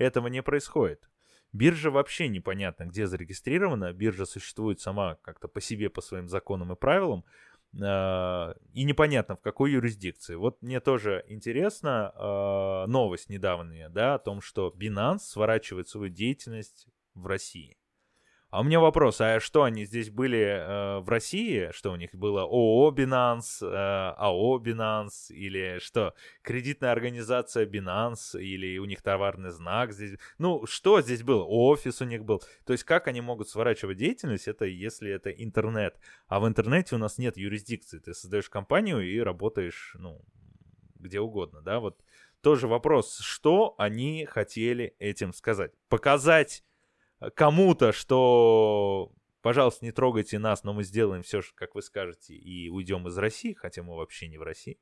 этого 0.01 0.27
не 0.27 0.41
происходит. 0.41 1.09
Биржа 1.53 1.91
вообще 1.91 2.29
непонятно, 2.29 2.85
где 2.85 3.07
зарегистрирована. 3.07 3.91
Биржа 3.91 4.25
существует 4.25 4.79
сама 4.79 5.15
как-то 5.21 5.47
по 5.47 5.59
себе, 5.59 5.89
по 5.89 6.01
своим 6.01 6.29
законам 6.29 6.71
и 6.71 6.75
правилам. 6.75 7.25
А, 7.81 8.55
и 8.73 8.83
непонятно, 8.83 9.35
в 9.35 9.41
какой 9.41 9.71
юрисдикции. 9.71 10.35
Вот 10.35 10.61
мне 10.61 10.79
тоже 10.79 11.25
интересно 11.27 12.13
а, 12.15 12.87
новость 12.87 13.29
недавняя, 13.29 13.89
да, 13.89 14.15
о 14.15 14.19
том, 14.19 14.41
что 14.41 14.73
Binance 14.77 15.19
сворачивает 15.19 15.87
свою 15.87 16.09
деятельность 16.09 16.87
в 17.13 17.27
России. 17.27 17.77
А 18.51 18.59
у 18.59 18.63
меня 18.65 18.81
вопрос, 18.81 19.21
а 19.21 19.39
что 19.39 19.63
они 19.63 19.85
здесь 19.85 20.09
были 20.09 20.39
э, 20.39 20.99
в 20.99 21.07
России? 21.07 21.69
Что 21.71 21.93
у 21.93 21.95
них 21.95 22.13
было 22.13 22.41
ООО 22.41 22.91
Binance, 22.91 23.61
э, 23.61 24.13
АО 24.17 24.59
Binance 24.59 25.29
или 25.29 25.79
что? 25.79 26.13
Кредитная 26.41 26.91
организация 26.91 27.65
Binance 27.65 28.37
или 28.37 28.77
у 28.77 28.83
них 28.83 29.01
товарный 29.01 29.51
знак 29.51 29.93
здесь? 29.93 30.19
Ну, 30.37 30.65
что 30.65 30.99
здесь 30.99 31.23
было? 31.23 31.45
Офис 31.45 32.01
у 32.01 32.05
них 32.05 32.25
был. 32.25 32.43
То 32.65 32.73
есть 32.73 32.83
как 32.83 33.07
они 33.07 33.21
могут 33.21 33.47
сворачивать 33.47 33.97
деятельность, 33.97 34.49
это 34.49 34.65
если 34.65 35.09
это 35.09 35.29
интернет. 35.29 35.97
А 36.27 36.41
в 36.41 36.47
интернете 36.47 36.95
у 36.95 36.97
нас 36.97 37.17
нет 37.17 37.37
юрисдикции. 37.37 37.99
Ты 37.99 38.13
создаешь 38.13 38.49
компанию 38.49 38.99
и 38.99 39.17
работаешь, 39.19 39.95
ну, 39.97 40.21
где 40.99 41.21
угодно, 41.21 41.61
да? 41.61 41.79
Вот 41.79 42.03
тоже 42.41 42.67
вопрос, 42.67 43.19
что 43.19 43.75
они 43.77 44.25
хотели 44.25 44.93
этим 44.99 45.31
сказать? 45.31 45.71
Показать 45.87 46.65
кому-то, 47.35 47.91
что 47.91 49.11
пожалуйста, 49.41 49.85
не 49.85 49.91
трогайте 49.91 50.39
нас, 50.39 50.63
но 50.63 50.73
мы 50.73 50.83
сделаем 50.83 51.23
все, 51.23 51.41
как 51.55 51.75
вы 51.75 51.81
скажете, 51.81 52.33
и 52.33 52.69
уйдем 52.69 53.07
из 53.07 53.17
России, 53.17 53.53
хотя 53.53 53.83
мы 53.83 53.95
вообще 53.95 54.27
не 54.27 54.37
в 54.37 54.43
России. 54.43 54.77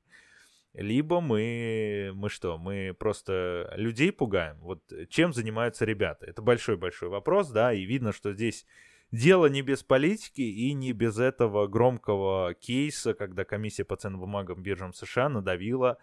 Либо 0.74 1.20
мы, 1.20 2.12
мы 2.14 2.30
что, 2.30 2.58
мы 2.58 2.96
просто 2.98 3.74
людей 3.76 4.12
пугаем. 4.12 4.60
Вот 4.60 4.84
чем 5.10 5.34
занимаются 5.34 5.84
ребята? 5.84 6.28
Это 6.28 6.42
большой-большой 6.42 7.10
вопрос, 7.10 7.50
да, 7.50 7.74
и 7.74 7.84
видно, 7.84 8.12
что 8.14 8.34
здесь 8.34 8.68
дело 9.12 9.48
не 9.48 9.64
без 9.64 9.82
политики 9.82 10.42
и 10.42 10.74
не 10.74 10.94
без 10.94 11.18
этого 11.18 11.68
громкого 11.68 12.54
кейса, 12.54 13.16
когда 13.16 13.46
комиссия 13.46 13.84
по 13.84 13.96
ценным 13.96 14.20
бумагам 14.20 14.62
биржам 14.62 14.94
США 14.94 15.28
надавила 15.30 15.98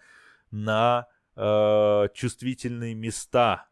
на 0.51 1.07
э, 1.37 2.09
чувствительные 2.13 2.95
места 2.95 3.69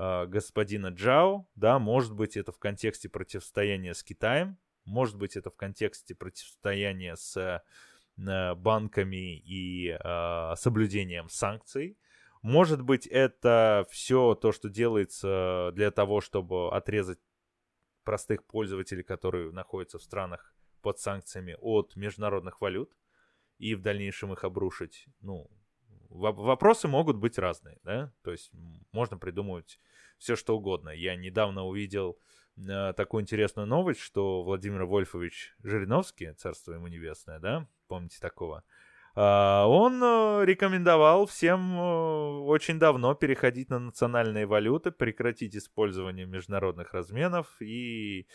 э, 0.00 0.26
господина 0.26 0.88
Джао, 0.88 1.46
да, 1.54 1.78
может 1.78 2.14
быть 2.14 2.36
это 2.36 2.52
в 2.52 2.58
контексте 2.58 3.08
противостояния 3.08 3.94
с 3.94 4.02
Китаем, 4.02 4.58
может 4.84 5.16
быть 5.16 5.36
это 5.36 5.50
в 5.50 5.56
контексте 5.56 6.14
противостояния 6.14 7.16
с 7.16 7.36
э, 7.36 8.54
банками 8.54 9.38
и 9.38 9.90
э, 9.90 10.54
соблюдением 10.56 11.28
санкций, 11.28 11.98
может 12.42 12.80
быть 12.80 13.06
это 13.06 13.86
все 13.90 14.34
то, 14.34 14.52
что 14.52 14.70
делается 14.70 15.72
для 15.74 15.90
того, 15.90 16.20
чтобы 16.20 16.74
отрезать 16.74 17.18
простых 18.04 18.44
пользователей, 18.44 19.02
которые 19.02 19.52
находятся 19.52 19.98
в 19.98 20.02
странах 20.02 20.54
под 20.80 20.98
санкциями 20.98 21.56
от 21.60 21.94
международных 21.96 22.62
валют 22.62 22.96
и 23.58 23.74
в 23.74 23.82
дальнейшем 23.82 24.32
их 24.32 24.44
обрушить, 24.44 25.06
ну, 25.20 25.50
вопросы 26.10 26.88
могут 26.88 27.16
быть 27.16 27.38
разные, 27.38 27.78
да, 27.84 28.12
то 28.22 28.32
есть 28.32 28.50
можно 28.92 29.16
придумывать 29.16 29.78
все 30.20 30.36
что 30.36 30.56
угодно. 30.56 30.90
Я 30.90 31.16
недавно 31.16 31.64
увидел 31.64 32.18
э, 32.56 32.92
такую 32.96 33.22
интересную 33.22 33.66
новость, 33.66 34.00
что 34.00 34.42
Владимир 34.44 34.84
Вольфович 34.84 35.56
Жириновский, 35.64 36.32
царство 36.34 36.74
ему 36.74 36.86
небесное, 36.86 37.40
да, 37.40 37.66
помните 37.88 38.18
такого, 38.20 38.62
э, 39.16 39.20
он 39.20 40.00
рекомендовал 40.44 41.26
всем 41.26 41.76
э, 41.76 42.40
очень 42.44 42.78
давно 42.78 43.14
переходить 43.14 43.70
на 43.70 43.78
национальные 43.78 44.46
валюты, 44.46 44.92
прекратить 44.92 45.56
использование 45.56 46.26
международных 46.26 46.92
разменов 46.92 47.56
и 47.60 48.28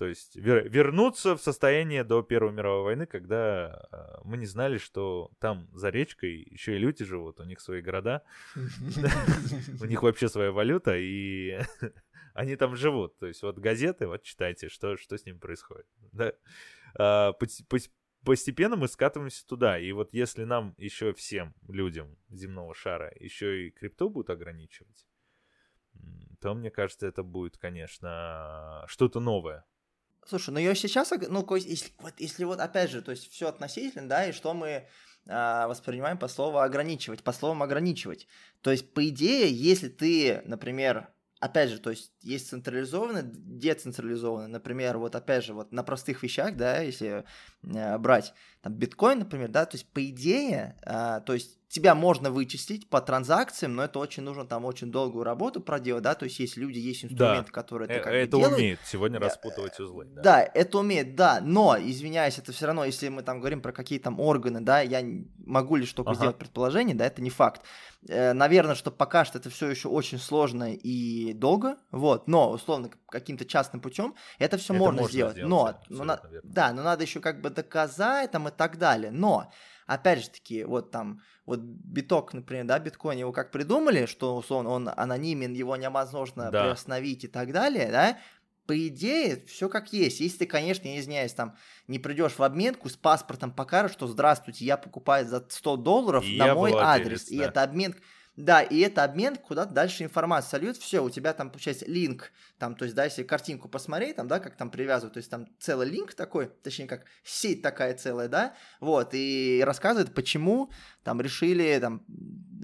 то 0.00 0.06
есть 0.06 0.34
вер, 0.34 0.66
вернуться 0.66 1.36
в 1.36 1.42
состояние 1.42 2.04
до 2.04 2.22
Первой 2.22 2.52
мировой 2.52 2.84
войны, 2.84 3.04
когда 3.04 3.86
э, 3.92 4.20
мы 4.24 4.38
не 4.38 4.46
знали, 4.46 4.78
что 4.78 5.30
там 5.40 5.68
за 5.74 5.90
речкой 5.90 6.38
еще 6.50 6.74
и 6.74 6.78
люди 6.78 7.04
живут, 7.04 7.38
у 7.38 7.44
них 7.44 7.60
свои 7.60 7.82
города, 7.82 8.22
у 8.56 9.84
них 9.84 10.02
вообще 10.02 10.30
своя 10.30 10.52
валюта, 10.52 10.96
и 10.96 11.58
они 12.32 12.56
там 12.56 12.76
живут. 12.76 13.18
То 13.18 13.26
есть 13.26 13.42
вот 13.42 13.58
газеты, 13.58 14.06
вот 14.06 14.22
читайте, 14.22 14.70
что, 14.70 14.96
что 14.96 15.18
с 15.18 15.26
ними 15.26 15.36
происходит. 15.36 15.86
А, 16.94 17.34
постепенно 18.24 18.76
мы 18.76 18.88
скатываемся 18.88 19.46
туда. 19.46 19.78
И 19.78 19.92
вот 19.92 20.14
если 20.14 20.44
нам 20.44 20.74
еще 20.78 21.12
всем 21.12 21.54
людям 21.68 22.16
земного 22.30 22.74
шара 22.74 23.12
еще 23.20 23.66
и 23.66 23.70
крипту 23.70 24.08
будут 24.08 24.30
ограничивать, 24.30 25.06
то 26.40 26.54
мне 26.54 26.70
кажется, 26.70 27.06
это 27.06 27.22
будет, 27.22 27.58
конечно, 27.58 28.82
что-то 28.88 29.20
новое. 29.20 29.66
Слушай, 30.26 30.50
ну 30.50 30.58
ее 30.58 30.74
сейчас, 30.74 31.12
ну, 31.28 31.46
если 31.56 31.90
вот, 31.98 32.14
если 32.18 32.44
вот 32.44 32.60
опять 32.60 32.90
же, 32.90 33.02
то 33.02 33.10
есть 33.10 33.30
все 33.30 33.48
относительно, 33.48 34.08
да, 34.08 34.26
и 34.26 34.32
что 34.32 34.54
мы 34.54 34.86
а, 35.28 35.68
воспринимаем 35.68 36.18
по 36.18 36.28
слову 36.28 36.58
ограничивать, 36.58 37.22
по 37.22 37.32
словам 37.32 37.62
ограничивать. 37.62 38.26
То 38.62 38.70
есть, 38.70 38.92
по 38.92 39.06
идее, 39.08 39.52
если 39.52 39.88
ты, 39.88 40.42
например, 40.44 41.08
опять 41.40 41.70
же, 41.70 41.78
то 41.78 41.90
есть 41.90 42.12
есть 42.22 42.48
централизованно, 42.48 43.22
децентрализованно, 43.22 44.48
например, 44.48 44.98
вот 44.98 45.14
опять 45.14 45.44
же, 45.44 45.54
вот 45.54 45.72
на 45.72 45.82
простых 45.82 46.22
вещах, 46.22 46.56
да, 46.56 46.80
если 46.80 47.24
э, 47.62 47.98
брать 47.98 48.34
там 48.62 48.74
биткоин, 48.74 49.20
например, 49.20 49.48
да, 49.48 49.64
то 49.64 49.76
есть 49.76 49.86
по 49.90 50.04
идее, 50.04 50.76
э, 50.82 51.20
то 51.24 51.32
есть 51.32 51.58
тебя 51.70 51.94
можно 51.94 52.30
вычислить 52.30 52.90
по 52.90 53.00
транзакциям, 53.00 53.76
но 53.76 53.84
это 53.84 54.00
очень 54.00 54.24
нужно 54.24 54.44
там 54.44 54.64
очень 54.64 54.90
долгую 54.90 55.24
работу 55.24 55.60
проделать, 55.60 56.02
да, 56.02 56.14
то 56.14 56.24
есть 56.24 56.40
есть 56.40 56.56
люди, 56.56 56.78
есть 56.78 57.04
инструменты, 57.04 57.46
да. 57.46 57.52
которые 57.52 57.88
это 57.88 58.00
э, 58.00 58.02
как 58.02 58.12
Это 58.12 58.36
бы 58.36 58.42
делают. 58.42 58.58
умеет 58.58 58.80
сегодня 58.84 59.20
распутывать 59.20 59.78
узлы. 59.78 60.04
Да. 60.06 60.22
да, 60.22 60.42
это 60.42 60.78
умеет, 60.78 61.14
да, 61.14 61.40
но, 61.40 61.76
извиняюсь, 61.78 62.38
это 62.38 62.52
все 62.52 62.66
равно, 62.66 62.84
если 62.84 63.08
мы 63.08 63.22
там 63.22 63.38
говорим 63.38 63.62
про 63.62 63.72
какие 63.72 64.00
там 64.00 64.18
органы, 64.18 64.60
да, 64.60 64.80
я 64.80 65.02
могу 65.46 65.76
лишь 65.76 65.92
только 65.92 66.10
ага. 66.10 66.18
сделать 66.18 66.38
предположение, 66.38 66.96
да, 66.96 67.06
это 67.06 67.22
не 67.22 67.30
факт. 67.30 67.62
Э, 68.08 68.32
наверное, 68.32 68.74
что 68.74 68.90
пока 68.90 69.24
что 69.24 69.38
это 69.38 69.48
все 69.48 69.70
еще 69.70 69.88
очень 69.88 70.18
сложно 70.18 70.74
и 70.74 71.32
долго, 71.34 71.76
вот, 71.92 72.09
но, 72.26 72.50
условно, 72.50 72.90
каким-то 73.08 73.44
частным 73.44 73.80
путем 73.80 74.14
это 74.38 74.58
все 74.58 74.72
можно, 74.72 75.02
можно 75.02 75.12
сделать, 75.12 75.36
сделать 75.36 75.76
но, 75.88 75.98
но 75.98 76.04
на, 76.04 76.20
да, 76.42 76.72
но 76.72 76.82
надо 76.82 77.02
еще 77.04 77.20
как 77.20 77.40
бы 77.40 77.50
доказать 77.50 78.30
там 78.30 78.48
и 78.48 78.50
так 78.50 78.78
далее, 78.78 79.10
но 79.10 79.50
опять 79.86 80.22
же 80.22 80.30
таки, 80.30 80.64
вот 80.64 80.90
там, 80.90 81.20
вот 81.46 81.60
биток, 81.60 82.32
например, 82.32 82.64
да, 82.64 82.78
биткоин, 82.78 83.18
его 83.18 83.32
как 83.32 83.50
придумали, 83.50 84.06
что, 84.06 84.36
условно, 84.36 84.70
он 84.70 84.90
анонимен, 84.94 85.52
его 85.52 85.76
невозможно 85.76 86.50
да. 86.50 86.64
приостановить 86.64 87.24
и 87.24 87.28
так 87.28 87.52
далее, 87.52 87.90
да, 87.90 88.18
по 88.66 88.86
идее, 88.86 89.44
все 89.48 89.68
как 89.68 89.92
есть. 89.92 90.20
Если 90.20 90.38
ты, 90.38 90.46
конечно, 90.46 90.86
не 90.86 91.00
извиняюсь, 91.00 91.32
там, 91.32 91.56
не 91.88 91.98
придешь 91.98 92.38
в 92.38 92.42
обменку 92.44 92.88
с 92.88 92.96
паспортом, 92.96 93.50
покажешь, 93.50 93.90
что 93.90 94.06
здравствуйте, 94.06 94.64
я 94.64 94.76
покупаю 94.76 95.26
за 95.26 95.44
100 95.48 95.76
долларов 95.78 96.24
и 96.24 96.36
на 96.36 96.54
мой 96.54 96.72
адрес, 96.72 97.24
да. 97.24 97.34
и 97.34 97.38
это 97.38 97.64
обмен 97.64 97.96
да, 98.44 98.62
и 98.62 98.78
это 98.80 99.04
обмен 99.04 99.36
куда-то 99.36 99.72
дальше 99.72 100.04
информация 100.04 100.50
сольют, 100.50 100.76
все, 100.76 101.02
у 101.02 101.10
тебя 101.10 101.32
там, 101.32 101.50
получается, 101.50 101.84
линк, 101.86 102.32
там, 102.58 102.74
то 102.74 102.84
есть, 102.84 102.94
да, 102.94 103.04
если 103.04 103.22
картинку 103.22 103.68
посмотреть, 103.68 104.16
там, 104.16 104.28
да, 104.28 104.38
как 104.40 104.56
там 104.56 104.70
привязывают, 104.70 105.14
то 105.14 105.18
есть, 105.18 105.30
там 105.30 105.46
целый 105.58 105.88
линк 105.88 106.14
такой, 106.14 106.46
точнее, 106.62 106.86
как 106.86 107.04
сеть 107.22 107.62
такая 107.62 107.94
целая, 107.94 108.28
да, 108.28 108.54
вот, 108.80 109.10
и 109.12 109.62
рассказывает, 109.64 110.14
почему 110.14 110.70
там 111.02 111.20
решили, 111.20 111.78
там, 111.80 112.04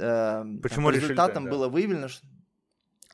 э, 0.00 0.44
почему 0.62 0.90
там, 0.90 0.96
результатом 0.96 1.44
решили, 1.44 1.50
да. 1.50 1.50
было 1.50 1.68
выявлено, 1.68 2.08
что 2.08 2.26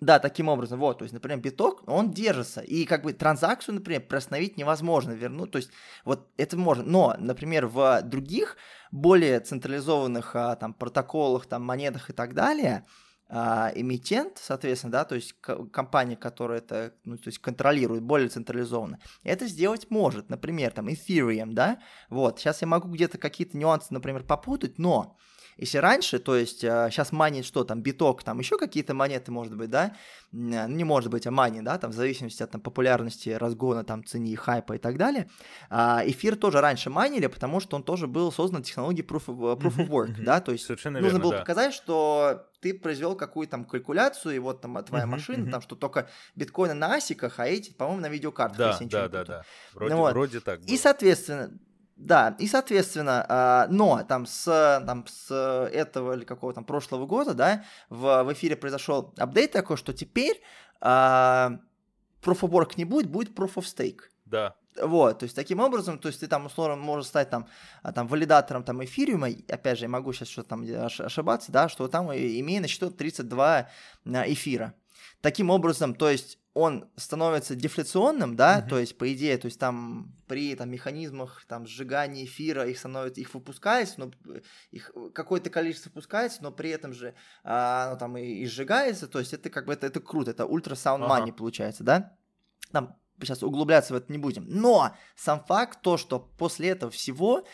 да, 0.03 0.19
таким 0.19 0.49
образом, 0.49 0.81
вот, 0.81 0.99
то 0.99 1.05
есть, 1.05 1.15
например, 1.15 1.39
биток, 1.39 1.85
он 1.87 2.11
держится, 2.11 2.61
и 2.61 2.85
как 2.87 3.05
бы 3.05 3.13
транзакцию, 3.13 3.77
например, 3.77 4.03
приостановить 4.03 4.57
невозможно, 4.57 5.13
вернуть, 5.13 5.53
то 5.53 5.59
есть, 5.59 5.71
вот 6.05 6.29
это 6.37 6.57
можно, 6.57 6.83
но, 6.83 7.15
например, 7.19 7.69
в 7.69 8.03
других 8.03 8.57
более 8.91 9.39
централизованных 9.39 10.35
а, 10.35 10.57
там 10.57 10.75
протоколах, 10.75 11.47
там 11.47 11.63
монетах 11.63 12.11
и 12.11 12.13
так 12.13 12.35
далее, 12.35 12.85
а, 13.29 13.71
эмитент, 13.77 14.39
соответственно, 14.43 14.91
да, 14.91 15.05
то 15.05 15.15
есть 15.15 15.35
компания, 15.41 16.17
которая 16.17 16.59
это, 16.59 16.95
ну, 17.05 17.17
то 17.17 17.29
есть 17.29 17.39
контролирует 17.39 18.03
более 18.03 18.29
централизованно, 18.29 18.99
это 19.23 19.47
сделать 19.47 19.89
может, 19.89 20.31
например, 20.31 20.73
там 20.73 20.89
Ethereum, 20.89 21.53
да, 21.53 21.79
вот, 22.11 22.41
сейчас 22.41 22.61
я 22.61 22.67
могу 22.67 22.89
где-то 22.89 23.19
какие-то 23.19 23.57
нюансы, 23.57 23.95
например, 23.95 24.25
попутать, 24.25 24.81
но 24.81 25.17
если 25.57 25.79
раньше, 25.79 26.19
то 26.19 26.37
есть 26.37 26.61
сейчас 26.61 27.13
а, 27.13 27.15
манит 27.15 27.45
что 27.45 27.65
там, 27.65 27.83
биток, 27.83 28.23
там 28.23 28.39
еще 28.39 28.59
какие-то 28.59 28.95
монеты, 28.95 29.31
может 29.33 29.57
быть, 29.57 29.71
да, 29.71 29.95
ну 30.33 30.69
не 30.69 30.85
может 30.85 31.11
быть, 31.11 31.27
а 31.27 31.31
мани, 31.31 31.61
да, 31.61 31.79
там 31.79 31.91
в 31.91 31.95
зависимости 31.95 32.43
от 32.43 32.51
там, 32.51 32.61
популярности, 32.61 33.31
разгона, 33.31 33.85
там 33.85 34.05
цены, 34.05 34.35
хайпа 34.35 34.75
и 34.75 34.79
так 34.79 34.97
далее. 34.97 35.29
А, 35.71 36.03
эфир 36.05 36.37
тоже 36.37 36.61
раньше 36.61 36.91
майнили, 36.91 37.27
потому 37.27 37.61
что 37.61 37.77
он 37.77 37.83
тоже 37.83 38.07
был 38.07 38.33
создан 38.33 38.63
технологией 38.63 39.07
proof 39.07 39.27
of, 39.27 39.59
proof 39.59 39.77
of 39.77 39.89
work, 39.89 40.23
да, 40.23 40.41
то 40.41 40.53
есть 40.53 40.65
Совершенно 40.65 41.01
нужно 41.01 41.17
верно, 41.17 41.23
было 41.23 41.33
да. 41.33 41.39
показать, 41.41 41.75
что 41.75 42.47
ты 42.61 42.73
произвел 42.73 43.17
какую-то 43.17 43.53
там 43.53 43.65
калькуляцию, 43.65 44.37
и 44.37 44.39
вот 44.39 44.61
там 44.61 44.83
твоя 44.85 45.07
машина, 45.07 45.51
там 45.51 45.61
что 45.61 45.75
только 45.75 46.09
биткоины 46.37 46.75
на 46.75 46.95
асиках, 46.95 47.39
а 47.39 47.47
эти, 47.47 47.73
по-моему, 47.73 48.01
на 48.01 48.09
видеокартах, 48.09 48.59
да, 48.59 48.71
если 48.71 48.85
да, 48.87 49.09
да, 49.09 49.25
да. 49.25 49.45
Вроде, 49.75 49.95
ну, 49.95 50.01
вот. 50.01 50.13
вроде 50.13 50.41
так 50.41 50.61
было. 50.61 50.69
И, 50.69 50.79
соответственно, 50.79 51.51
да, 52.03 52.35
и 52.39 52.49
соответственно, 52.49 53.25
э, 53.29 53.73
но 53.73 54.03
там 54.03 54.27
с, 54.27 54.83
там 54.87 55.07
с 55.07 55.33
этого 55.73 56.15
или 56.15 56.25
какого 56.25 56.53
там 56.53 56.65
прошлого 56.65 57.07
года, 57.07 57.33
да, 57.33 57.65
в, 57.89 58.25
в 58.25 58.33
эфире 58.33 58.57
произошел 58.57 59.15
апдейт 59.17 59.53
такой, 59.53 59.77
что 59.77 59.93
теперь 59.93 60.43
э, 60.81 60.85
Proof 60.85 61.61
of 62.23 62.51
Work 62.51 62.73
не 62.77 62.85
будет, 62.85 63.09
будет 63.09 63.39
Proof 63.39 63.55
of 63.55 63.65
Stake. 63.65 64.01
Да. 64.27 64.57
Вот, 64.81 65.21
то 65.21 65.25
есть 65.25 65.37
таким 65.37 65.61
образом, 65.61 65.99
то 65.99 66.09
есть 66.09 66.21
ты 66.21 66.27
там 66.27 66.47
условно 66.47 66.77
можешь 66.77 67.07
стать 67.07 67.31
там, 67.31 67.47
а, 67.83 67.93
там 67.93 68.09
валидатором 68.09 68.65
там 68.65 68.83
эфириума, 68.83 69.29
опять 69.49 69.79
же, 69.79 69.85
я 69.85 69.89
могу 69.89 70.13
сейчас 70.13 70.29
что-то 70.29 70.49
там 70.51 70.65
ошибаться, 70.65 71.53
да, 71.53 71.69
что 71.69 71.87
там 71.89 72.11
имея 72.11 72.61
на 72.61 72.69
счету 72.69 72.91
32 72.91 73.69
эфира. 74.05 74.75
Таким 75.21 75.51
образом, 75.51 75.95
то 75.95 76.09
есть 76.09 76.39
он 76.55 76.91
становится 76.97 77.55
дефляционным, 77.55 78.37
да, 78.37 78.61
mm-hmm. 78.61 78.69
то 78.69 78.79
есть 78.79 78.99
по 78.99 79.11
идее, 79.13 79.39
то 79.39 79.47
есть 79.47 79.59
там 79.59 80.15
при 80.27 80.55
там 80.55 80.71
механизмах 80.71 81.45
там 81.49 81.67
сжигания 81.67 82.25
эфира 82.25 82.67
их 82.69 82.79
становится, 82.79 83.21
их 83.21 83.33
выпускается, 83.33 84.01
но 84.01 84.11
их 84.71 84.93
какое-то 85.15 85.49
количество 85.49 85.89
выпускается, 85.89 86.43
но 86.43 86.53
при 86.53 86.71
этом 86.71 86.93
же 86.93 87.15
а, 87.43 87.87
оно 87.87 87.97
там 87.97 88.19
и, 88.19 88.23
и 88.23 88.47
сжигается, 88.47 89.09
то 89.09 89.19
есть 89.19 89.33
это 89.33 89.49
как 89.49 89.67
бы 89.67 89.73
это, 89.73 89.87
это 89.87 90.01
круто, 90.01 90.31
это 90.31 90.45
ультра 90.45 90.75
саунд 90.75 91.05
money 91.05 91.23
ага. 91.23 91.33
получается, 91.33 91.85
да, 91.85 92.17
там 92.71 92.97
сейчас 93.19 93.43
углубляться 93.43 93.95
в 93.95 93.97
это 93.97 94.13
не 94.13 94.19
будем, 94.19 94.45
но 94.47 94.95
сам 95.17 95.43
факт 95.45 95.81
то, 95.81 95.97
что 95.97 96.19
после 96.19 96.71
этого 96.71 96.91
всего 96.91 97.47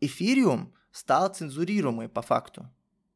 эфириум 0.00 0.74
стал 0.90 1.32
цензурируемый 1.32 2.10
по 2.10 2.20
факту, 2.20 2.68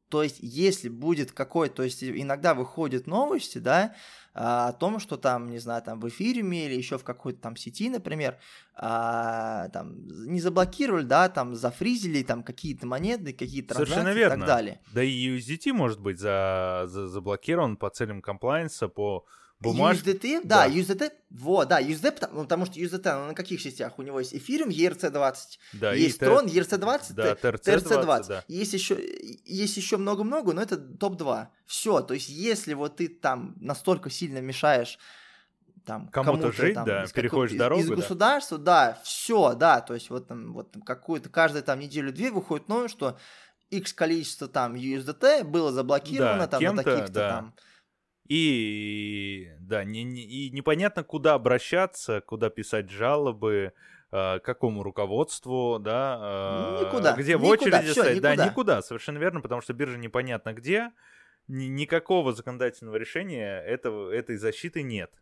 то 0.09 0.23
есть, 0.23 0.39
если 0.41 0.89
будет 0.89 1.33
какой, 1.33 1.69
то 1.69 1.83
есть 1.83 2.05
иногда 2.05 2.55
выходят 2.55 3.07
новости, 3.07 3.59
да, 3.59 3.95
а, 4.35 4.69
о 4.69 4.73
том, 4.73 5.01
что 5.01 5.17
там, 5.17 5.49
не 5.49 5.59
знаю, 5.59 5.83
там 5.83 5.99
в 5.99 6.07
эфире 6.09 6.43
или 6.43 6.75
еще 6.75 6.99
в 6.99 7.05
какой-то 7.05 7.41
там 7.41 7.57
сети, 7.57 7.89
например, 7.89 8.39
а, 8.75 9.69
там 9.71 10.07
не 10.27 10.41
заблокировали, 10.41 11.05
да, 11.05 11.29
там 11.29 11.55
зафризили 11.55 12.23
там 12.23 12.43
какие-то 12.43 12.87
монеты, 12.87 13.33
какие-то 13.33 13.75
транзакции 13.75 14.15
верно. 14.15 14.35
и 14.35 14.39
так 14.39 14.47
далее. 14.47 14.81
Да 14.93 15.03
и 15.03 15.39
USDT 15.39 15.73
может 15.73 16.01
быть 16.01 16.21
за, 16.21 16.85
за, 16.87 17.09
заблокирован 17.09 17.77
по 17.77 17.91
целям 17.91 18.21
комплайенса, 18.21 18.89
по 18.89 19.25
бумаж... 19.61 19.99
USDT, 19.99 20.41
да, 20.45 20.67
да, 20.67 20.75
USDT, 20.75 21.13
вот, 21.31 21.69
да, 21.69 21.81
USDT, 21.81 22.13
потому, 22.13 22.43
потому 22.43 22.67
что 22.67 22.79
USDT, 22.79 23.21
ну, 23.21 23.27
на 23.29 23.35
каких 23.35 23.61
сетях? 23.61 23.99
У 23.99 24.03
него 24.03 24.19
есть 24.21 24.35
Ethereum, 24.35 24.69
ERC20, 24.69 25.37
да, 25.75 25.93
есть 25.93 26.21
Tron, 26.21 26.47
ERC20, 26.47 27.13
да, 27.15 27.33
TRC20, 27.33 28.29
да. 28.29 28.45
есть 28.49 28.73
еще, 28.73 28.97
есть 29.45 29.77
еще 29.77 29.97
много-много, 29.97 30.53
но 30.53 30.63
это 30.63 30.77
топ-2. 30.77 31.49
Все, 31.67 32.01
то 32.01 32.15
есть 32.15 32.29
если 32.29 32.75
вот 32.75 32.97
ты 32.97 33.09
там 33.09 33.55
настолько 33.61 34.11
сильно 34.11 34.39
мешаешь 34.39 34.99
там 35.85 36.09
кому-то, 36.09 36.41
кому 36.41 36.53
жить, 36.53 36.75
там, 36.75 36.85
да, 36.85 37.05
из 37.05 37.13
переходишь 37.13 37.53
из, 37.53 37.59
дорогу, 37.59 37.81
из 37.81 37.89
государства, 37.89 38.59
да, 38.59 38.91
да 38.91 39.01
все, 39.05 39.55
да, 39.55 39.81
то 39.81 39.95
есть 39.95 40.11
вот 40.11 40.27
там 40.27 40.53
вот 40.53 40.77
какую-то 40.85 41.29
каждую 41.29 41.63
там 41.63 41.79
неделю-две 41.79 42.31
выходит 42.33 42.69
новое, 42.69 42.89
что 42.89 43.17
X 43.71 43.93
количество 43.93 44.49
там 44.49 44.75
USDT 44.75 45.45
было 45.45 45.73
заблокировано 45.73 46.47
да, 46.47 46.47
там 46.47 46.63
на 46.77 46.83
таких-то 46.83 47.13
да. 47.13 47.31
там 47.31 47.55
и 48.29 49.51
да, 49.61 49.85
не, 49.85 50.03
не, 50.05 50.23
и 50.23 50.51
непонятно, 50.51 51.05
куда 51.05 51.35
обращаться, 51.35 52.21
куда 52.21 52.51
писать 52.51 52.91
жалобы, 52.91 53.73
э, 54.13 54.39
какому 54.41 54.83
руководству, 54.83 55.79
да, 55.79 56.79
никуда, 56.85 57.13
где 57.15 57.33
никуда, 57.35 57.47
в 57.47 57.51
очереди 57.51 57.85
все, 57.85 57.93
стоять. 58.03 58.17
Никуда. 58.17 58.37
Да, 58.37 58.47
никуда, 58.47 58.83
совершенно 58.83 59.19
верно, 59.19 59.41
потому 59.41 59.61
что 59.61 59.73
биржа 59.73 59.99
непонятно 59.99 60.53
где, 60.53 60.93
ни, 61.49 61.65
никакого 61.65 62.33
законодательного 62.33 62.97
решения 62.97 63.61
этого, 63.61 64.11
этой 64.11 64.37
защиты 64.37 64.83
нет. 64.83 65.13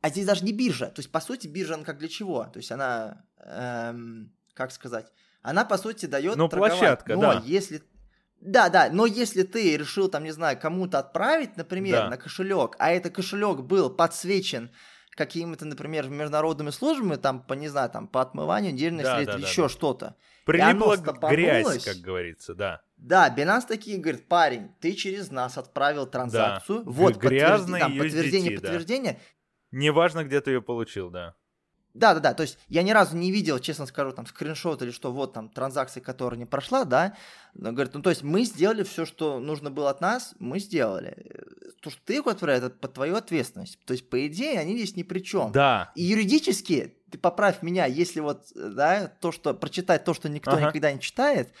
А 0.00 0.10
здесь 0.10 0.26
даже 0.26 0.44
не 0.44 0.52
биржа. 0.52 0.86
То 0.86 1.00
есть, 1.00 1.10
по 1.10 1.20
сути, 1.20 1.48
биржа, 1.48 1.74
она 1.74 1.84
как 1.84 1.98
для 1.98 2.08
чего? 2.08 2.44
То 2.44 2.58
есть, 2.58 2.70
она, 2.70 3.24
эм, 3.38 4.32
как 4.54 4.70
сказать, 4.70 5.12
она, 5.42 5.64
по 5.64 5.76
сути, 5.76 6.06
дает 6.06 6.36
Ну, 6.36 6.48
торговать. 6.48 6.78
площадка, 6.78 7.14
Но 7.14 7.20
да. 7.20 7.42
если 7.44 7.82
да, 8.40 8.68
да, 8.68 8.88
но 8.90 9.06
если 9.06 9.42
ты 9.42 9.76
решил 9.76 10.08
там, 10.08 10.24
не 10.24 10.30
знаю, 10.30 10.58
кому-то 10.58 10.98
отправить, 11.00 11.56
например, 11.56 12.02
да. 12.02 12.10
на 12.10 12.16
кошелек, 12.16 12.76
а 12.78 12.90
этот 12.90 13.14
кошелек 13.14 13.60
был 13.60 13.90
подсвечен 13.90 14.70
какими-то, 15.16 15.64
например, 15.64 16.08
международными 16.08 16.70
службами, 16.70 17.16
там, 17.16 17.42
по, 17.42 17.54
не 17.54 17.68
знаю, 17.68 17.90
там, 17.90 18.06
по 18.06 18.22
отмыванию 18.22 18.72
денежных 18.72 19.04
да, 19.04 19.16
средств 19.16 19.32
да, 19.32 19.38
или 19.38 19.42
да, 19.42 19.50
еще 19.50 19.62
да. 19.62 19.68
что-то. 19.68 20.16
Прилипла 20.44 20.96
грязь, 21.28 21.84
как 21.84 21.96
говорится, 21.96 22.54
да. 22.54 22.82
Да, 22.96 23.32
Binance 23.36 23.66
такие 23.66 23.98
говорит, 23.98 24.28
парень, 24.28 24.70
ты 24.80 24.92
через 24.94 25.30
нас 25.30 25.58
отправил 25.58 26.06
транзакцию, 26.06 26.84
да. 26.84 26.90
вот 26.90 27.16
Грязный 27.16 27.80
подтверждение, 27.80 27.80
там, 27.80 27.98
подтверждение, 27.98 28.50
да. 28.50 28.60
подтверждение. 28.60 29.20
Неважно, 29.72 30.24
где 30.24 30.40
ты 30.40 30.52
ее 30.52 30.62
получил, 30.62 31.10
да. 31.10 31.34
Да, 31.98 32.14
да, 32.14 32.20
да. 32.20 32.34
То 32.34 32.42
есть 32.42 32.58
я 32.68 32.82
ни 32.82 32.90
разу 32.90 33.16
не 33.16 33.30
видел, 33.32 33.58
честно 33.58 33.86
скажу, 33.86 34.12
там 34.12 34.26
скриншот 34.26 34.82
или 34.82 34.90
что, 34.90 35.12
вот 35.12 35.32
там 35.32 35.48
транзакция, 35.48 36.00
которая 36.00 36.38
не 36.38 36.46
прошла, 36.46 36.84
да. 36.84 37.14
Но 37.54 37.72
говорит, 37.72 37.94
ну 37.94 38.02
то 38.02 38.10
есть 38.10 38.22
мы 38.22 38.44
сделали 38.44 38.84
все, 38.84 39.04
что 39.04 39.40
нужно 39.40 39.70
было 39.70 39.90
от 39.90 40.00
нас, 40.00 40.34
мы 40.38 40.60
сделали. 40.60 41.16
То, 41.80 41.90
что 41.90 42.00
ты 42.04 42.16
их 42.16 42.26
отправляешь, 42.26 42.62
это 42.62 42.76
под 42.76 42.94
твою 42.94 43.16
ответственность. 43.16 43.78
То 43.84 43.92
есть, 43.92 44.08
по 44.08 44.26
идее, 44.26 44.58
они 44.58 44.76
здесь 44.76 44.96
ни 44.96 45.04
при 45.04 45.20
чем. 45.20 45.52
Да. 45.52 45.92
И 45.94 46.02
юридически, 46.02 46.94
ты 47.10 47.18
поправь 47.18 47.62
меня, 47.62 47.86
если 47.86 48.20
вот, 48.20 48.46
да, 48.54 49.06
то, 49.20 49.32
что 49.32 49.54
прочитать 49.54 50.04
то, 50.04 50.14
что 50.14 50.28
никто 50.28 50.52
ага. 50.52 50.66
никогда 50.66 50.92
не 50.92 51.00
читает, 51.00 51.52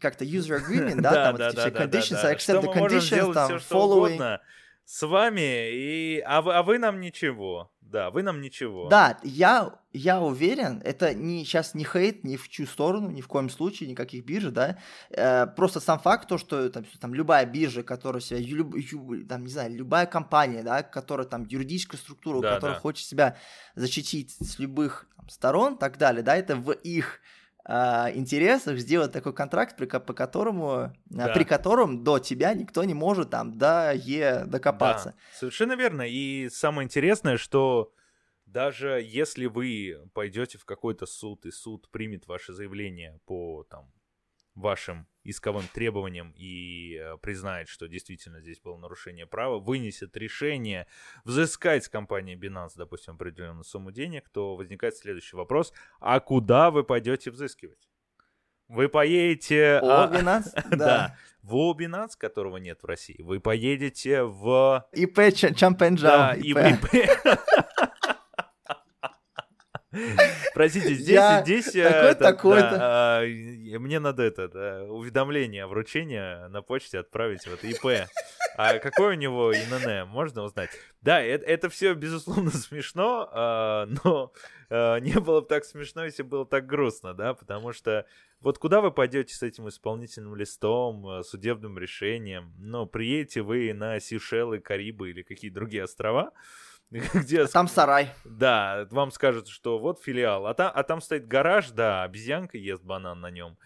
как-то 0.00 0.24
user 0.24 0.60
agreement, 0.60 0.96
да, 1.00 1.32
там 1.32 1.36
эти 1.36 1.56
все 1.56 1.68
conditions, 1.68 2.24
accept 2.24 2.62
the 2.62 2.74
conditions, 2.74 3.32
там, 3.32 3.52
following. 3.56 4.38
С 4.84 5.06
вами, 5.06 5.70
и... 5.70 6.22
а, 6.26 6.42
вы, 6.42 6.54
а 6.54 6.62
вы 6.62 6.78
нам 6.78 7.00
ничего. 7.00 7.70
Да, 7.92 8.10
вы 8.10 8.22
нам 8.22 8.40
ничего. 8.40 8.88
Да, 8.88 9.18
я, 9.22 9.78
я 9.92 10.22
уверен, 10.22 10.80
это 10.82 11.12
не, 11.12 11.44
сейчас 11.44 11.74
не 11.74 11.84
хейт 11.84 12.24
ни 12.24 12.36
в 12.36 12.48
чью 12.48 12.66
сторону, 12.66 13.10
ни 13.10 13.20
в 13.20 13.28
коем 13.28 13.50
случае, 13.50 13.90
никаких 13.90 14.24
бирж, 14.24 14.46
да. 14.46 14.78
Э, 15.10 15.46
просто 15.46 15.78
сам 15.78 15.98
факт, 15.98 16.26
то, 16.26 16.38
что 16.38 16.70
там, 16.70 16.86
там 16.98 17.14
любая 17.14 17.44
биржа, 17.44 17.82
которая 17.82 18.22
себя, 18.22 18.40
люб, 18.40 18.74
там, 19.28 19.44
не 19.44 19.50
знаю, 19.50 19.74
любая 19.74 20.06
компания, 20.06 20.62
да, 20.62 20.82
которая 20.82 21.26
там 21.26 21.44
юридическая 21.44 22.00
структура, 22.00 22.40
да, 22.40 22.54
которая 22.54 22.76
да. 22.76 22.80
хочет 22.80 23.06
себя 23.06 23.36
защитить 23.74 24.30
с 24.40 24.58
любых 24.58 25.06
там, 25.16 25.28
сторон, 25.28 25.76
так 25.76 25.98
далее, 25.98 26.22
да, 26.22 26.34
это 26.34 26.56
в 26.56 26.72
их 26.72 27.20
интересах 27.64 28.78
сделать 28.78 29.12
такой 29.12 29.32
контракт, 29.32 29.76
при, 29.76 29.86
по 29.86 30.12
которому, 30.12 30.70
а, 30.70 30.92
да. 31.04 31.28
при 31.28 31.44
котором 31.44 32.02
до 32.02 32.18
тебя 32.18 32.54
никто 32.54 32.82
не 32.84 32.94
может 32.94 33.30
там 33.30 33.56
до 33.56 33.92
Е 33.94 34.44
докопаться. 34.46 35.10
Да, 35.10 35.38
совершенно 35.38 35.74
верно. 35.74 36.02
И 36.02 36.48
самое 36.48 36.86
интересное, 36.86 37.36
что 37.36 37.92
даже 38.46 39.00
если 39.02 39.46
вы 39.46 39.96
пойдете 40.12 40.58
в 40.58 40.64
какой-то 40.64 41.06
суд, 41.06 41.46
и 41.46 41.50
суд 41.50 41.88
примет 41.90 42.26
ваше 42.26 42.52
заявление 42.52 43.18
по 43.24 43.64
там, 43.70 43.92
вашим 44.54 45.06
исковым 45.24 45.64
требованиям 45.72 46.32
и 46.36 46.96
э, 46.96 47.16
признает, 47.18 47.68
что 47.68 47.86
действительно 47.86 48.40
здесь 48.40 48.60
было 48.60 48.76
нарушение 48.76 49.26
права, 49.26 49.58
вынесет 49.58 50.16
решение 50.16 50.86
взыскать 51.24 51.84
с 51.84 51.88
компании 51.88 52.36
Binance, 52.36 52.72
допустим, 52.76 53.14
определенную 53.14 53.64
сумму 53.64 53.92
денег, 53.92 54.28
то 54.28 54.56
возникает 54.56 54.96
следующий 54.96 55.36
вопрос. 55.36 55.72
А 56.00 56.18
куда 56.20 56.70
вы 56.70 56.84
пойдете 56.84 57.30
взыскивать? 57.30 57.88
Вы 58.68 58.88
поедете... 58.88 59.78
О, 59.82 60.04
а... 60.04 60.10
Binance? 60.10 60.50
да. 60.76 61.16
В 61.42 61.54
ООО 61.54 61.76
Binance, 61.78 62.12
которого 62.16 62.56
нет 62.56 62.82
в 62.82 62.86
России. 62.86 63.20
Вы 63.20 63.40
поедете 63.40 64.22
в... 64.22 64.88
ИП 64.92 65.34
Чампенджао. 65.34 66.10
Да, 66.10 66.34
ИП. 66.34 67.68
Простите, 70.54 70.94
здесь, 70.94 71.08
Я 71.08 71.42
здесь 71.42 71.74
э, 71.74 71.82
такой, 71.84 72.10
это, 72.10 72.24
такой 72.24 72.60
да, 72.60 73.20
а, 73.20 73.24
мне 73.78 73.98
надо 74.00 74.22
это 74.22 74.48
да, 74.48 74.84
уведомление, 74.84 75.66
вручение 75.66 76.48
на 76.48 76.62
почте 76.62 76.98
отправить 76.98 77.46
вот 77.46 77.62
ИП. 77.62 78.08
А 78.56 78.78
какой 78.78 79.16
у 79.16 79.18
него 79.18 79.52
ИНН, 79.52 80.08
можно 80.08 80.42
узнать? 80.42 80.70
Да, 81.00 81.20
это, 81.20 81.44
это 81.44 81.68
все 81.68 81.94
безусловно 81.94 82.50
смешно, 82.52 83.28
а, 83.32 83.86
но 84.04 84.32
а, 84.70 84.98
не 84.98 85.18
было 85.20 85.40
бы 85.42 85.46
так 85.46 85.64
смешно, 85.64 86.04
если 86.04 86.22
было 86.22 86.46
так 86.46 86.66
грустно, 86.66 87.12
да, 87.12 87.34
потому 87.34 87.72
что 87.72 88.06
вот 88.40 88.58
куда 88.58 88.80
вы 88.80 88.90
пойдете 88.90 89.34
с 89.34 89.42
этим 89.42 89.68
исполнительным 89.68 90.34
листом, 90.34 91.06
э, 91.08 91.22
судебным 91.22 91.78
решением? 91.78 92.52
Ну, 92.58 92.86
приедете 92.86 93.42
вы 93.42 93.72
на 93.72 94.00
Сейшелы, 94.00 94.58
Карибы 94.58 95.10
или 95.10 95.22
какие-то 95.22 95.54
другие 95.54 95.84
острова, 95.84 96.32
где... 97.14 97.42
А 97.42 97.48
там 97.48 97.68
сарай. 97.68 98.10
Да, 98.24 98.86
вам 98.90 99.10
скажут, 99.10 99.48
что 99.48 99.78
вот 99.78 100.02
филиал, 100.02 100.46
а 100.46 100.54
там, 100.54 100.70
а 100.74 100.82
там 100.82 101.00
стоит 101.00 101.26
гараж, 101.26 101.70
да, 101.70 102.02
обезьянка 102.02 102.58
ест 102.58 102.82
банан 102.84 103.20
на 103.20 103.30
нем. 103.30 103.56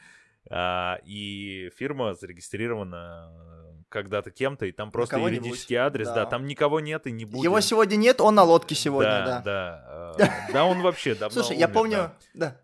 А, 0.49 1.01
и 1.05 1.73
фирма 1.77 2.15
зарегистрирована 2.15 3.33
э, 3.33 3.83
когда-то 3.89 4.31
кем-то, 4.31 4.67
и 4.67 4.71
там 4.71 4.93
просто 4.93 5.17
никого 5.17 5.29
юридический 5.29 5.75
адрес, 5.75 6.07
да. 6.07 6.15
да, 6.15 6.27
там 6.27 6.47
никого 6.47 6.79
нет 6.79 7.09
и 7.09 7.11
не 7.11 7.25
будет. 7.25 7.43
Его 7.43 7.61
сегодня 7.61 7.97
нет, 7.97 8.21
он 8.21 8.37
на 8.37 8.45
лодке 8.45 8.77
сегодня, 8.77 9.25
да. 9.27 9.43
Да, 9.45 10.15
да, 10.17 10.25
э, 10.49 10.53
да 10.53 10.65
он 10.65 10.83
вообще 10.83 11.17
давно 11.17 11.43
Слушай, 11.43 11.59
я 11.59 11.67
помню, 11.67 12.13
да, 12.33 12.61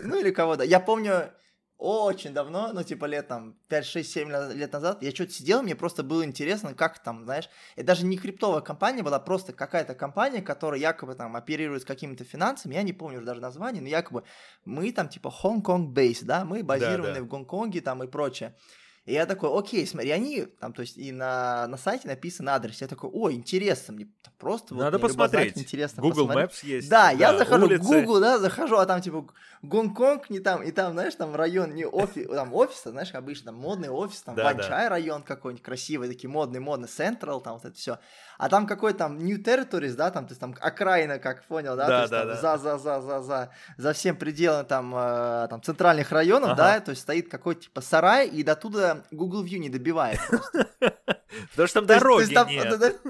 ну 0.00 0.18
или 0.18 0.32
кого, 0.32 0.56
да, 0.56 0.64
я 0.64 0.80
помню, 0.80 1.30
очень 1.78 2.32
давно, 2.32 2.72
ну, 2.72 2.82
типа, 2.82 3.04
лет 3.04 3.28
там 3.28 3.54
5, 3.68 3.86
6, 3.86 4.10
7 4.10 4.52
лет 4.54 4.72
назад, 4.72 5.02
я 5.02 5.10
что-то 5.10 5.32
сидел, 5.32 5.62
мне 5.62 5.76
просто 5.76 6.02
было 6.02 6.24
интересно, 6.24 6.74
как 6.74 7.02
там, 7.02 7.24
знаешь, 7.24 7.50
это 7.76 7.88
даже 7.88 8.06
не 8.06 8.16
криптовая 8.16 8.62
компания 8.62 9.02
была, 9.02 9.18
просто 9.18 9.52
какая-то 9.52 9.94
компания, 9.94 10.40
которая 10.40 10.80
якобы 10.80 11.14
там 11.14 11.36
оперирует 11.36 11.82
с 11.82 11.84
какими-то 11.84 12.24
финансами, 12.24 12.74
я 12.74 12.82
не 12.82 12.94
помню 12.94 13.18
уже 13.18 13.26
даже 13.26 13.40
название, 13.40 13.82
но 13.82 13.88
якобы 13.88 14.24
мы 14.64 14.90
там, 14.92 15.08
типа, 15.08 15.32
Hong-Kong 15.42 15.92
base, 15.92 16.24
да, 16.24 16.44
мы 16.44 16.62
базированы 16.62 17.08
да, 17.08 17.14
да. 17.14 17.22
в 17.22 17.28
Гонконге 17.28 17.82
там 17.82 18.02
и 18.02 18.06
прочее. 18.06 18.54
И 19.06 19.12
я 19.12 19.24
такой, 19.24 19.56
окей, 19.56 19.86
смотри, 19.86 20.10
они 20.10 20.42
там, 20.42 20.72
то 20.72 20.82
есть 20.82 20.98
и 20.98 21.12
на, 21.12 21.68
на 21.68 21.76
сайте 21.76 22.08
написан 22.08 22.48
адрес. 22.48 22.80
Я 22.80 22.88
такой, 22.88 23.08
ой, 23.12 23.34
интересно, 23.34 23.94
мне 23.94 24.08
просто 24.36 24.74
Надо 24.74 24.98
вот, 24.98 25.06
посмотреть. 25.06 25.56
интересно 25.56 26.02
Google 26.02 26.26
посмотреть. 26.26 26.50
Maps 26.50 26.66
есть. 26.66 26.88
Да, 26.90 27.04
да, 27.04 27.10
я 27.12 27.38
захожу 27.38 27.66
улицы. 27.66 27.84
в 27.84 27.86
Google, 27.86 28.20
да, 28.20 28.38
захожу, 28.40 28.76
а 28.76 28.84
там 28.84 29.00
типа 29.00 29.28
Гонконг 29.62 30.28
не 30.28 30.40
там, 30.40 30.60
и 30.60 30.72
там, 30.72 30.92
знаешь, 30.92 31.14
там 31.14 31.36
район 31.36 31.72
не 31.74 31.86
офис, 31.86 32.26
там 32.28 32.52
офиса, 32.52 32.90
знаешь, 32.90 33.14
обычно 33.14 33.52
там 33.52 33.54
модный 33.60 33.90
офис, 33.90 34.22
там 34.22 34.34
да, 34.34 34.42
Ванчай 34.42 34.84
да. 34.84 34.88
район 34.88 35.22
какой-нибудь 35.22 35.64
красивый, 35.64 36.08
такие 36.08 36.28
модный, 36.28 36.58
модный, 36.58 36.88
Central, 36.88 37.40
там 37.40 37.54
вот 37.54 37.64
это 37.64 37.76
все. 37.76 38.00
А 38.38 38.48
там 38.48 38.66
какой 38.66 38.92
там 38.92 39.18
New 39.18 39.42
Territories, 39.42 39.94
да, 39.94 40.10
там, 40.10 40.26
то 40.26 40.32
есть 40.32 40.40
там 40.40 40.54
окраина, 40.60 41.18
как 41.18 41.44
понял, 41.44 41.76
да, 41.76 41.86
да, 41.86 41.96
то 41.96 42.00
есть, 42.00 42.10
да, 42.10 42.18
там, 42.18 42.28
да. 42.28 42.36
за, 42.36 42.58
за, 42.58 42.78
за, 42.78 43.00
за, 43.00 43.22
за, 43.22 43.50
за 43.76 43.92
всем 43.92 44.16
пределом 44.16 44.66
там, 44.66 44.94
э, 44.94 45.46
там 45.48 45.62
центральных 45.62 46.12
районов, 46.12 46.50
ага. 46.50 46.56
да, 46.56 46.80
то 46.80 46.90
есть 46.90 47.02
стоит 47.02 47.30
какой-то 47.30 47.62
типа 47.62 47.80
сарай, 47.80 48.28
и 48.28 48.42
до 48.42 48.56
туда 48.56 49.02
Google 49.10 49.44
View 49.44 49.58
не 49.58 49.70
добивает 49.70 50.20
Потому 51.50 51.68
что 51.68 51.80
там 51.80 51.86
дороги 51.86 52.32
нет. 52.48 53.00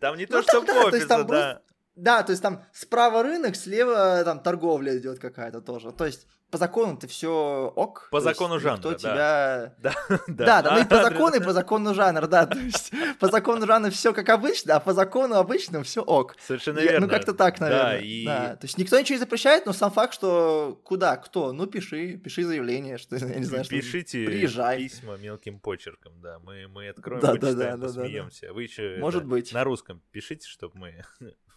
Там 0.00 0.16
не 0.16 0.26
то, 0.26 0.38
ну, 0.38 0.42
что 0.42 0.60
офиса, 0.60 1.24
да. 1.24 1.60
Да, 1.96 2.22
то 2.22 2.30
есть 2.30 2.42
там 2.42 2.64
справа 2.72 3.22
рынок, 3.22 3.56
слева 3.56 4.22
там 4.24 4.40
торговля 4.40 4.96
идет 4.96 5.18
какая-то 5.18 5.60
тоже. 5.60 5.92
То 5.92 6.06
есть 6.06 6.26
по 6.50 6.58
закону 6.58 6.96
ты 6.96 7.06
все 7.06 7.72
ок. 7.76 8.08
По 8.10 8.20
закону 8.20 8.58
жанра, 8.60 8.78
Кто 8.80 8.90
да. 8.92 8.96
тебя... 8.98 9.74
Да, 9.78 9.94
Да, 10.28 10.62
да, 10.62 10.74
ну 10.76 10.80
и 10.82 10.84
по 10.86 10.96
закону, 11.02 11.36
и 11.36 11.40
по 11.40 11.52
закону 11.52 11.94
жанра, 11.94 12.26
да. 12.26 12.46
То 12.46 12.58
есть 12.58 12.92
по 13.18 13.28
закону 13.28 13.66
жанра 13.66 13.90
все 13.90 14.12
как 14.12 14.28
обычно, 14.28 14.76
а 14.76 14.80
по 14.80 14.92
закону 14.92 15.36
обычному 15.36 15.84
все 15.84 16.02
ок. 16.02 16.36
Совершенно 16.46 16.78
Я- 16.80 16.92
верно. 16.92 17.06
Ну, 17.06 17.12
как-то 17.12 17.32
так, 17.34 17.60
наверное. 17.60 17.92
Да, 17.92 17.98
и... 17.98 18.24
Да, 18.24 18.56
То 18.56 18.64
есть 18.66 18.78
никто 18.78 18.98
ничего 18.98 19.14
не 19.16 19.20
запрещает, 19.20 19.66
но 19.66 19.72
сам 19.72 19.90
факт, 19.90 20.14
что 20.14 20.80
куда, 20.84 21.16
кто, 21.16 21.52
ну 21.52 21.66
пиши, 21.66 22.16
пиши 22.16 22.44
заявление, 22.44 22.98
что 22.98 23.16
я 23.16 23.26
не 23.36 23.44
знаю, 23.44 23.64
что 23.64 23.74
Пишите 23.74 24.24
приезжай. 24.26 24.78
письма 24.78 25.16
мелким 25.16 25.58
почерком, 25.60 26.20
да. 26.20 26.38
Мы, 26.40 26.66
мы 26.68 26.88
откроем, 26.88 27.20
Да, 27.20 27.34
да, 27.34 27.40
почитаем, 27.40 27.56
да, 27.56 27.64
да, 27.64 27.76
да, 27.76 27.92
да. 27.92 28.00
посмеемся. 28.02 28.52
Вы 28.52 28.62
еще 28.64 28.96
Может 28.98 29.24
быть. 29.24 29.52
на 29.52 29.64
русском 29.64 30.02
пишите, 30.10 30.48
чтобы 30.48 30.78
мы 30.78 31.04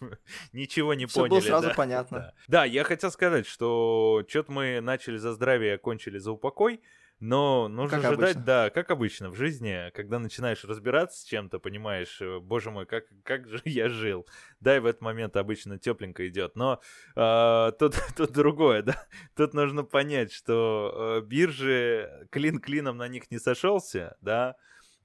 ничего 0.52 0.94
не 0.94 1.06
Всё 1.06 1.20
поняли. 1.20 1.30
было 1.30 1.40
сразу 1.40 1.68
да. 1.68 1.74
понятно. 1.74 2.18
Да. 2.18 2.34
Да, 2.48 2.64
я 2.64 2.84
хотел 2.84 3.10
сказать, 3.10 3.46
что 3.46 4.24
что-то 4.28 4.52
мы 4.52 4.80
начали 4.80 5.16
за 5.16 5.32
здравие, 5.32 5.74
а 5.74 5.78
кончили 5.78 6.18
за 6.18 6.32
упокой. 6.32 6.80
Но 7.20 7.68
нужно 7.68 7.98
Как 7.98 8.06
ожидать, 8.10 8.30
обычно. 8.32 8.44
да, 8.44 8.70
как 8.70 8.90
обычно 8.90 9.30
в 9.30 9.36
жизни, 9.36 9.90
когда 9.94 10.18
начинаешь 10.18 10.64
разбираться 10.64 11.20
с 11.20 11.24
чем-то, 11.24 11.58
понимаешь, 11.60 12.20
э, 12.20 12.40
боже 12.40 12.70
мой, 12.72 12.86
как, 12.86 13.04
как 13.22 13.48
же 13.48 13.62
я 13.64 13.88
жил. 13.88 14.26
Да, 14.60 14.76
и 14.76 14.80
в 14.80 14.84
этот 14.86 15.00
момент 15.00 15.36
обычно 15.36 15.78
тепленько 15.78 16.26
идет. 16.28 16.56
Но 16.56 16.80
а, 17.14 17.70
тут, 17.72 17.94
тут 18.16 18.32
другое, 18.32 18.82
да. 18.82 19.06
Тут 19.36 19.54
нужно 19.54 19.84
понять, 19.84 20.32
что 20.32 21.20
э, 21.22 21.26
биржи, 21.26 22.10
клин 22.30 22.58
клином 22.58 22.96
на 22.98 23.06
них 23.08 23.30
не 23.30 23.38
сошелся, 23.38 24.16
да. 24.20 24.56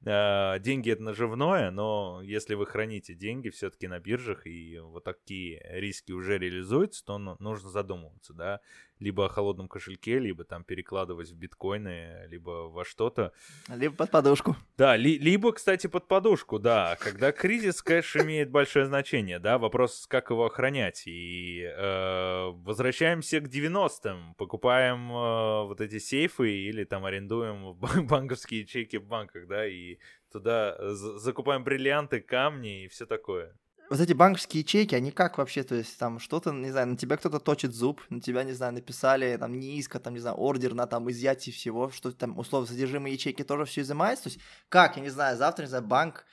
А, 0.06 0.60
деньги 0.60 0.92
это 0.92 1.04
наживное, 1.04 1.72
но 1.72 2.22
если 2.24 2.56
вы 2.56 2.66
храните 2.66 3.14
деньги 3.14 3.50
все-таки 3.50 3.88
на 3.88 4.00
биржах 4.00 4.48
и 4.48 4.80
вот 4.80 5.04
такие 5.04 5.62
риски 5.70 6.12
уже 6.12 6.38
реализуются, 6.38 7.04
то 7.04 7.18
ну, 7.18 7.36
нужно 7.40 7.70
задумываться, 7.70 8.34
да, 8.34 8.62
либо 9.00 9.26
о 9.26 9.30
холодном 9.30 9.68
кошельке, 9.68 10.20
либо 10.20 10.44
там 10.44 10.64
перекладывать 10.64 11.30
в 11.30 11.36
биткоины, 11.36 12.28
либо 12.28 12.68
во 12.70 12.84
что-то. 12.84 13.32
Либо 13.70 13.96
под 13.96 14.12
подушку. 14.12 14.56
Да, 14.78 14.96
ли- 14.98 15.18
либо, 15.18 15.52
кстати, 15.54 15.88
под 15.88 16.08
подушку, 16.08 16.60
да. 16.60 16.98
Когда 17.00 17.32
кризис, 17.32 17.82
кэш 17.82 18.18
имеет 18.18 18.50
большое 18.52 18.86
значение, 18.86 19.40
да. 19.40 19.58
Вопрос, 19.58 20.06
как 20.08 20.30
его 20.32 20.46
охранять. 20.46 21.04
И 21.08 21.62
э, 21.64 22.50
возвращаемся 22.64 23.40
к 23.40 23.48
90-м. 23.48 24.36
Покупаем 24.36 25.12
э, 25.12 25.66
вот 25.68 25.80
эти 25.82 25.98
сейфы 26.00 26.52
или 26.52 26.84
там 26.84 27.06
арендуем 27.06 27.74
бан- 27.76 28.06
банковские 28.08 28.62
ячейки 28.62 28.98
в 28.98 29.06
банках, 29.06 29.48
да, 29.48 29.66
и 29.66 29.98
туда 30.32 30.76
за- 30.94 31.18
закупаем 31.20 31.64
бриллианты, 31.64 32.20
камни 32.20 32.84
и 32.84 32.88
все 32.90 33.06
такое. 33.06 33.56
Вот 33.90 34.00
эти 34.00 34.14
банковские 34.14 34.62
ячейки, 34.62 34.94
они 34.94 35.10
как 35.10 35.40
вообще, 35.40 35.64
то 35.64 35.74
есть 35.74 35.98
там 35.98 36.20
что-то, 36.20 36.52
не 36.52 36.70
знаю, 36.70 36.90
на 36.90 36.98
тебя 36.98 37.18
кто-то 37.18 37.40
точит 37.40 37.74
зуб, 37.74 38.02
на 38.12 38.22
тебя, 38.22 38.44
не 38.44 38.52
знаю, 38.52 38.74
написали 38.74 39.36
там 39.38 39.60
не 39.60 39.82
там, 39.82 40.14
не 40.14 40.20
знаю, 40.20 40.38
ордер 40.38 40.76
на 40.76 40.86
там 40.86 41.10
изъятие 41.10 41.54
всего, 41.54 41.90
что 41.90 42.12
там, 42.12 42.38
условно, 42.38 42.68
содержимое 42.68 43.14
ячейки 43.14 43.44
тоже 43.44 43.66
все 43.66 43.82
изымается, 43.82 44.26
то 44.26 44.30
есть 44.30 44.42
как, 44.70 44.98
я 44.98 45.02
не 45.02 45.10
знаю, 45.10 45.38
завтра, 45.38 45.64
не 45.64 45.70
знаю, 45.70 45.84
банк, 45.86 46.26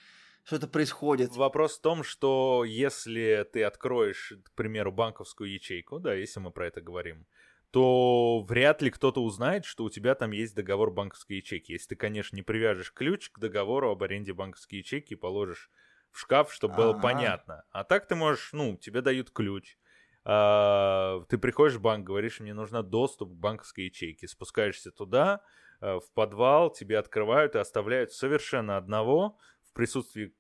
что-то 0.45 0.69
происходит. 0.69 1.35
Вопрос 1.35 1.79
в 1.79 1.81
том, 1.81 2.05
что 2.05 2.63
если 2.65 3.49
ты 3.51 3.65
откроешь, 3.65 4.35
к 4.45 4.53
примеру, 4.53 4.93
банковскую 4.93 5.51
ячейку, 5.51 5.99
да, 5.99 6.13
если 6.13 6.41
мы 6.41 6.51
про 6.51 6.67
это 6.67 6.83
говорим, 6.83 7.27
то 7.71 8.43
вряд 8.43 8.83
ли 8.83 8.91
кто-то 8.91 9.23
узнает, 9.23 9.65
что 9.65 9.85
у 9.85 9.91
тебя 9.91 10.15
там 10.15 10.31
есть 10.33 10.55
договор 10.55 10.91
банковской 10.91 11.39
ячейки. 11.39 11.73
Если 11.73 11.89
ты, 11.89 11.97
конечно, 11.97 12.37
не 12.37 12.43
привяжешь 12.43 12.93
ключ 12.93 13.31
к 13.31 13.39
договору 13.39 13.91
об 13.91 14.03
аренде 14.03 14.35
банковской 14.35 14.81
ячейки 14.81 15.15
и 15.15 15.17
положишь 15.17 15.71
в 16.17 16.21
шкаф, 16.21 16.53
чтобы 16.53 16.75
было 16.75 16.93
Ага. 16.93 16.95
понятно. 16.95 17.65
А 17.71 17.85
так 17.85 18.07
ты 18.09 18.15
можешь, 18.15 18.53
ну, 18.53 18.77
тебе 18.77 19.03
дают 19.03 19.31
ключ. 19.31 19.79
а, 20.25 21.21
ты 21.29 21.39
приходишь 21.39 21.77
в 21.77 21.81
банк, 21.81 22.05
говоришь, 22.05 22.41
мне 22.41 22.53
нужна 22.55 22.83
доступ 22.83 23.31
к 23.31 23.37
банковской 23.37 23.85
ячейке. 23.85 24.27
Спускаешься 24.27 24.91
туда, 24.91 25.43
э, 25.81 26.01
в 26.01 26.13
подвал, 26.15 26.71
тебе 26.73 26.99
открывают 26.99 27.55
и 27.55 27.59
оставляют 27.59 28.13
совершенно 28.13 28.77
одного 28.77 29.39
в 29.63 29.73
присутствии 29.73 30.35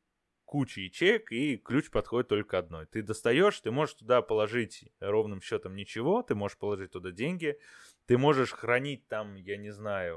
кучи 0.44 0.80
ячеек, 0.80 1.30
и 1.32 1.56
ключ 1.56 1.90
подходит 1.90 2.28
только 2.28 2.58
одной. 2.58 2.86
Ты 2.86 3.02
достаешь, 3.02 3.60
ты 3.60 3.70
можешь 3.70 3.94
туда 3.96 4.22
положить 4.22 4.84
ровным 5.00 5.40
счетом 5.40 5.74
ничего, 5.76 6.22
ты 6.22 6.34
можешь 6.34 6.58
положить 6.58 6.92
туда 6.92 7.10
деньги, 7.10 7.58
ты 8.06 8.16
можешь 8.16 8.52
хранить 8.52 9.08
там, 9.08 9.34
я 9.34 9.56
не 9.56 9.70
знаю, 9.70 10.16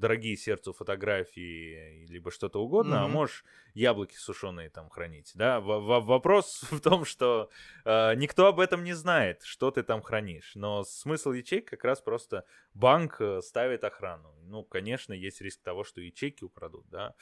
дорогие 0.00 0.36
сердцу 0.36 0.72
фотографии, 0.72 2.06
либо 2.08 2.30
что-то 2.30 2.60
угодно, 2.62 3.02
а 3.02 3.04
Мгм. 3.04 3.12
можешь 3.12 3.44
яблоки 3.74 4.16
сушеные 4.16 4.70
там 4.70 4.88
хранить, 4.88 5.32
да. 5.34 5.60
В- 5.60 5.80
в- 5.80 6.06
вопрос 6.06 6.62
в 6.70 6.80
том, 6.80 7.04
что 7.04 7.50
э, 7.84 8.14
никто 8.16 8.46
об 8.46 8.58
этом 8.60 8.82
не 8.82 8.94
знает, 8.94 9.42
что 9.42 9.70
ты 9.70 9.82
там 9.82 10.02
хранишь, 10.02 10.52
но 10.54 10.82
смысл 10.84 11.32
ячейк 11.32 11.68
как 11.68 11.84
раз 11.84 12.00
просто 12.00 12.44
банк 12.80 13.20
э, 13.20 13.40
ставит 13.42 13.84
охрану. 13.84 14.34
Ну, 14.42 14.64
конечно, 14.64 15.12
есть 15.12 15.40
риск 15.40 15.62
того, 15.62 15.84
что 15.84 16.00
ячейки 16.00 16.42
украдут, 16.44 16.86
да, 16.90 17.14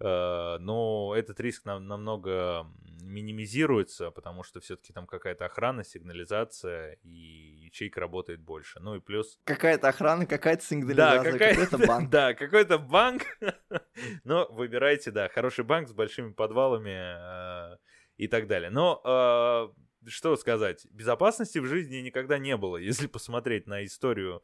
Э, 0.00 0.56
но 0.58 1.14
этот 1.16 1.38
риск 1.40 1.64
нам- 1.64 1.86
намного 1.86 2.66
минимизируется, 3.02 4.10
потому 4.10 4.42
что 4.42 4.60
все-таки 4.60 4.92
там 4.92 5.06
какая-то 5.06 5.44
охрана, 5.44 5.84
сигнализация, 5.84 6.98
и 7.04 7.66
ячейка 7.66 8.00
работает 8.00 8.40
больше. 8.40 8.80
Ну 8.80 8.96
и 8.96 9.00
плюс 9.00 9.38
Какая-то 9.44 9.88
охрана, 9.88 10.26
какая-то 10.26 10.62
да, 10.62 10.66
сигнализация, 10.66 11.32
какая- 11.32 11.54
какой-то 11.54 11.86
банк. 11.86 12.10
Да, 12.10 12.34
какой-то 12.34 12.78
банк. 12.78 13.22
Но 14.24 14.48
выбирайте, 14.50 15.10
да, 15.10 15.28
хороший 15.28 15.64
банк 15.64 15.88
с 15.88 15.92
большими 15.92 16.32
подвалами 16.32 17.74
э, 17.74 17.76
и 18.16 18.28
так 18.28 18.46
далее. 18.48 18.70
Но 18.70 19.72
что 20.08 20.34
сказать, 20.36 20.84
безопасности 20.90 21.58
в 21.60 21.66
жизни 21.66 21.98
никогда 21.98 22.38
не 22.38 22.56
было. 22.56 22.76
Если 22.76 23.06
посмотреть 23.06 23.66
на 23.68 23.84
историю 23.84 24.42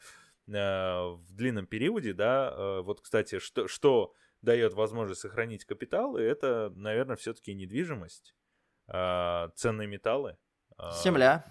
в 0.53 1.33
длинном 1.33 1.67
периоде, 1.67 2.13
да, 2.15 2.53
э, 2.57 2.81
вот, 2.83 3.01
кстати, 3.01 3.39
что, 3.39 3.69
что 3.69 4.15
дает 4.43 4.75
возможность 4.75 5.21
сохранить 5.21 5.65
капитал, 5.65 6.17
это, 6.17 6.73
наверное, 6.75 7.17
все-таки 7.17 7.55
недвижимость, 7.55 8.35
э, 8.89 9.49
ценные 9.55 9.89
металлы. 9.89 10.39
э, 10.79 10.91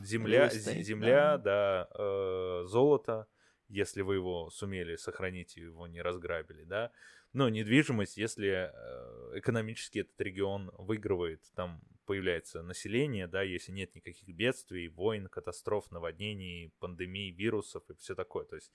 Земля. 0.01 0.49
Земля, 0.49 0.49
земля, 0.49 1.37
да, 1.37 1.87
э, 1.97 2.63
золото, 2.65 3.27
если 3.67 4.01
вы 4.01 4.15
его 4.15 4.49
сумели 4.49 4.95
сохранить 4.95 5.57
и 5.57 5.61
его 5.61 5.87
не 5.87 6.01
разграбили, 6.01 6.63
да. 6.63 6.91
Но 7.33 7.49
недвижимость, 7.49 8.17
если 8.17 8.71
э, 8.71 9.39
экономически 9.39 9.99
этот 9.99 10.19
регион 10.19 10.71
выигрывает, 10.77 11.41
там 11.55 11.81
появляется 12.05 12.63
население, 12.63 13.27
да, 13.27 13.41
если 13.41 13.71
нет 13.71 13.93
никаких 13.93 14.33
бедствий, 14.33 14.87
войн, 14.87 15.27
катастроф, 15.27 15.91
наводнений, 15.91 16.73
пандемий, 16.79 17.31
вирусов 17.31 17.83
и 17.89 17.95
все 17.95 18.15
такое. 18.15 18.45
То 18.45 18.55
есть 18.55 18.71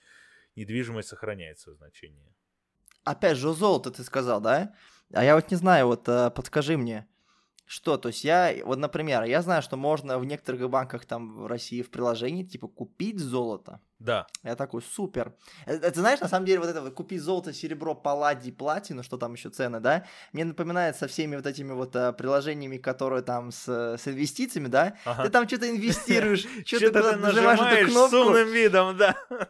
недвижимость 0.54 1.08
сохраняет 1.08 1.58
свое 1.58 1.76
значение. 1.76 2.34
Опять 3.04 3.38
же, 3.38 3.52
золото 3.52 3.90
ты 3.90 4.04
сказал, 4.04 4.40
да? 4.40 4.74
А 5.12 5.24
я 5.24 5.34
вот 5.34 5.50
не 5.50 5.56
знаю, 5.56 5.86
вот 5.86 6.08
э, 6.08 6.30
подскажи 6.30 6.76
мне, 6.76 7.08
что, 7.66 7.96
то 7.96 8.08
есть 8.08 8.24
я, 8.24 8.54
вот, 8.64 8.78
например, 8.78 9.22
я 9.24 9.40
знаю, 9.42 9.62
что 9.62 9.76
можно 9.76 10.18
в 10.18 10.24
некоторых 10.24 10.68
банках 10.68 11.04
там 11.06 11.32
в 11.42 11.46
России 11.46 11.82
в 11.82 11.90
приложении, 11.90 12.44
типа, 12.44 12.68
купить 12.68 13.18
золото. 13.18 13.80
Да, 13.98 14.26
Я 14.42 14.56
такой, 14.56 14.82
супер. 14.82 15.32
Э, 15.64 15.76
Это, 15.76 16.00
знаешь, 16.00 16.18
на 16.20 16.26
самом 16.28 16.44
деле, 16.44 16.58
вот 16.58 16.68
это 16.68 16.82
вот 16.82 16.92
купить 16.92 17.20
золото, 17.22 17.52
серебро, 17.52 17.94
палладий, 17.94 18.52
платину, 18.52 19.04
что 19.04 19.16
там 19.16 19.34
еще 19.34 19.48
цены, 19.48 19.78
да, 19.78 20.04
мне 20.32 20.44
напоминает 20.44 20.96
со 20.96 21.06
всеми 21.06 21.36
вот 21.36 21.46
этими 21.46 21.72
вот 21.72 21.94
э, 21.94 22.12
приложениями, 22.12 22.78
которые 22.78 23.22
там 23.22 23.52
с, 23.52 23.68
с 23.68 24.08
инвестициями, 24.08 24.66
да, 24.66 24.96
Ага. 25.04 25.22
ты 25.22 25.30
там 25.30 25.46
что-то 25.46 25.70
инвестируешь, 25.70 26.44
что-то 26.66 27.12
ты 27.12 27.16
нажимаешь 27.16 27.60
эту 27.60 27.90
с 27.90 27.92
кнопку, 27.92 28.16
умным 28.16 28.48
видом, 28.48 28.96
да. 28.96 29.16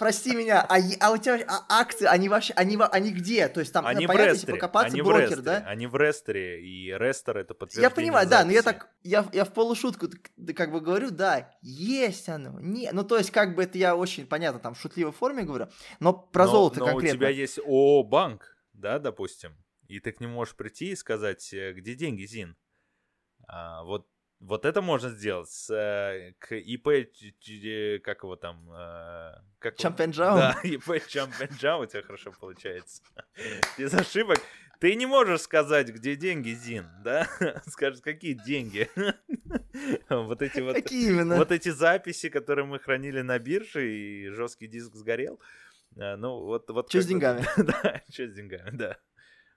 прости 0.00 0.34
меня, 0.34 0.62
а, 0.62 0.78
а 1.00 1.12
у 1.12 1.18
тебя 1.18 1.44
а 1.46 1.80
акции, 1.80 2.06
они 2.06 2.30
вообще, 2.30 2.54
они, 2.54 2.78
они 2.90 3.12
где? 3.12 3.48
То 3.48 3.60
есть 3.60 3.70
там, 3.70 3.86
Они 3.86 4.06
в 4.06 4.08
понятно, 4.08 4.30
если 4.30 4.38
рестере, 4.38 4.54
покопаться, 4.54 4.92
они 4.92 5.02
в 5.02 5.04
брокер, 5.04 5.22
рестере, 5.24 5.42
да? 5.42 5.56
они 5.66 5.86
в 5.86 5.96
рестере, 5.96 6.66
и 6.66 6.86
рестер 6.86 7.36
это 7.36 7.52
подтверждение 7.52 7.90
Я 7.90 7.94
понимаю, 7.94 8.26
да, 8.26 8.42
но 8.44 8.50
я 8.50 8.62
записи. 8.62 8.80
так, 8.80 8.90
я, 9.02 9.28
я 9.34 9.44
в 9.44 9.52
полушутку 9.52 10.08
как 10.56 10.72
бы 10.72 10.80
говорю, 10.80 11.10
да, 11.10 11.54
есть 11.60 12.30
оно, 12.30 12.58
не, 12.60 12.90
ну 12.92 13.04
то 13.04 13.18
есть 13.18 13.30
как 13.30 13.54
бы 13.54 13.64
это 13.64 13.76
я 13.76 13.94
очень 13.94 14.26
понятно 14.26 14.58
там 14.58 14.74
в 14.74 14.80
шутливой 14.80 15.12
форме 15.12 15.42
говорю, 15.42 15.68
но 16.00 16.14
про 16.14 16.46
но, 16.46 16.50
золото 16.50 16.80
но 16.80 16.86
конкретно. 16.86 17.16
у 17.16 17.18
тебя 17.18 17.28
есть 17.28 17.58
ООО 17.58 18.02
банк, 18.02 18.56
да, 18.72 18.98
допустим, 18.98 19.52
и 19.86 20.00
ты 20.00 20.12
к 20.12 20.20
нему 20.20 20.34
можешь 20.34 20.56
прийти 20.56 20.92
и 20.92 20.96
сказать, 20.96 21.52
э, 21.52 21.74
где 21.74 21.94
деньги, 21.94 22.24
Зин. 22.24 22.56
А, 23.48 23.84
вот, 23.84 24.08
вот 24.40 24.64
это 24.64 24.80
можно 24.80 25.10
сделать 25.10 25.50
с, 25.50 25.70
э, 25.70 26.32
к 26.38 26.56
ИП, 26.56 26.88
как 28.02 28.22
его 28.24 28.36
там, 28.36 28.70
э, 28.72 29.34
как 29.58 29.76
Чампенджау? 29.76 30.36
Да, 30.36 30.56
ИП 30.64 31.06
Чампенджау 31.06 31.82
у 31.82 31.86
тебя 31.86 32.02
хорошо 32.02 32.32
получается. 32.32 33.02
Без 33.78 33.92
ошибок. 33.92 34.38
Ты 34.80 34.94
не 34.94 35.04
можешь 35.04 35.42
сказать, 35.42 35.88
где 35.88 36.16
деньги, 36.16 36.50
Зин, 36.52 36.86
да? 37.04 37.28
Скажешь, 37.66 38.00
какие 38.00 38.32
деньги? 38.32 38.88
Вот 40.08 40.40
эти 40.40 40.60
вот... 40.60 40.74
Какие 40.74 41.10
именно? 41.10 41.36
Вот 41.36 41.52
эти 41.52 41.68
записи, 41.68 42.30
которые 42.30 42.64
мы 42.64 42.78
хранили 42.78 43.20
на 43.20 43.38
бирже, 43.38 43.92
и 43.92 44.28
жесткий 44.30 44.68
диск 44.68 44.94
сгорел. 44.94 45.38
а, 45.98 46.16
Ну, 46.16 46.40
вот... 46.40 46.70
вот 46.70 46.88
Чё 46.90 47.02
с 47.02 47.06
деньгами? 47.06 47.44
Да, 47.58 48.02
что 48.10 48.26
с 48.26 48.32
деньгами, 48.32 48.70
да. 48.70 48.96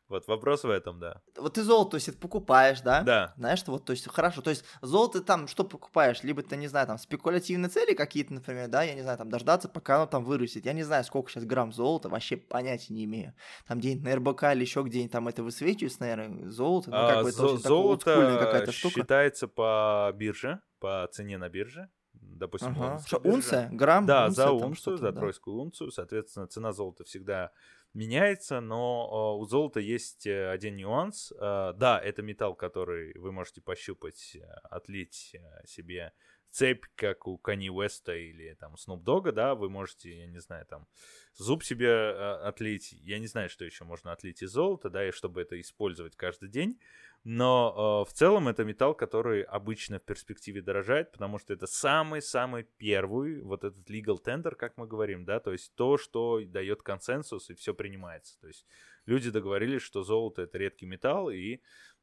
Вот 0.10 0.28
вопрос 0.28 0.64
в 0.64 0.70
этом, 0.70 1.00
да. 1.00 1.22
Вот 1.38 1.54
ты 1.54 1.64
золото, 1.64 1.92
то 1.92 1.96
есть, 1.96 2.10
это 2.10 2.18
покупаешь, 2.18 2.82
да? 2.82 3.02
Да. 3.02 3.34
Знаешь, 3.38 3.64
вот, 3.68 3.86
то 3.86 3.92
есть, 3.92 4.08
хорошо, 4.12 4.42
то 4.42 4.50
есть, 4.50 4.66
золото 4.82 5.22
там, 5.22 5.48
что 5.48 5.64
покупаешь? 5.64 6.24
Либо 6.24 6.44
ты, 6.44 6.58
не 6.58 6.68
знаю, 6.68 6.86
там, 6.88 6.98
спекулятивные 6.98 7.70
цели 7.70 7.94
какие-то, 7.94 8.34
например, 8.34 8.68
да, 8.68 8.84
я 8.84 8.96
не 8.96 9.02
знаю, 9.02 9.18
там, 9.18 9.30
дождаться, 9.30 9.70
пока 9.70 9.96
оно 9.96 10.06
там 10.06 10.24
вырастет. 10.26 10.66
Я 10.66 10.74
не 10.74 10.84
знаю, 10.84 11.04
сколько 11.06 11.32
сейчас 11.32 11.46
грамм 11.46 11.72
золота, 11.72 12.10
вообще 12.10 12.36
понятия 12.38 12.94
не 12.94 13.06
имею. 13.06 13.34
Там 13.68 13.80
где-нибудь 13.80 14.04
на 14.04 14.16
РБК 14.16 14.44
или 14.54 14.62
еще 14.62 14.84
где-нибудь 14.84 15.12
там 15.12 15.28
это 15.30 15.42
высвечивается, 15.42 16.02
наверное, 16.02 16.50
золото, 16.50 16.92
ну, 16.92 16.98
как 16.98 17.18
А, 17.18 17.24
бы 17.24 17.30
это 17.30 17.38
зо- 17.58 17.70
олдскульная 17.74 18.38
какая-то 18.38 18.58
золото 18.58 18.72
штука. 18.74 19.00
считается 19.00 19.48
по 19.48 20.12
бирже, 20.16 20.62
по 20.80 21.08
цене 21.12 21.38
на 21.38 21.50
бирже. 21.50 21.90
Допустим, 22.14 22.76
Ага. 22.80 23.02
Что, 23.08 23.18
унция? 23.24 23.70
Грамм? 23.72 24.06
Да, 24.06 24.26
унция, 24.26 24.46
за 24.46 24.52
унцию, 24.52 24.98
за 24.98 25.12
да. 25.12 25.20
тройскую 25.20 25.56
унцию. 25.58 25.92
Соответственно, 25.92 26.46
цена 26.48 26.72
золота 26.72 27.04
всегда 27.06 27.52
меняется, 27.94 28.60
но 28.60 29.36
э, 29.38 29.42
у 29.42 29.46
золота 29.46 29.80
есть 29.80 30.26
э, 30.26 30.50
один 30.50 30.76
нюанс. 30.76 31.32
Э, 31.40 31.74
Да, 31.76 32.00
это 32.00 32.22
металл, 32.22 32.56
который 32.56 33.18
вы 33.18 33.32
можете 33.32 33.62
пощупать, 33.62 34.38
отлить 34.64 35.36
себе 35.66 36.14
цепь, 36.50 36.86
как 36.96 37.28
у 37.28 37.38
Кани 37.38 37.70
Уэста 37.70 38.16
или 38.16 38.54
там 38.54 38.78
Снуп 38.78 39.04
Дога, 39.04 39.32
да, 39.32 39.56
вы 39.56 39.70
можете, 39.70 40.20
я 40.20 40.28
не 40.28 40.40
знаю, 40.40 40.66
там 40.68 40.88
зуб 41.34 41.64
себе 41.64 42.12
отлить, 42.44 42.92
я 42.92 43.18
не 43.18 43.26
знаю, 43.26 43.50
что 43.50 43.66
еще 43.66 43.86
можно 43.86 44.12
отлить 44.12 44.44
из 44.44 44.52
золота, 44.52 44.92
да, 44.92 45.08
и 45.08 45.12
чтобы 45.12 45.42
это 45.42 45.60
использовать 45.60 46.16
каждый 46.16 46.50
день, 46.50 46.80
но 47.24 48.04
э, 48.06 48.10
в 48.10 48.14
целом 48.14 48.50
это 48.50 48.66
металл, 48.66 48.94
который 48.94 49.44
обычно 49.44 50.00
в 50.00 50.04
перспективе 50.04 50.62
дорожает, 50.62 51.12
потому 51.12 51.40
что 51.40 51.54
это 51.54 51.68
самый-самый 51.68 52.64
первый 52.64 53.42
вот 53.42 53.64
этот 53.64 53.90
legal 53.90 54.18
tender, 54.22 54.56
как 54.56 54.76
мы 54.76 54.88
говорим, 54.88 55.24
да, 55.24 55.40
то 55.40 55.54
есть 55.54 55.74
то, 55.76 55.98
что 55.98 56.42
дает 56.46 56.84
консенсус 56.84 57.50
и 57.50 57.54
все 57.54 57.74
принимается, 57.74 58.40
то 58.42 58.48
есть 58.48 58.66
люди 59.06 59.30
договорились, 59.30 59.82
что 59.82 60.04
золото 60.04 60.42
это 60.42 60.58
редкий 60.58 60.86
металл 60.86 61.30
и 61.30 61.56
э, 61.56 61.60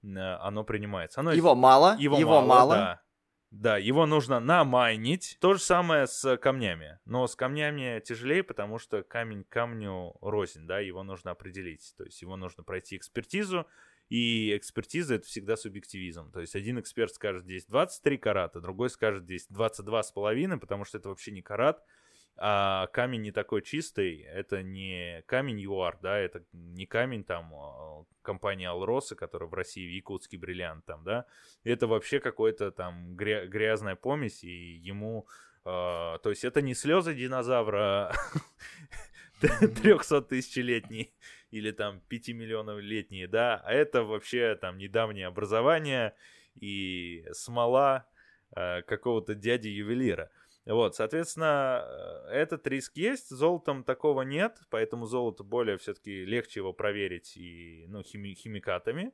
оно 0.06 0.64
принимается. 0.64 1.20
Оно 1.20 1.32
Его 1.32 1.54
мало, 1.54 1.96
его, 1.98 2.18
его, 2.18 2.40
мало. 2.40 2.74
Да. 2.74 3.00
Да, 3.50 3.78
его 3.78 4.06
нужно 4.06 4.38
намайнить. 4.38 5.36
То 5.40 5.54
же 5.54 5.60
самое 5.60 6.06
с 6.06 6.36
камнями. 6.36 7.00
Но 7.04 7.26
с 7.26 7.34
камнями 7.34 7.98
тяжелее, 7.98 8.44
потому 8.44 8.78
что 8.78 9.02
камень 9.02 9.42
камню 9.42 10.14
рознь, 10.20 10.68
да, 10.68 10.78
его 10.78 11.02
нужно 11.02 11.32
определить. 11.32 11.92
То 11.98 12.04
есть 12.04 12.22
его 12.22 12.36
нужно 12.36 12.62
пройти 12.62 12.96
экспертизу, 12.96 13.66
и 14.10 14.56
экспертиза 14.56 15.14
это 15.14 15.26
всегда 15.26 15.56
субъективизм. 15.56 16.32
То 16.32 16.40
есть 16.40 16.56
один 16.56 16.80
эксперт 16.80 17.14
скажет 17.14 17.44
здесь 17.44 17.64
23 17.66 18.18
карата, 18.18 18.60
другой 18.60 18.90
скажет 18.90 19.22
здесь 19.22 19.46
22,5, 19.48 20.58
потому 20.58 20.84
что 20.84 20.98
это 20.98 21.08
вообще 21.08 21.30
не 21.30 21.42
карат, 21.42 21.82
а 22.36 22.88
камень 22.88 23.22
не 23.22 23.30
такой 23.30 23.62
чистый, 23.62 24.22
это 24.22 24.62
не 24.62 25.22
камень 25.26 25.60
ЮАР, 25.60 25.98
да, 26.02 26.18
это 26.18 26.44
не 26.52 26.86
камень 26.86 27.22
там 27.22 27.54
а, 27.54 28.04
компании 28.22 28.66
Алроса, 28.66 29.14
которая 29.14 29.48
в 29.48 29.54
России 29.54 29.94
якутский 29.94 30.38
бриллиант 30.38 30.84
там, 30.86 31.04
да, 31.04 31.26
это 31.62 31.86
вообще 31.86 32.18
какой-то 32.18 32.72
там 32.72 33.14
гря- 33.14 33.46
грязная 33.46 33.94
помесь, 33.94 34.42
и 34.42 34.50
ему, 34.50 35.28
а, 35.64 36.18
то 36.18 36.30
есть 36.30 36.44
это 36.44 36.62
не 36.62 36.74
слезы 36.74 37.14
динозавра 37.14 38.12
300 39.40 40.22
тысячелетний 40.22 41.14
или 41.50 41.70
там 41.70 42.00
5 42.00 42.28
миллионов 42.28 42.80
летние, 42.80 43.26
да, 43.26 43.60
а 43.64 43.72
это 43.72 44.04
вообще 44.04 44.56
там 44.60 44.78
недавнее 44.78 45.26
образование 45.26 46.14
и 46.54 47.26
смола 47.32 48.06
а, 48.52 48.82
какого-то 48.82 49.34
дяди-ювелира. 49.34 50.30
Вот, 50.66 50.94
соответственно, 50.94 51.84
э, 52.28 52.32
этот 52.32 52.66
риск 52.66 52.96
есть, 52.96 53.30
золотом 53.30 53.82
такого 53.82 54.22
нет, 54.22 54.60
поэтому 54.68 55.06
золото 55.06 55.42
более 55.42 55.78
все-таки 55.78 56.24
легче 56.24 56.60
его 56.60 56.72
проверить 56.72 57.36
и, 57.36 57.86
ну, 57.88 58.02
хими- 58.02 58.34
химикатами. 58.34 59.12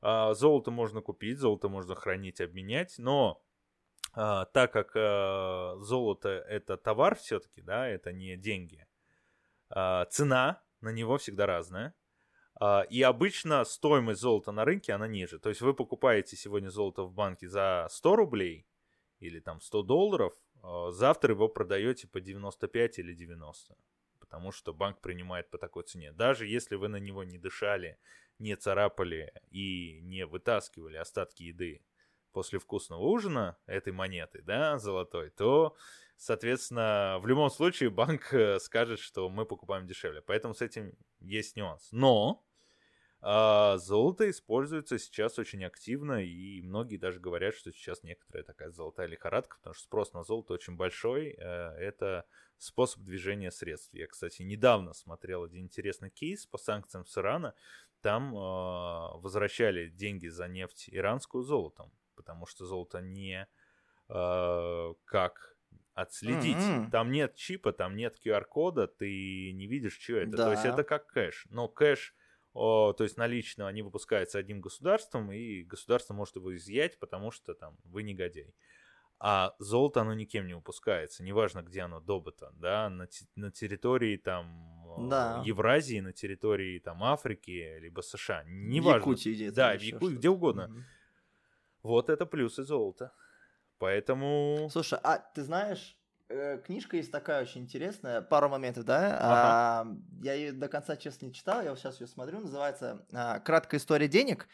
А, 0.00 0.32
золото 0.34 0.70
можно 0.70 1.02
купить, 1.02 1.38
золото 1.38 1.68
можно 1.68 1.94
хранить, 1.94 2.40
обменять, 2.40 2.94
но 2.98 3.42
а, 4.14 4.46
так 4.46 4.72
как 4.72 4.92
а, 4.94 5.76
золото 5.80 6.28
это 6.28 6.76
товар 6.76 7.14
все-таки, 7.14 7.60
да, 7.60 7.86
это 7.86 8.12
не 8.12 8.36
деньги, 8.36 8.86
а, 9.68 10.06
цена 10.06 10.62
на 10.80 10.90
него 10.90 11.18
всегда 11.18 11.46
разная. 11.46 11.94
И 12.90 13.02
обычно 13.02 13.64
стоимость 13.64 14.20
золота 14.20 14.52
на 14.52 14.66
рынке, 14.66 14.92
она 14.92 15.08
ниже. 15.08 15.38
То 15.38 15.48
есть 15.48 15.62
вы 15.62 15.72
покупаете 15.72 16.36
сегодня 16.36 16.68
золото 16.68 17.04
в 17.04 17.12
банке 17.12 17.48
за 17.48 17.86
100 17.88 18.16
рублей 18.16 18.66
или 19.20 19.40
там 19.40 19.60
100 19.60 19.82
долларов, 19.82 20.34
а, 20.62 20.90
завтра 20.90 21.34
его 21.34 21.48
продаете 21.48 22.08
по 22.08 22.20
95 22.20 22.98
или 22.98 23.14
90. 23.14 23.76
Потому 24.18 24.52
что 24.52 24.72
банк 24.74 25.00
принимает 25.00 25.50
по 25.50 25.58
такой 25.58 25.84
цене. 25.84 26.12
Даже 26.12 26.46
если 26.46 26.76
вы 26.76 26.88
на 26.88 26.96
него 26.96 27.24
не 27.24 27.38
дышали, 27.38 27.98
не 28.38 28.56
царапали 28.56 29.32
и 29.50 30.00
не 30.02 30.26
вытаскивали 30.26 30.96
остатки 30.96 31.44
еды 31.44 31.82
после 32.32 32.58
вкусного 32.58 33.02
ужина 33.02 33.56
этой 33.66 33.92
монеты, 33.92 34.42
да, 34.42 34.78
золотой, 34.78 35.30
то, 35.30 35.76
соответственно, 36.16 37.18
в 37.20 37.26
любом 37.26 37.50
случае 37.50 37.90
банк 37.90 38.32
э, 38.32 38.58
скажет, 38.58 38.98
что 39.00 39.28
мы 39.28 39.46
покупаем 39.46 39.86
дешевле. 39.86 40.22
Поэтому 40.22 40.54
с 40.54 40.62
этим 40.62 40.92
есть 41.20 41.56
нюанс. 41.56 41.88
Но 41.92 42.44
а, 43.22 43.76
золото 43.76 44.30
используется 44.30 44.98
сейчас 44.98 45.38
очень 45.38 45.62
активно, 45.64 46.24
и 46.24 46.62
многие 46.62 46.96
даже 46.96 47.20
говорят, 47.20 47.54
что 47.54 47.70
сейчас 47.70 48.02
некоторая 48.02 48.44
такая 48.44 48.70
золотая 48.70 49.06
лихорадка, 49.06 49.58
потому 49.58 49.74
что 49.74 49.84
спрос 49.84 50.12
на 50.14 50.24
золото 50.24 50.54
очень 50.54 50.76
большой. 50.76 51.34
э, 51.36 51.42
Это 51.42 52.24
способ 52.56 53.02
движения 53.02 53.50
средств. 53.50 53.92
Я, 53.92 54.06
кстати, 54.06 54.42
недавно 54.42 54.94
смотрел 54.94 55.44
один 55.44 55.64
интересный 55.64 56.10
кейс 56.10 56.46
по 56.46 56.56
санкциям 56.56 57.04
с 57.04 57.16
Ирана. 57.18 57.54
Там 58.00 58.34
а, 58.34 59.18
возвращали 59.18 59.88
деньги 59.90 60.28
за 60.28 60.48
нефть 60.48 60.88
иранскую 60.90 61.44
золотом, 61.44 61.92
потому 62.20 62.46
что 62.46 62.64
золото 62.66 63.00
не 63.00 63.46
а, 64.08 64.92
как 65.04 65.56
отследить. 65.94 66.56
Мгм. 66.56 66.90
Там 66.90 67.10
нет 67.10 67.34
чипа, 67.36 67.72
там 67.72 67.96
нет 67.96 68.16
QR-кода, 68.24 68.86
ты 68.86 69.52
не 69.52 69.66
видишь, 69.66 69.98
что 69.98 70.16
это. 70.16 70.36
То 70.36 70.50
есть 70.52 70.62
Да. 70.64 70.70
это 70.70 70.84
как 70.84 71.06
кэш. 71.08 71.46
Но 71.50 71.68
кэш, 71.68 72.14
о, 72.52 72.92
то 72.92 73.04
есть 73.04 73.16
налично, 73.16 73.68
они 73.68 73.82
выпускаются 73.82 74.38
одним 74.38 74.60
государством, 74.60 75.30
и 75.32 75.62
государство 75.62 76.14
может 76.14 76.36
его 76.36 76.54
изъять, 76.56 76.98
потому 76.98 77.30
что 77.30 77.54
там 77.54 77.76
вы 77.84 78.02
негодяй. 78.02 78.54
А 79.22 79.54
золото, 79.58 80.00
оно 80.00 80.14
никем 80.14 80.46
не 80.46 80.54
выпускается, 80.54 81.22
неважно, 81.22 81.60
где 81.62 81.82
оно 81.82 82.00
добыто, 82.00 82.52
да, 82.54 82.88
на, 82.88 83.06
те- 83.06 83.26
на 83.36 83.50
территории 83.52 84.16
там 84.16 84.86
э, 85.06 85.08
Да. 85.10 85.42
Евразии, 85.44 86.00
на 86.00 86.12
территории 86.14 86.78
там 86.78 87.04
Африки, 87.04 87.78
либо 87.80 88.00
США, 88.00 88.44
неважно. 88.46 88.98
Якутии 89.00 89.34
где-то 89.34 89.54
Да, 89.56 89.70
в 89.72 89.74
ещё 89.74 89.86
Яку- 89.96 90.06
что-то. 90.06 90.18
где 90.18 90.28
угодно. 90.30 90.68
Мгм. 90.68 90.84
Вот 91.82 92.10
это 92.10 92.26
плюсы 92.26 92.62
золота. 92.64 93.12
Поэтому... 93.78 94.68
Слушай, 94.70 94.98
а 95.02 95.18
ты 95.18 95.42
знаешь, 95.42 95.96
э, 96.28 96.58
книжка 96.58 96.96
есть 96.96 97.10
такая 97.10 97.42
очень 97.42 97.62
интересная, 97.62 98.20
пару 98.20 98.48
моментов, 98.48 98.84
да? 98.84 99.16
Ага. 99.16 99.20
А, 99.20 99.86
я 100.22 100.34
ее 100.34 100.52
до 100.52 100.68
конца, 100.68 100.96
честно, 100.96 101.26
не 101.26 101.32
читал, 101.32 101.62
я 101.62 101.70
вот 101.70 101.78
сейчас 101.78 102.00
ее 102.00 102.06
смотрю, 102.06 102.40
называется 102.40 103.06
а, 103.12 103.40
«Краткая 103.40 103.80
история 103.80 104.08
денег». 104.08 104.48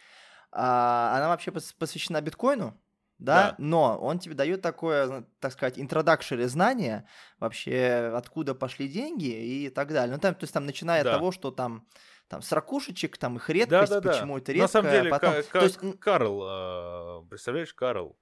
А, 0.53 1.17
она 1.17 1.29
вообще 1.29 1.51
пос- 1.51 1.75
посвящена 1.77 2.21
биткоину, 2.21 2.81
да? 3.19 3.51
Да. 3.51 3.55
но 3.59 3.99
он 3.99 4.21
тебе 4.21 4.35
дает 4.35 4.63
такое, 4.63 5.27
так 5.41 5.53
сказать, 5.53 5.79
интродакшери 5.79 6.45
знания, 6.45 7.09
вообще 7.41 8.13
откуда 8.15 8.55
пошли 8.55 8.89
деньги 8.89 9.27
и 9.27 9.69
так 9.71 9.89
далее. 9.89 10.15
Ну, 10.15 10.21
там, 10.21 10.35
то 10.35 10.45
есть 10.45 10.55
там, 10.55 10.67
начиная 10.67 11.03
Да. 11.03 11.11
от 11.11 11.17
того, 11.17 11.33
что 11.33 11.51
там 11.51 11.87
там 12.29 12.43
с 12.43 12.53
ракушечек, 12.53 13.17
там 13.19 13.37
их 13.37 13.49
редкость, 13.49 13.91
Да-да-да. 13.91 14.13
почему 14.13 14.39
это 14.39 14.53
редко. 14.53 14.65
На 14.65 14.69
самом 14.69 14.91
деле, 14.91 15.11
потом... 15.11 15.35
Ка- 15.35 15.61
то 15.61 15.65
есть, 15.65 15.79
Карл, 16.01 16.43
э, 17.23 17.29
представляешь, 17.29 17.73
Карл, 17.75 18.19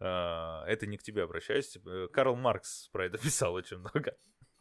э, 0.00 0.04
это 0.04 0.86
не 0.86 0.96
к 0.98 1.02
тебе 1.02 1.22
обращаюсь, 1.22 1.76
Карл 2.12 2.36
Маркс 2.36 2.88
про 2.88 3.06
это 3.06 3.18
писал 3.22 3.54
очень 3.54 3.78
много. 3.78 4.16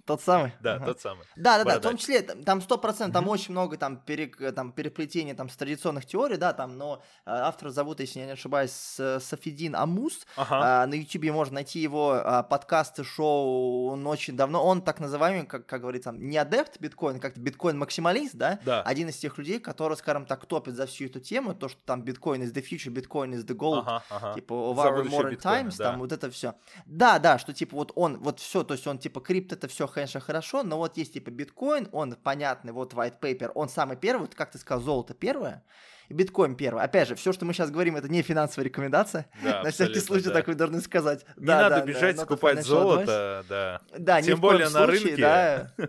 Тот 0.05 0.21
самый. 0.21 0.53
Да, 0.61 0.75
Ага. 0.75 0.85
тот 0.85 1.01
самый. 1.01 1.25
Да, 1.35 1.57
да, 1.57 1.63
да, 1.63 1.79
в 1.79 1.81
том 1.81 1.97
числе, 1.97 2.21
там- 2.21 2.61
сто 2.61 2.77
процентов, 2.77 3.13
там 3.21 3.27
очень 3.29 3.51
много 3.51 3.75
там, 3.77 4.01
перек- 4.05 4.51
там 4.51 4.71
переплетений 4.71 5.33
там 5.33 5.49
с 5.49 5.55
традиционных 5.57 6.05
теорий, 6.05 6.37
да, 6.37 6.53
там, 6.53 6.77
но 6.77 7.01
э, 7.25 7.31
автор 7.31 7.69
зовут, 7.69 7.99
если 7.99 8.19
я 8.19 8.25
не 8.27 8.31
ошибаюсь, 8.33 8.71
С- 8.71 9.19
Сафидин 9.19 9.75
Амус, 9.75 10.25
Ага. 10.35 10.83
А, 10.83 10.85
на 10.87 10.93
ютубе 10.93 11.31
можно 11.31 11.55
найти 11.55 11.79
его 11.79 12.11
а, 12.13 12.43
подкасты, 12.43 13.03
шоу, 13.03 13.87
он 13.87 14.05
очень 14.07 14.35
давно, 14.37 14.63
он 14.63 14.81
так 14.81 14.99
называемый, 14.99 15.45
как, 15.45 15.65
как 15.65 15.81
говорится, 15.81 16.11
не 16.11 16.37
адепт 16.37 16.79
биткоина, 16.79 17.19
как-то 17.19 17.39
биткоин-максималист, 17.39 18.35
да, 18.35 18.59
Да. 18.65 18.81
один 18.83 19.09
из 19.09 19.17
тех 19.17 19.37
людей, 19.37 19.59
который, 19.59 19.97
скажем 19.97 20.25
так, 20.25 20.45
топит 20.45 20.75
за 20.75 20.85
всю 20.85 21.05
эту 21.05 21.19
тему, 21.19 21.55
то, 21.55 21.67
что 21.69 21.79
там 21.85 22.03
биткоин 22.03 22.43
is 22.43 22.53
the 22.53 22.63
future, 22.63 22.89
биткоин 22.91 23.33
is 23.33 23.45
the 23.45 23.55
gold, 23.55 23.79
Ага, 23.85 24.03
ага. 24.09 24.33
типа 24.35 24.53
of 24.53 24.75
our 24.77 25.03
modern 25.03 25.31
биткоина, 25.31 25.37
times, 25.37 25.75
да. 25.77 25.91
там 25.91 25.99
вот 25.99 26.11
это 26.11 26.29
все. 26.29 26.53
Да, 26.85 27.19
да, 27.19 27.37
что 27.39 27.53
типа 27.53 27.75
вот 27.75 27.91
он, 27.95 28.17
вот 28.19 28.39
все, 28.39 28.63
то 28.63 28.73
есть 28.73 28.85
он 28.87 28.97
типа 28.99 29.19
крипт 29.21 29.51
это 29.53 29.67
все, 29.67 29.87
конечно, 29.95 30.19
хорошо, 30.19 30.61
но 30.63 30.77
вот 30.77 30.97
есть 30.97 31.13
типа 31.13 31.31
биткоин, 31.31 31.89
он 31.91 32.13
понятный, 32.15 32.71
вот 32.73 32.93
white 32.93 33.19
paper, 33.19 33.51
он 33.55 33.69
самый 33.69 33.97
первый, 33.97 34.21
вот 34.21 34.35
как 34.35 34.51
ты 34.51 34.59
сказал, 34.59 34.83
золото 34.83 35.13
первое, 35.15 35.63
и 36.09 36.13
биткоин 36.13 36.55
первый. 36.55 36.83
Опять 36.83 37.07
же, 37.07 37.15
все, 37.15 37.33
что 37.33 37.45
мы 37.45 37.53
сейчас 37.53 37.71
говорим, 37.71 37.95
это 37.95 38.07
не 38.09 38.21
финансовая 38.21 38.65
рекомендация. 38.65 39.27
Да, 39.43 39.63
На 39.63 39.71
всякий 39.71 39.99
случай 39.99 40.25
да. 40.25 40.33
так 40.33 40.47
вы 40.47 40.53
должны 40.53 40.81
сказать. 40.81 41.25
Не 41.37 41.47
Да, 41.47 41.61
надо 41.63 41.69
да, 41.77 41.81
да, 41.81 41.87
бежать 41.87 42.19
a 42.19 42.21
скупать 42.23 42.57
financial 42.59 42.61
advice. 42.61 42.63
золото, 42.63 43.45
да. 43.49 43.81
Да, 43.97 44.21
Тем 44.21 44.39
более 44.39 44.65
на 44.69 44.85
случае, 44.85 45.15
рынке. 45.15 45.21
да. 45.21 45.71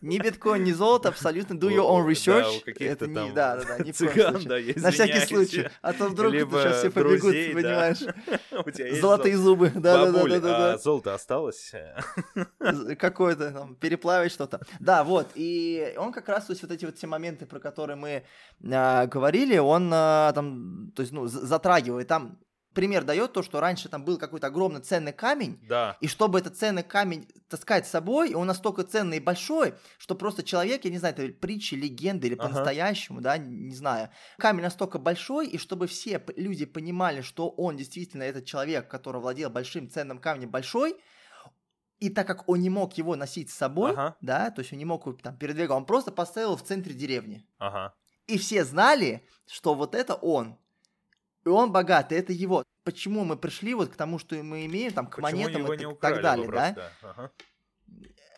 Ни 0.00 0.18
биткоин, 0.18 0.64
ни 0.64 0.72
золото, 0.72 1.08
абсолютно 1.08 1.54
do 1.54 1.68
your 1.68 1.88
own 1.88 2.04
research. 2.06 2.62
Да, 2.66 2.84
это 2.84 3.06
там 3.06 3.28
не, 3.28 3.32
да, 3.32 3.56
да, 3.56 3.64
да, 3.64 3.76
коем 3.76 3.94
цыган, 3.94 4.44
да, 4.44 4.58
я 4.58 4.74
На 4.76 4.90
всякий 4.90 5.26
случай. 5.26 5.68
А 5.82 5.92
то 5.92 6.08
вдруг 6.08 6.32
Либо 6.32 6.60
сейчас 6.60 6.78
все 6.78 6.90
побегут, 6.90 7.20
друзей, 7.20 7.54
понимаешь. 7.54 7.98
Золотые 9.00 9.36
зол- 9.36 9.44
зубы, 9.44 9.72
да, 9.74 10.06
да, 10.06 10.12
да, 10.12 10.24
да, 10.26 10.40
да, 10.40 10.72
а 10.72 10.78
золото 10.78 11.14
осталось? 11.14 11.72
Какое-то 12.98 13.52
там, 13.52 13.76
переплавить 13.76 14.32
что-то. 14.32 14.60
Да, 14.80 15.04
вот. 15.04 15.28
И 15.34 15.94
он 15.96 16.12
как 16.12 16.28
раз, 16.28 16.46
то 16.46 16.52
есть 16.52 16.62
вот 16.62 16.72
эти 16.72 16.84
вот 16.84 16.96
все 16.96 17.06
моменты, 17.06 17.46
про 17.46 17.60
которые 17.60 17.96
мы 17.96 18.24
а, 18.70 19.06
говорили, 19.06 19.58
он 19.58 19.90
а, 19.92 20.32
там, 20.32 20.92
то 20.94 21.02
есть, 21.02 21.12
ну, 21.12 21.26
затрагивает. 21.26 22.08
Там 22.08 22.38
пример 22.78 23.02
дает 23.02 23.32
то, 23.32 23.42
что 23.42 23.58
раньше 23.58 23.88
там 23.88 24.04
был 24.04 24.18
какой-то 24.18 24.46
огромный 24.46 24.80
ценный 24.80 25.12
камень, 25.12 25.58
Да. 25.68 25.96
И 26.00 26.06
чтобы 26.06 26.38
этот 26.38 26.56
ценный 26.56 26.84
камень 26.84 27.26
таскать 27.48 27.88
с 27.88 27.90
собой, 27.90 28.30
и 28.30 28.34
он 28.34 28.46
настолько 28.46 28.84
ценный 28.84 29.16
и 29.16 29.20
большой, 29.20 29.74
что 29.98 30.14
просто 30.14 30.44
человек, 30.44 30.84
я 30.84 30.90
не 30.92 30.98
знаю, 30.98 31.12
это 31.18 31.32
притча, 31.36 31.74
легенда 31.74 32.28
или 32.28 32.34
Ага. 32.36 32.44
по-настоящему, 32.48 33.20
да, 33.20 33.36
не 33.36 33.74
знаю. 33.74 34.10
Камень 34.38 34.62
настолько 34.62 35.00
большой, 35.00 35.48
и 35.48 35.58
чтобы 35.58 35.88
все 35.88 36.22
люди 36.36 36.66
понимали, 36.66 37.20
что 37.22 37.48
он 37.48 37.76
действительно 37.76 38.22
этот 38.22 38.44
человек, 38.44 38.88
который 38.88 39.20
владел 39.20 39.50
большим 39.50 39.90
ценным 39.90 40.20
камнем 40.20 40.48
большой, 40.50 40.94
и 41.98 42.10
так 42.10 42.28
как 42.28 42.48
он 42.48 42.60
не 42.60 42.70
мог 42.70 42.96
его 42.96 43.16
носить 43.16 43.50
с 43.50 43.54
собой, 43.54 43.90
Ага. 43.90 44.16
да, 44.20 44.52
то 44.52 44.60
есть 44.60 44.72
он 44.72 44.78
не 44.78 44.84
мог 44.84 45.04
его 45.04 45.18
там 45.20 45.36
передвигать, 45.36 45.70
он 45.76 45.84
просто 45.84 46.12
поставил 46.12 46.56
в 46.56 46.62
центре 46.62 46.94
деревни. 46.94 47.44
Ага. 47.58 47.92
И 48.28 48.38
все 48.38 48.64
знали, 48.64 49.26
что 49.48 49.74
вот 49.74 49.96
это 49.96 50.14
он. 50.14 50.56
И 51.44 51.48
он 51.48 51.72
богатый, 51.72 52.18
это 52.18 52.32
его. 52.32 52.62
Почему 52.88 53.22
мы 53.22 53.36
пришли 53.36 53.74
вот 53.74 53.90
к 53.90 53.96
тому, 53.96 54.18
что 54.18 54.34
мы 54.36 54.64
имеем, 54.64 54.92
там, 54.94 55.08
к 55.08 55.16
Почему 55.16 55.42
монетам 55.42 55.70
и 55.74 55.76
так- 55.76 55.98
так 56.00 56.22
далее, 56.22 56.46
вопрос, 56.46 56.72
да? 56.74 56.90
Ага. 57.02 57.30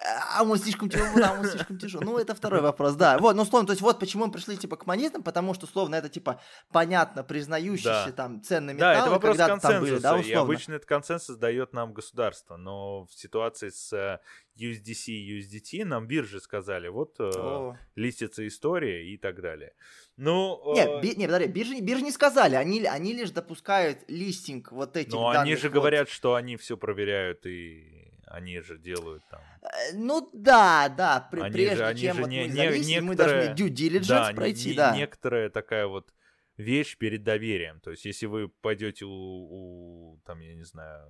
А 0.03 0.43
он 0.45 0.57
слишком 0.59 0.89
тяжелый, 0.89 1.23
а 1.23 1.33
он 1.33 1.45
слишком 1.45 1.79
тяжелый. 1.79 2.05
Ну, 2.05 2.17
это 2.19 2.35
второй 2.35 2.63
вопрос, 2.63 2.95
да. 2.95 3.19
Вот, 3.19 3.37
ну, 3.37 3.43
условно, 3.43 3.67
то 3.67 3.73
есть 3.73 3.83
вот 3.83 3.99
почему 4.01 4.27
мы 4.27 4.33
пришли, 4.33 4.57
типа, 4.57 4.77
к 4.77 4.87
монетам, 4.87 5.23
потому 5.23 5.53
что, 5.53 5.67
условно, 5.67 5.95
это, 5.95 6.09
типа, 6.09 6.41
понятно, 6.73 7.23
признающиеся, 7.23 8.07
Да. 8.07 8.13
там, 8.13 8.43
ценные 8.43 8.77
Да, 8.77 8.93
металлы, 8.93 9.03
это 9.03 9.11
вопрос 9.11 9.37
консенсуса, 9.37 9.81
были, 9.81 9.99
да, 9.99 10.17
и 10.17 10.21
условно. 10.21 10.41
обычно 10.41 10.75
этот 10.75 10.89
консенсус 10.89 11.37
дает 11.37 11.73
нам 11.75 11.93
государство, 11.93 12.57
но 12.57 13.05
в 13.05 13.13
ситуации 13.15 13.69
с 13.69 13.93
э, 13.93 14.21
USDC 14.59 15.13
и 15.13 15.41
USDT 15.41 15.85
нам 15.85 16.07
биржи 16.07 16.41
сказали, 16.41 16.89
вот 16.89 17.17
э, 17.21 17.31
О. 17.37 17.77
листится 17.95 18.47
история 18.49 19.07
и 19.13 19.19
так 19.19 19.43
далее. 19.43 19.75
Ну, 20.17 20.75
э, 20.77 20.85
Не, 20.87 21.01
би- 21.03 21.17
не, 21.17 21.27
подожди, 21.27 21.49
биржи, 21.49 21.81
биржи 21.81 22.05
не 22.05 22.13
сказали, 22.13 22.55
они, 22.55 22.83
они 22.85 23.13
лишь 23.13 23.31
допускают 23.33 23.99
листинг 24.09 24.73
вот 24.73 24.97
этих 24.97 25.13
но 25.13 25.29
они 25.29 25.35
данных 25.35 25.59
же 25.61 25.69
вот. 25.69 25.75
говорят, 25.75 26.09
что 26.09 26.35
они 26.35 26.57
все 26.57 26.77
проверяют 26.79 27.45
и 27.45 28.10
они 28.31 28.61
же 28.61 28.79
делают 28.79 29.23
там. 29.31 29.41
Э, 29.63 29.93
Ну 29.95 30.31
да, 30.33 30.89
да, 30.89 31.29
пр- 31.31 31.43
Они 31.43 31.53
прежде 31.53 31.77
же- 31.77 31.87
они 31.87 32.01
чем 32.01 32.17
же 32.17 32.23
вот 32.23 32.31
не- 32.31 32.47
мы 32.47 32.53
зависим, 32.55 33.05
мы 33.05 33.11
некоторые- 33.15 33.47
должны 33.49 33.55
due 33.67 33.69
diligence 33.75 34.09
Да, 34.09 34.33
пройти, 34.35 34.71
не- 34.71 34.75
да. 34.77 34.97
некоторая 34.97 35.51
такая 35.51 35.87
вот 35.87 36.15
вещь 36.57 36.97
перед 36.99 37.23
доверием. 37.25 37.81
То 37.81 37.91
есть, 37.91 38.05
если 38.05 38.27
вы 38.27 38.49
пойдете 38.49 39.05
у, 39.05 39.11
у, 39.11 40.21
там, 40.25 40.41
я 40.41 40.55
не 40.55 40.65
знаю, 40.65 41.07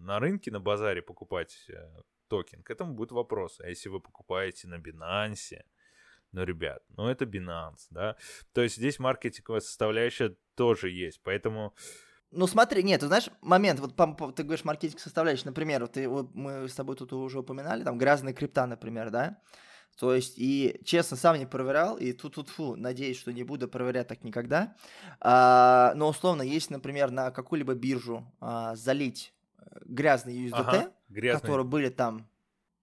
на 0.00 0.18
рынке, 0.20 0.50
на 0.50 0.60
базаре 0.60 1.02
покупать 1.02 1.66
э, 1.68 1.74
токен, 2.28 2.62
к 2.62 2.70
этому 2.70 2.94
будет 2.94 3.12
вопрос. 3.12 3.60
А 3.60 3.68
если 3.68 3.88
вы 3.88 4.00
покупаете 4.00 4.68
на 4.68 4.76
Binance, 4.78 5.62
ну, 6.32 6.44
ребят, 6.44 6.82
ну 6.96 7.08
это 7.08 7.24
Binance, 7.24 7.86
да. 7.90 8.16
То 8.52 8.60
есть 8.62 8.76
здесь 8.76 8.98
маркетинговая 8.98 9.60
составляющая 9.60 10.36
тоже 10.54 10.90
есть. 10.90 11.20
Поэтому 11.22 11.74
Ну 12.30 12.46
смотри, 12.46 12.82
нет, 12.82 13.00
ты 13.00 13.06
знаешь, 13.06 13.30
момент, 13.40 13.80
вот 13.80 13.96
ты 14.36 14.42
говоришь 14.42 14.64
маркетинг 14.64 15.00
составляющий, 15.00 15.46
например, 15.46 15.82
вот, 15.82 15.92
ты, 15.92 16.08
вот 16.08 16.34
мы 16.34 16.68
с 16.68 16.74
тобой 16.74 16.94
тут 16.96 17.12
уже 17.12 17.40
упоминали, 17.40 17.84
там, 17.84 17.96
грязная 17.96 18.34
крипта, 18.34 18.66
например, 18.66 19.10
да? 19.10 19.38
То 19.98 20.14
есть, 20.14 20.34
и 20.36 20.80
честно, 20.84 21.16
сам 21.16 21.38
не 21.38 21.46
проверял, 21.46 21.96
и 21.96 22.12
тут 22.12 22.34
тут 22.34 22.50
фу, 22.50 22.76
надеюсь, 22.76 23.18
что 23.18 23.32
не 23.32 23.42
буду 23.42 23.66
проверять 23.66 24.06
так 24.06 24.22
никогда. 24.22 24.76
А, 25.20 25.92
но 25.96 26.08
условно, 26.08 26.42
если, 26.42 26.74
например, 26.74 27.10
на 27.10 27.30
какую-либо 27.32 27.74
биржу 27.74 28.24
а, 28.40 28.76
залить 28.76 29.34
э, 29.58 29.62
грязные 29.86 30.46
USDT, 30.46 30.52
ага, 30.52 30.92
грязный, 31.08 31.40
которые 31.40 31.66
были 31.66 31.88
там 31.88 32.28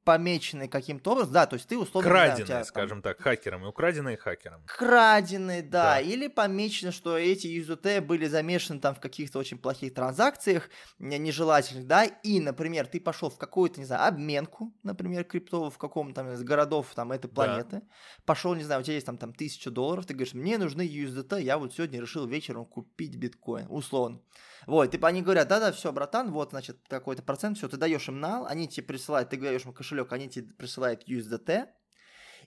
помечены 0.06 0.68
каким-то 0.68 1.12
образом, 1.14 1.34
да, 1.34 1.45
то 1.47 1.56
есть 1.56 1.68
ты 1.68 1.78
условно... 1.78 2.08
краденые, 2.10 2.45
тебя 2.45 2.56
там 2.58 2.64
скажем 2.66 3.01
так, 3.01 3.20
хакерами, 3.20 3.66
украденные 3.66 4.16
хакерами. 4.18 4.64
крадены, 4.68 5.62
да, 5.64 5.95
Да. 5.95 5.99
или 5.99 6.28
помечено, 6.28 6.91
что 6.91 7.18
эти 7.18 7.47
USDT 7.47 8.01
были 8.01 8.28
замешаны 8.28 8.80
там 8.80 8.93
в 8.95 8.99
каких-то 8.99 9.39
очень 9.39 9.58
плохих 9.58 9.93
транзакциях, 9.93 10.70
не- 10.99 11.18
нежелательных, 11.18 11.88
да, 11.88 12.06
и, 12.06 12.39
например, 12.39 12.86
ты 12.88 13.01
пошел 13.01 13.30
в 13.30 13.38
какую-то, 13.38 13.80
не 13.80 13.86
знаю, 13.86 14.08
обменку, 14.08 14.74
например, 14.84 15.24
криптовую 15.24 15.72
в 15.72 15.78
каком-то 15.80 16.16
там 16.22 16.32
из 16.34 16.43
городов 16.43 16.93
там 16.95 17.12
этой 17.12 17.28
Да. 17.28 17.34
планеты, 17.34 17.82
пошел, 18.26 18.53
не 18.53 18.64
знаю, 18.64 18.82
у 18.82 18.84
тебя 18.84 18.93
есть 18.93 19.06
там, 19.08 19.18
там 19.18 19.34
тысяча 19.34 19.72
долларов, 19.72 20.06
ты 20.06 20.14
говоришь, 20.14 20.36
мне 20.36 20.58
нужны 20.60 20.84
USDT, 20.84 21.41
я 21.41 21.58
вот 21.58 21.74
сегодня 21.74 21.99
решил 21.99 22.28
вечером 22.28 22.66
купить 22.66 23.16
биткоин, 23.16 23.66
условно. 23.70 24.22
Вот, 24.68 24.89
типа 24.91 25.07
они 25.09 25.22
говорят, 25.22 25.47
да-да, 25.47 25.72
все, 25.72 25.91
братан, 25.91 26.32
вот, 26.32 26.51
значит, 26.51 26.82
такой-то 26.88 27.22
процент, 27.24 27.57
все, 27.57 27.68
ты 27.68 27.78
даешь 27.78 28.07
им 28.07 28.20
нал, 28.20 28.45
они 28.47 28.68
тебе 28.68 28.86
присылают, 28.86 29.30
ты 29.30 29.38
даешь 29.38 29.66
им 29.66 29.74
кошелек, 29.74 30.11
они 30.11 30.28
тебе 30.30 30.53
присылают 30.53 31.07
USDT, 31.07 31.68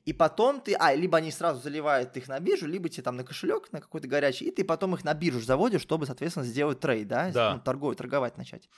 и 0.05 0.13
потом 0.13 0.61
ты, 0.61 0.75
а, 0.75 0.95
либо 0.95 1.19
они 1.19 1.31
сразу 1.31 1.61
заливают 1.61 2.17
их 2.17 2.29
на 2.29 2.41
биржу, 2.41 2.67
либо 2.67 2.89
тебе 2.89 3.03
там 3.03 3.17
на 3.17 3.25
кошелек, 3.25 3.73
на 3.73 3.81
какой-то 3.81 4.09
горячий, 4.09 4.47
и 4.47 4.51
ты 4.51 4.65
потом 4.65 4.95
их 4.95 5.05
на 5.05 5.15
биржу 5.15 5.41
заводишь, 5.41 5.83
чтобы, 5.83 6.07
соответственно, 6.07 6.47
сделать 6.47 6.81
трейд, 6.81 7.09
да, 7.09 7.31
Да. 7.31 7.55
ну, 7.55 7.61
торговать, 7.61 7.99
торговать 7.99 8.37
начать. 8.39 8.69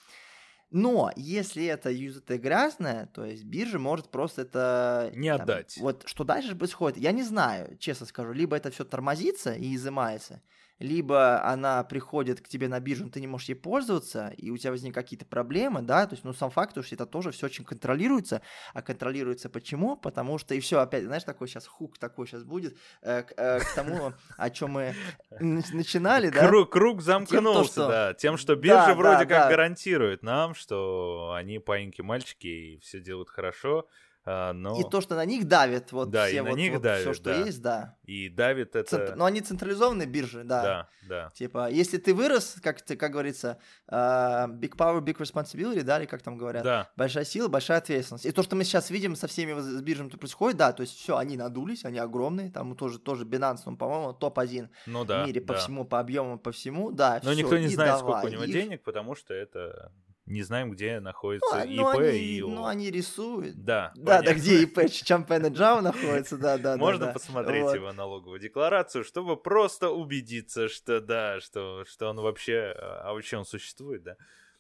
Но 0.73 1.11
если 1.17 1.65
это 1.65 1.91
USDT 1.91 2.39
грязная, 2.39 3.07
то 3.07 3.25
есть 3.25 3.43
биржа 3.45 3.81
может 3.81 4.09
просто 4.11 4.43
это... 4.43 5.11
Не 5.15 5.33
там, 5.33 5.43
отдать. 5.43 5.77
вот 5.79 6.05
что 6.07 6.23
дальше 6.23 6.55
происходит, 6.55 6.97
я 6.97 7.11
не 7.11 7.25
знаю, 7.25 7.77
честно 7.79 8.07
скажу. 8.07 8.33
Либо 8.33 8.57
это 8.57 8.71
все 8.71 8.85
тормозится 8.85 9.53
и 9.53 9.75
изымается, 9.75 10.43
либо 10.81 11.45
она 11.45 11.85
приходит 11.85 12.41
к 12.41 12.49
тебе 12.49 12.67
на 12.67 12.81
биржу, 12.81 13.05
но 13.05 13.11
ты 13.11 13.21
не 13.21 13.27
можешь 13.27 13.49
ей 13.51 13.55
пользоваться, 13.55 14.33
и 14.37 14.51
у 14.51 14.57
тебя 14.57 14.73
возникают 14.73 15.07
какие-то 15.07 15.27
проблемы, 15.27 15.83
да, 15.83 16.07
то 16.07 16.15
есть, 16.15 16.25
ну, 16.25 16.33
сам 16.33 16.51
факт, 16.51 16.73
что 16.73 16.95
это 16.95 17.07
тоже 17.07 17.31
все 17.31 17.47
очень 17.47 17.65
контролируется, 17.65 18.41
а 18.75 18.83
контролируется 18.83 19.49
почему? 19.51 19.97
Потому 19.97 20.39
что, 20.39 20.55
и 20.55 20.61
все, 20.61 20.81
опять, 20.81 21.05
знаешь, 21.05 21.23
такой 21.25 21.49
сейчас 21.49 21.67
хук 21.67 21.99
такой 21.99 22.27
сейчас 22.27 22.45
будет 22.45 22.77
э, 23.03 23.23
к, 23.23 23.33
э, 23.37 23.61
к 23.61 23.75
тому, 23.75 24.13
о 24.37 24.51
чем 24.51 24.71
мы 24.73 24.95
начинали, 25.39 26.31
да? 26.31 26.49
Круг, 26.49 26.73
круг 26.73 27.03
замкнулся, 27.03 27.71
что- 27.73 27.89
да. 27.89 28.15
Тем, 28.15 28.37
что 28.37 28.57
биржа 28.57 28.87
Да, 28.89 28.95
вроде 28.95 29.19
да, 29.19 29.27
как 29.27 29.29
да. 29.29 29.49
гарантирует 29.51 30.23
нам, 30.23 30.55
что 30.55 31.33
они 31.37 31.59
паиньки 31.59 32.01
мальчики 32.01 32.47
и 32.47 32.79
все 32.81 33.01
делают 33.01 33.29
хорошо, 33.29 33.87
но 34.27 34.79
И 34.79 34.85
то, 34.89 35.01
что 35.01 35.15
на 35.15 35.25
них 35.25 35.49
давит, 35.49 35.93
вот 35.93 36.11
Да, 36.11 36.29
и 36.29 36.33
все 36.33 36.43
на 36.43 36.51
вот, 36.51 36.57
них 36.57 36.73
вот 36.75 36.83
давит, 36.83 37.03
все, 37.03 37.15
что 37.15 37.25
да. 37.25 37.37
есть, 37.45 37.63
да. 37.63 37.97
и 38.05 38.29
давит 38.29 38.77
это. 38.77 38.89
Центр- 38.91 39.15
Но 39.17 39.25
они 39.25 39.41
централизованные 39.41 40.07
биржи, 40.07 40.45
да. 40.45 40.63
Да, 40.63 40.89
да. 41.09 41.31
Типа, 41.35 41.71
если 41.71 41.97
ты 41.97 42.13
вырос, 42.15 42.57
как, 42.63 42.83
ты, 42.83 42.97
как 42.97 43.13
говорится, 43.13 43.59
а, 43.89 44.47
big 44.49 44.77
power, 44.77 45.01
big 45.01 45.17
responsibility, 45.17 45.83
да, 45.83 45.99
или 45.99 46.07
как 46.07 46.23
там 46.23 46.37
говорят, 46.37 46.65
Да, 46.65 46.91
большая 46.97 47.25
сила, 47.25 47.49
большая 47.49 47.79
ответственность. 47.79 48.27
И 48.27 48.33
то, 48.33 48.43
что 48.43 48.57
мы 48.57 48.65
сейчас 48.65 48.91
видим 48.91 49.17
со 49.17 49.27
всеми 49.27 49.59
с 49.59 49.81
биржами, 49.83 50.09
что 50.09 50.19
происходит, 50.19 50.59
да, 50.59 50.73
то 50.73 50.83
есть 50.83 50.99
все, 50.99 51.17
они 51.17 51.37
надулись, 51.37 51.85
они 51.85 51.99
огромные, 51.99 52.51
там 52.51 52.77
тоже, 52.77 52.99
тоже 52.99 53.25
Binance, 53.25 53.63
он, 53.65 53.77
по-моему, 53.77 54.13
топ-1 54.13 54.69
ну 54.87 55.05
да. 55.05 55.25
в 55.25 55.27
мире 55.27 55.41
по 55.41 55.55
да. 55.55 55.59
всему, 55.61 55.85
по 55.85 55.99
объему, 55.99 56.39
по 56.39 56.53
всему, 56.53 56.91
да, 56.93 57.21
Но 57.23 57.31
всё, 57.33 57.39
никто 57.39 57.57
не 57.59 57.67
и 57.67 57.69
знает, 57.69 57.99
сколько 57.99 58.27
у 58.27 58.29
него 58.29 58.45
их. 58.45 58.53
денег, 58.53 58.83
потому 58.83 59.15
что 59.15 59.33
это 59.35 59.93
не 60.31 60.43
знаем, 60.43 60.71
где 60.71 60.97
Ну, 60.99 61.05
находится 61.05 61.61
а- 61.63 61.65
ИП 61.65 61.77
ну, 61.81 61.89
они, 61.99 62.19
и 62.19 62.41
ну, 62.41 62.65
они 62.67 62.91
рисуют. 62.91 63.57
Да, 63.57 63.93
Да, 63.97 64.03
да, 64.03 64.19
понятно. 64.21 64.41
где 64.41 64.63
ИП 64.63 64.91
Чампен 64.91 65.47
и 65.47 65.51
Джао 65.51 65.81
находится, 65.81 66.39
да, 66.39 66.57
да, 66.57 66.73
да. 66.75 66.77
Можно 66.79 67.07
да. 67.07 67.13
посмотреть 67.13 67.65
Вот. 67.65 67.75
его 67.75 67.93
налоговую 67.93 68.39
декларацию, 68.41 69.05
чтобы 69.05 69.37
просто 69.37 69.91
убедиться, 69.91 70.69
что 70.69 71.01
да, 71.01 71.41
что, 71.41 71.85
что 71.87 72.09
он 72.09 72.17
вообще, 72.21 72.75
а 72.77 73.13
вообще 73.13 73.37
он 73.37 73.45
существует, 73.45 74.03
да? 74.03 74.17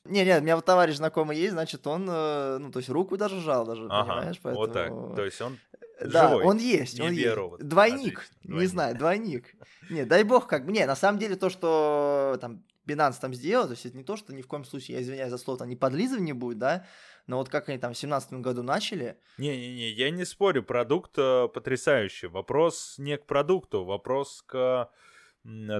Не, 0.06 0.24
не, 0.24 0.38
у 0.38 0.40
меня 0.40 0.56
вот 0.56 0.64
товарищ 0.64 0.96
знакомый 0.96 1.36
есть, 1.36 1.52
значит, 1.52 1.86
он, 1.86 2.08
э, 2.10 2.56
ну, 2.58 2.70
то 2.72 2.78
есть 2.78 2.88
руку 2.88 3.16
даже 3.18 3.38
жал 3.40 3.66
даже, 3.66 3.86
Ага, 3.90 4.14
понимаешь, 4.14 4.40
поэтому... 4.42 4.56
вот 4.66 4.72
так. 4.72 4.88
То 5.16 5.24
есть 5.24 5.40
он 5.42 5.58
Да, 6.02 6.30
живой. 6.30 6.44
он 6.44 6.56
есть, 6.56 6.98
не 6.98 7.06
он 7.06 7.12
есть. 7.12 7.34
Двойник, 7.60 8.20
Отлично, 8.20 8.34
не 8.44 8.48
двойник. 8.48 8.70
знаю, 8.70 8.96
двойник. 8.96 9.54
Не, 9.90 10.04
дай 10.06 10.24
бог, 10.24 10.46
как 10.46 10.64
не, 10.64 10.86
на 10.86 10.96
самом 10.96 11.18
деле 11.18 11.36
то, 11.36 11.50
что 11.50 12.38
там 12.40 12.64
Binance 12.86 13.20
там 13.20 13.34
сделал, 13.34 13.66
то 13.66 13.72
есть 13.72 13.86
это 13.86 13.96
не 13.96 14.04
то, 14.04 14.16
что 14.16 14.34
ни 14.34 14.42
в 14.42 14.46
коем 14.46 14.64
случае, 14.64 14.96
я 14.96 15.02
извиняюсь 15.02 15.30
за 15.30 15.38
слово, 15.38 15.58
там 15.58 15.68
не 15.68 15.76
подлизывание 15.76 16.34
будет, 16.34 16.58
да, 16.58 16.86
но 17.26 17.38
вот 17.38 17.48
как 17.48 17.68
они 17.68 17.78
там 17.78 17.92
в 17.92 17.98
семнадцатом 17.98 18.42
году 18.42 18.62
начали, 18.62 19.18
Не-не-не, 19.38 19.90
я 19.90 20.10
не 20.10 20.24
спорю, 20.24 20.62
продукт 20.62 21.12
э, 21.16 21.48
потрясающий. 21.52 22.26
Вопрос 22.26 22.96
не 22.98 23.16
к 23.16 23.26
продукту, 23.26 23.84
вопрос 23.84 24.42
к 24.46 24.90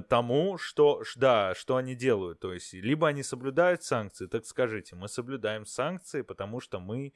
тому, 0.09 0.57
что, 0.57 1.03
да, 1.15 1.53
что 1.55 1.75
они 1.75 1.93
делают. 1.95 2.39
То 2.39 2.53
есть, 2.53 2.73
либо 2.73 3.07
они 3.07 3.23
соблюдают 3.23 3.83
санкции, 3.83 4.25
так 4.25 4.45
скажите, 4.45 4.95
мы 4.95 5.07
соблюдаем 5.07 5.65
санкции, 5.65 6.21
потому 6.21 6.59
что 6.59 6.79
мы 6.79 7.13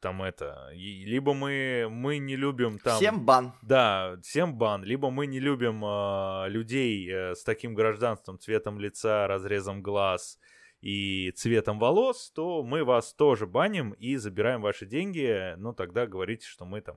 там 0.00 0.22
это, 0.22 0.70
и- 0.74 1.04
либо 1.04 1.34
мы, 1.34 1.88
мы 1.90 2.18
не 2.18 2.36
любим 2.36 2.78
там... 2.78 2.96
всем 2.96 3.24
бан. 3.24 3.52
Да, 3.62 4.16
всем 4.22 4.54
бан. 4.56 4.84
Либо 4.84 5.10
мы 5.10 5.26
не 5.26 5.40
любим 5.40 5.84
э, 5.84 6.48
людей 6.48 7.08
э, 7.10 7.34
с 7.34 7.42
таким 7.44 7.74
гражданством, 7.74 8.38
цветом 8.38 8.78
лица, 8.78 9.26
разрезом 9.26 9.82
глаз 9.82 10.38
и 10.80 11.32
цветом 11.36 11.78
волос, 11.78 12.30
то 12.30 12.62
мы 12.62 12.84
вас 12.84 13.12
тоже 13.14 13.46
баним 13.46 13.92
и 13.92 14.16
забираем 14.16 14.62
ваши 14.62 14.86
деньги. 14.86 15.54
Ну, 15.56 15.72
тогда 15.72 16.06
говорите, 16.06 16.46
что 16.46 16.64
мы 16.64 16.80
там 16.80 16.96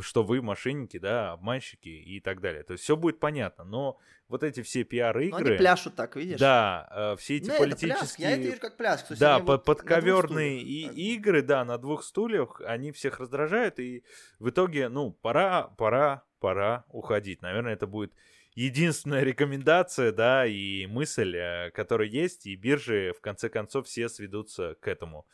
что 0.00 0.22
вы 0.22 0.42
мошенники, 0.42 0.98
да, 0.98 1.32
обманщики 1.32 1.88
и 1.88 2.20
так 2.20 2.40
далее. 2.40 2.62
То 2.62 2.72
есть 2.72 2.84
все 2.84 2.96
будет 2.96 3.20
понятно, 3.20 3.64
но 3.64 3.98
вот 4.28 4.42
эти 4.42 4.62
все 4.62 4.84
пиар-игры... 4.84 5.40
Но 5.40 5.48
они 5.48 5.56
пляшут 5.56 5.94
так, 5.94 6.16
видишь? 6.16 6.40
Да, 6.40 6.88
э, 6.90 7.16
все 7.18 7.36
эти 7.36 7.48
ну, 7.48 7.58
политические... 7.58 8.28
Это 8.28 8.36
Я 8.36 8.42
это 8.42 8.48
вижу 8.48 8.60
как 8.60 8.76
пляск. 8.76 9.06
Да, 9.18 9.38
под, 9.38 9.64
подковерные 9.64 10.60
и 10.60 11.14
игры, 11.14 11.42
да, 11.42 11.64
на 11.64 11.78
двух 11.78 12.02
стульях, 12.02 12.60
они 12.66 12.90
всех 12.92 13.20
раздражают, 13.20 13.78
и 13.78 14.04
в 14.38 14.50
итоге, 14.50 14.88
ну, 14.88 15.12
пора, 15.12 15.68
пора, 15.78 16.24
пора 16.40 16.84
уходить. 16.88 17.42
Наверное, 17.42 17.74
это 17.74 17.86
будет 17.86 18.12
единственная 18.56 19.22
рекомендация, 19.22 20.10
да, 20.10 20.46
и 20.46 20.86
мысль, 20.86 21.36
э, 21.36 21.70
которая 21.70 22.08
есть, 22.08 22.46
и 22.46 22.56
биржи, 22.56 23.12
в 23.16 23.20
конце 23.20 23.48
концов, 23.48 23.86
все 23.86 24.08
сведутся 24.08 24.74
к 24.80 24.88
этому. 24.88 25.26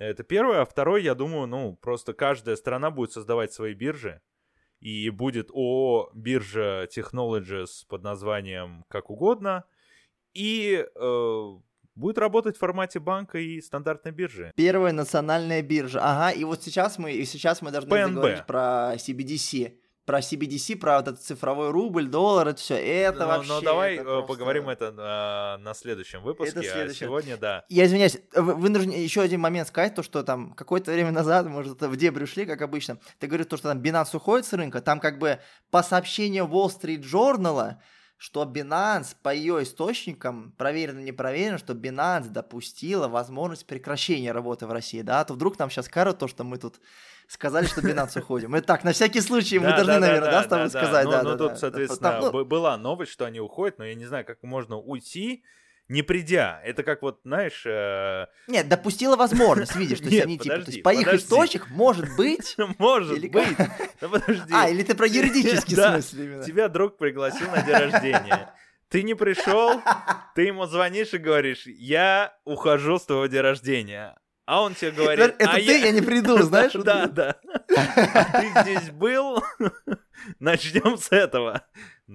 Это 0.00 0.24
первое. 0.24 0.62
А 0.62 0.64
второе, 0.64 1.02
я 1.02 1.14
думаю, 1.14 1.46
ну, 1.46 1.76
просто 1.76 2.14
каждая 2.14 2.56
страна 2.56 2.90
будет 2.90 3.12
создавать 3.12 3.52
свои 3.52 3.74
биржи. 3.74 4.22
И 4.80 5.10
будет 5.10 5.50
ООО 5.50 6.10
биржа 6.14 6.84
Technologies 6.86 7.84
под 7.86 8.02
названием 8.02 8.86
как 8.88 9.10
угодно. 9.10 9.64
И 10.32 10.86
э, 10.94 11.42
будет 11.94 12.16
работать 12.16 12.56
в 12.56 12.60
формате 12.60 12.98
банка 12.98 13.38
и 13.38 13.60
стандартной 13.60 14.12
биржи. 14.12 14.52
Первая 14.56 14.94
национальная 14.94 15.60
биржа. 15.60 16.00
Ага, 16.02 16.30
и 16.30 16.44
вот 16.44 16.62
сейчас 16.62 16.96
мы, 16.96 17.12
и 17.12 17.26
сейчас 17.26 17.60
мы 17.60 17.70
должны 17.70 17.90
говорить 17.90 18.46
про 18.46 18.94
CBDC 18.94 19.76
про 20.10 20.18
CBDC, 20.18 20.76
про 20.76 20.96
вот 20.96 21.06
этот 21.06 21.22
цифровой 21.22 21.70
рубль, 21.70 22.08
доллар, 22.08 22.48
это 22.48 22.60
все, 22.60 22.74
это 22.74 23.20
но, 23.20 23.26
вообще... 23.28 23.48
Но 23.48 23.60
давай 23.60 23.94
это 23.94 24.02
э, 24.02 24.04
просто... 24.06 24.26
поговорим 24.26 24.68
это 24.68 24.90
на, 24.90 25.58
на 25.58 25.72
следующем 25.72 26.20
выпуске, 26.22 26.58
это 26.58 26.68
следующем. 26.68 27.06
а 27.06 27.08
сегодня, 27.08 27.36
да. 27.36 27.64
Я 27.68 27.86
извиняюсь, 27.86 28.18
вы, 28.34 28.54
вы 28.56 28.70
нужно 28.70 28.90
еще 28.90 29.20
один 29.20 29.38
момент 29.38 29.68
сказать, 29.68 29.94
то, 29.94 30.02
что 30.02 30.24
там 30.24 30.52
какое-то 30.54 30.90
время 30.90 31.12
назад, 31.12 31.46
может, 31.46 31.80
в 31.80 31.96
дебри 31.96 32.24
ушли, 32.24 32.44
как 32.44 32.60
обычно, 32.60 32.98
ты 33.20 33.28
говоришь, 33.28 33.46
то, 33.46 33.56
что 33.56 33.68
там 33.68 33.80
Binance 33.80 34.16
уходит 34.16 34.46
с 34.46 34.52
рынка, 34.52 34.80
там 34.80 34.98
как 34.98 35.20
бы 35.20 35.38
по 35.70 35.80
сообщениям 35.84 36.52
Wall 36.52 36.72
Street 36.76 37.04
Journal, 37.04 37.76
что 38.20 38.42
Binance 38.42 39.16
по 39.22 39.32
ее 39.34 39.62
источникам, 39.62 40.52
проверено, 40.58 40.98
не 40.98 41.10
проверено, 41.10 41.56
что 41.56 41.72
Binance 41.72 42.28
допустила 42.28 43.08
возможность 43.08 43.66
прекращения 43.66 44.30
работы 44.32 44.66
в 44.66 44.72
России, 44.72 45.00
да, 45.00 45.20
а 45.20 45.24
то 45.24 45.32
вдруг 45.32 45.58
нам 45.58 45.70
сейчас 45.70 45.86
скажут 45.86 46.18
то, 46.18 46.28
что 46.28 46.44
мы 46.44 46.58
тут 46.58 46.80
сказали, 47.28 47.64
что 47.64 47.80
Binance 47.80 48.20
уходим. 48.20 48.50
Мы 48.50 48.60
так, 48.60 48.84
на 48.84 48.92
всякий 48.92 49.22
случай, 49.22 49.58
мы 49.58 49.68
должны, 49.68 49.98
наверное, 49.98 50.30
да, 50.30 50.42
с 50.44 50.48
тобой 50.48 50.68
сказать. 50.68 51.06
Ну, 51.06 51.22
ну 51.22 51.38
тут, 51.38 51.58
соответственно, 51.58 52.44
была 52.44 52.76
новость, 52.76 53.10
что 53.10 53.24
они 53.24 53.40
уходят, 53.40 53.78
но 53.78 53.86
я 53.86 53.94
не 53.94 54.04
знаю, 54.04 54.26
как 54.26 54.42
можно 54.42 54.76
уйти, 54.76 55.42
не 55.90 56.02
придя. 56.02 56.60
Это 56.64 56.82
как 56.84 57.02
вот, 57.02 57.20
знаешь... 57.24 57.62
Э... 57.66 58.26
Нет, 58.46 58.68
допустила 58.68 59.16
возможность, 59.16 59.74
видишь, 59.74 59.98
то 59.98 60.08
есть 60.08 60.22
они 60.22 60.38
типа, 60.38 60.60
то 60.60 60.70
есть 60.70 60.82
по 60.82 60.94
их 60.94 61.12
источникам, 61.12 61.68
может 61.72 62.06
быть... 62.16 62.54
Может 62.78 63.20
быть. 63.30 63.56
Подожди. 63.98 64.52
А, 64.52 64.68
или 64.68 64.84
ты 64.84 64.94
про 64.94 65.06
юридический 65.06 65.76
смысл 65.76 66.16
именно. 66.16 66.44
Тебя 66.44 66.68
друг 66.68 66.96
пригласил 66.96 67.50
на 67.50 67.62
день 67.62 67.74
рождения. 67.74 68.54
Ты 68.88 69.02
не 69.02 69.14
пришел, 69.14 69.82
ты 70.34 70.42
ему 70.42 70.66
звонишь 70.66 71.12
и 71.12 71.18
говоришь, 71.18 71.66
я 71.66 72.34
ухожу 72.44 72.98
с 72.98 73.06
твоего 73.06 73.26
дня 73.26 73.42
рождения. 73.42 74.16
А 74.46 74.62
он 74.62 74.74
тебе 74.74 74.90
говорит... 74.90 75.36
Это 75.38 75.50
а 75.50 75.54
ты, 75.54 75.60
я... 75.62 75.76
я 75.76 75.90
не 75.92 76.00
приду, 76.00 76.36
знаешь? 76.42 76.72
Да, 76.72 77.06
да. 77.06 77.36
А 77.76 78.40
ты 78.40 78.62
здесь 78.62 78.90
был? 78.90 79.44
Начнем 80.40 80.98
с 80.98 81.12
этого. 81.12 81.62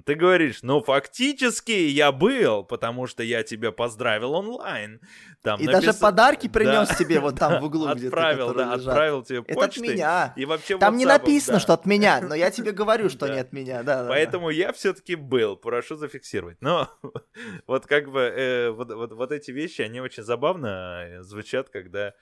Ты 0.04 0.16
говоришь, 0.16 0.60
ну, 0.62 0.82
фактически 0.82 1.72
я 1.72 2.12
был, 2.12 2.64
потому 2.64 3.08
что 3.08 3.24
я 3.24 3.44
тебя 3.44 3.72
поздравил 3.72 4.34
онлайн. 4.34 5.00
Там 5.42 5.60
и 5.60 5.66
напис... 5.66 5.86
даже 5.86 6.00
подарки 6.00 6.48
принес 6.48 6.90
да, 6.90 6.96
тебе 6.96 7.20
вот 7.20 7.40
там 7.40 7.54
да, 7.54 7.60
в 7.62 7.64
углу. 7.66 7.88
Отправил, 7.88 8.54
да, 8.54 8.76
лежат. 8.76 8.88
отправил 8.88 9.24
тебе. 9.24 9.44
Это 9.48 9.66
от 9.66 9.78
меня. 9.78 10.34
И 10.36 10.46
вообще 10.46 10.78
там 10.78 10.98
не 10.98 11.06
написано, 11.06 11.58
да. 11.58 11.60
что 11.60 11.74
от 11.74 11.86
меня, 11.86 12.20
но 12.22 12.36
я 12.36 12.52
тебе 12.52 12.72
говорю, 12.72 13.10
что 13.16 13.28
не 13.28 13.40
от 13.40 13.54
меня. 13.54 13.84
Да, 13.84 14.06
Поэтому 14.08 14.50
я 14.50 14.74
все-таки 14.74 15.16
был, 15.16 15.56
прошу 15.56 15.96
зафиксировать. 15.96 16.62
Но 16.62 16.90
вот 17.68 17.86
как 17.86 18.12
бы 18.12 18.22
э, 18.22 18.72
вот, 18.72 18.92
вот, 18.92 19.14
вот 19.14 19.32
эти 19.32 19.52
вещи, 19.52 19.82
они 19.82 20.02
очень 20.02 20.24
забавно 20.24 21.06
э, 21.06 21.22
звучат, 21.22 21.70
когда 21.70 22.14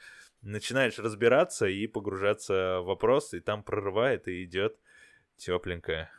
начинаешь 0.41 0.99
разбираться 0.99 1.65
и 1.65 1.87
погружаться 1.87 2.81
в 2.81 2.85
вопрос, 2.85 3.33
и 3.33 3.39
там 3.39 3.63
прорывает 3.63 4.27
и 4.27 4.43
идет 4.43 4.77
тепленькое. 5.37 6.11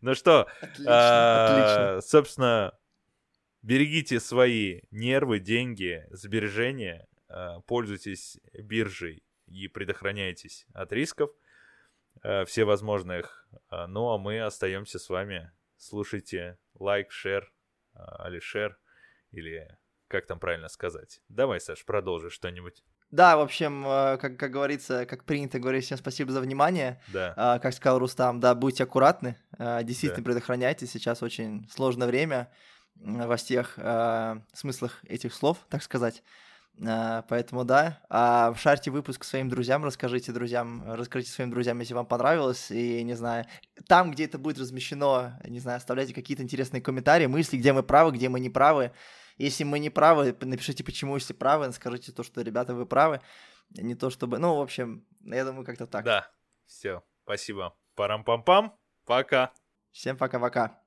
Ну 0.00 0.14
что, 0.14 0.46
а, 0.86 2.00
собственно, 2.00 2.78
берегите 3.62 4.20
свои 4.20 4.82
нервы, 4.90 5.40
деньги, 5.40 6.06
сбережения, 6.10 7.08
а, 7.28 7.60
пользуйтесь 7.60 8.38
биржей 8.52 9.24
и 9.46 9.66
предохраняйтесь 9.66 10.66
от 10.74 10.92
рисков 10.92 11.30
а, 12.22 12.44
все 12.44 12.64
возможных. 12.64 13.48
Ну 13.70 14.10
а 14.10 14.18
мы 14.18 14.40
остаемся 14.40 14.98
с 14.98 15.08
вами. 15.08 15.50
Слушайте 15.76 16.58
лайк, 16.74 17.10
шер, 17.10 17.52
или 18.26 18.38
шер, 18.40 18.78
или 19.32 19.76
как 20.06 20.26
там 20.26 20.38
правильно 20.38 20.68
сказать. 20.68 21.20
Давай, 21.28 21.60
Саш, 21.60 21.84
продолжи 21.84 22.30
что-нибудь. 22.30 22.84
Да, 23.10 23.38
в 23.38 23.40
общем, 23.40 23.86
э, 23.86 24.18
как, 24.18 24.36
как 24.36 24.50
говорится, 24.50 25.06
как 25.06 25.24
принято 25.24 25.58
говорить, 25.58 25.84
всем 25.84 25.96
спасибо 25.96 26.30
за 26.30 26.40
внимание. 26.40 27.00
Да. 27.08 27.32
А, 27.36 27.58
как 27.58 27.72
сказал 27.72 27.98
Рустам, 27.98 28.38
да, 28.38 28.54
будьте 28.54 28.84
аккуратны, 28.84 29.36
а, 29.58 29.82
действительно 29.82 30.22
да. 30.22 30.26
предохраняйтесь, 30.30 30.90
сейчас 30.90 31.22
очень 31.22 31.66
сложное 31.70 32.06
время 32.06 32.50
во 32.96 33.36
всех 33.36 33.74
а, 33.78 34.42
смыслах 34.52 35.02
этих 35.06 35.32
слов, 35.32 35.58
так 35.70 35.82
сказать. 35.82 36.22
Поэтому 36.80 37.64
да, 37.64 37.98
а 38.08 38.54
шарьте 38.54 38.92
выпуск 38.92 39.24
своим 39.24 39.48
друзьям, 39.48 39.84
расскажите 39.84 40.30
друзьям, 40.30 40.84
расскажите 40.86 41.32
своим 41.32 41.50
друзьям, 41.50 41.80
если 41.80 41.92
вам 41.92 42.06
понравилось, 42.06 42.70
и, 42.70 43.02
не 43.02 43.14
знаю, 43.14 43.46
там, 43.88 44.12
где 44.12 44.26
это 44.26 44.38
будет 44.38 44.60
размещено, 44.60 45.40
не 45.44 45.58
знаю, 45.58 45.78
оставляйте 45.78 46.14
какие-то 46.14 46.44
интересные 46.44 46.80
комментарии, 46.80 47.26
мысли, 47.26 47.56
где 47.56 47.72
мы 47.72 47.82
правы, 47.82 48.12
где 48.12 48.28
мы 48.28 48.38
не 48.38 48.48
правы, 48.48 48.92
если 49.38 49.64
мы 49.64 49.78
не 49.78 49.90
правы, 49.90 50.36
напишите, 50.40 50.84
почему, 50.84 51.14
если 51.14 51.32
правы, 51.32 51.72
скажите 51.72 52.12
то, 52.12 52.22
что, 52.22 52.42
ребята, 52.42 52.74
вы 52.74 52.86
правы. 52.86 53.20
Не 53.70 53.94
то, 53.94 54.10
чтобы... 54.10 54.38
Ну, 54.38 54.56
в 54.56 54.60
общем, 54.60 55.06
я 55.20 55.44
думаю, 55.44 55.64
как-то 55.64 55.86
так. 55.86 56.04
Да, 56.04 56.30
все, 56.66 57.02
спасибо. 57.24 57.76
Парам-пам-пам, 57.94 58.72
пока. 59.04 59.52
Всем 59.90 60.16
пока-пока. 60.16 60.82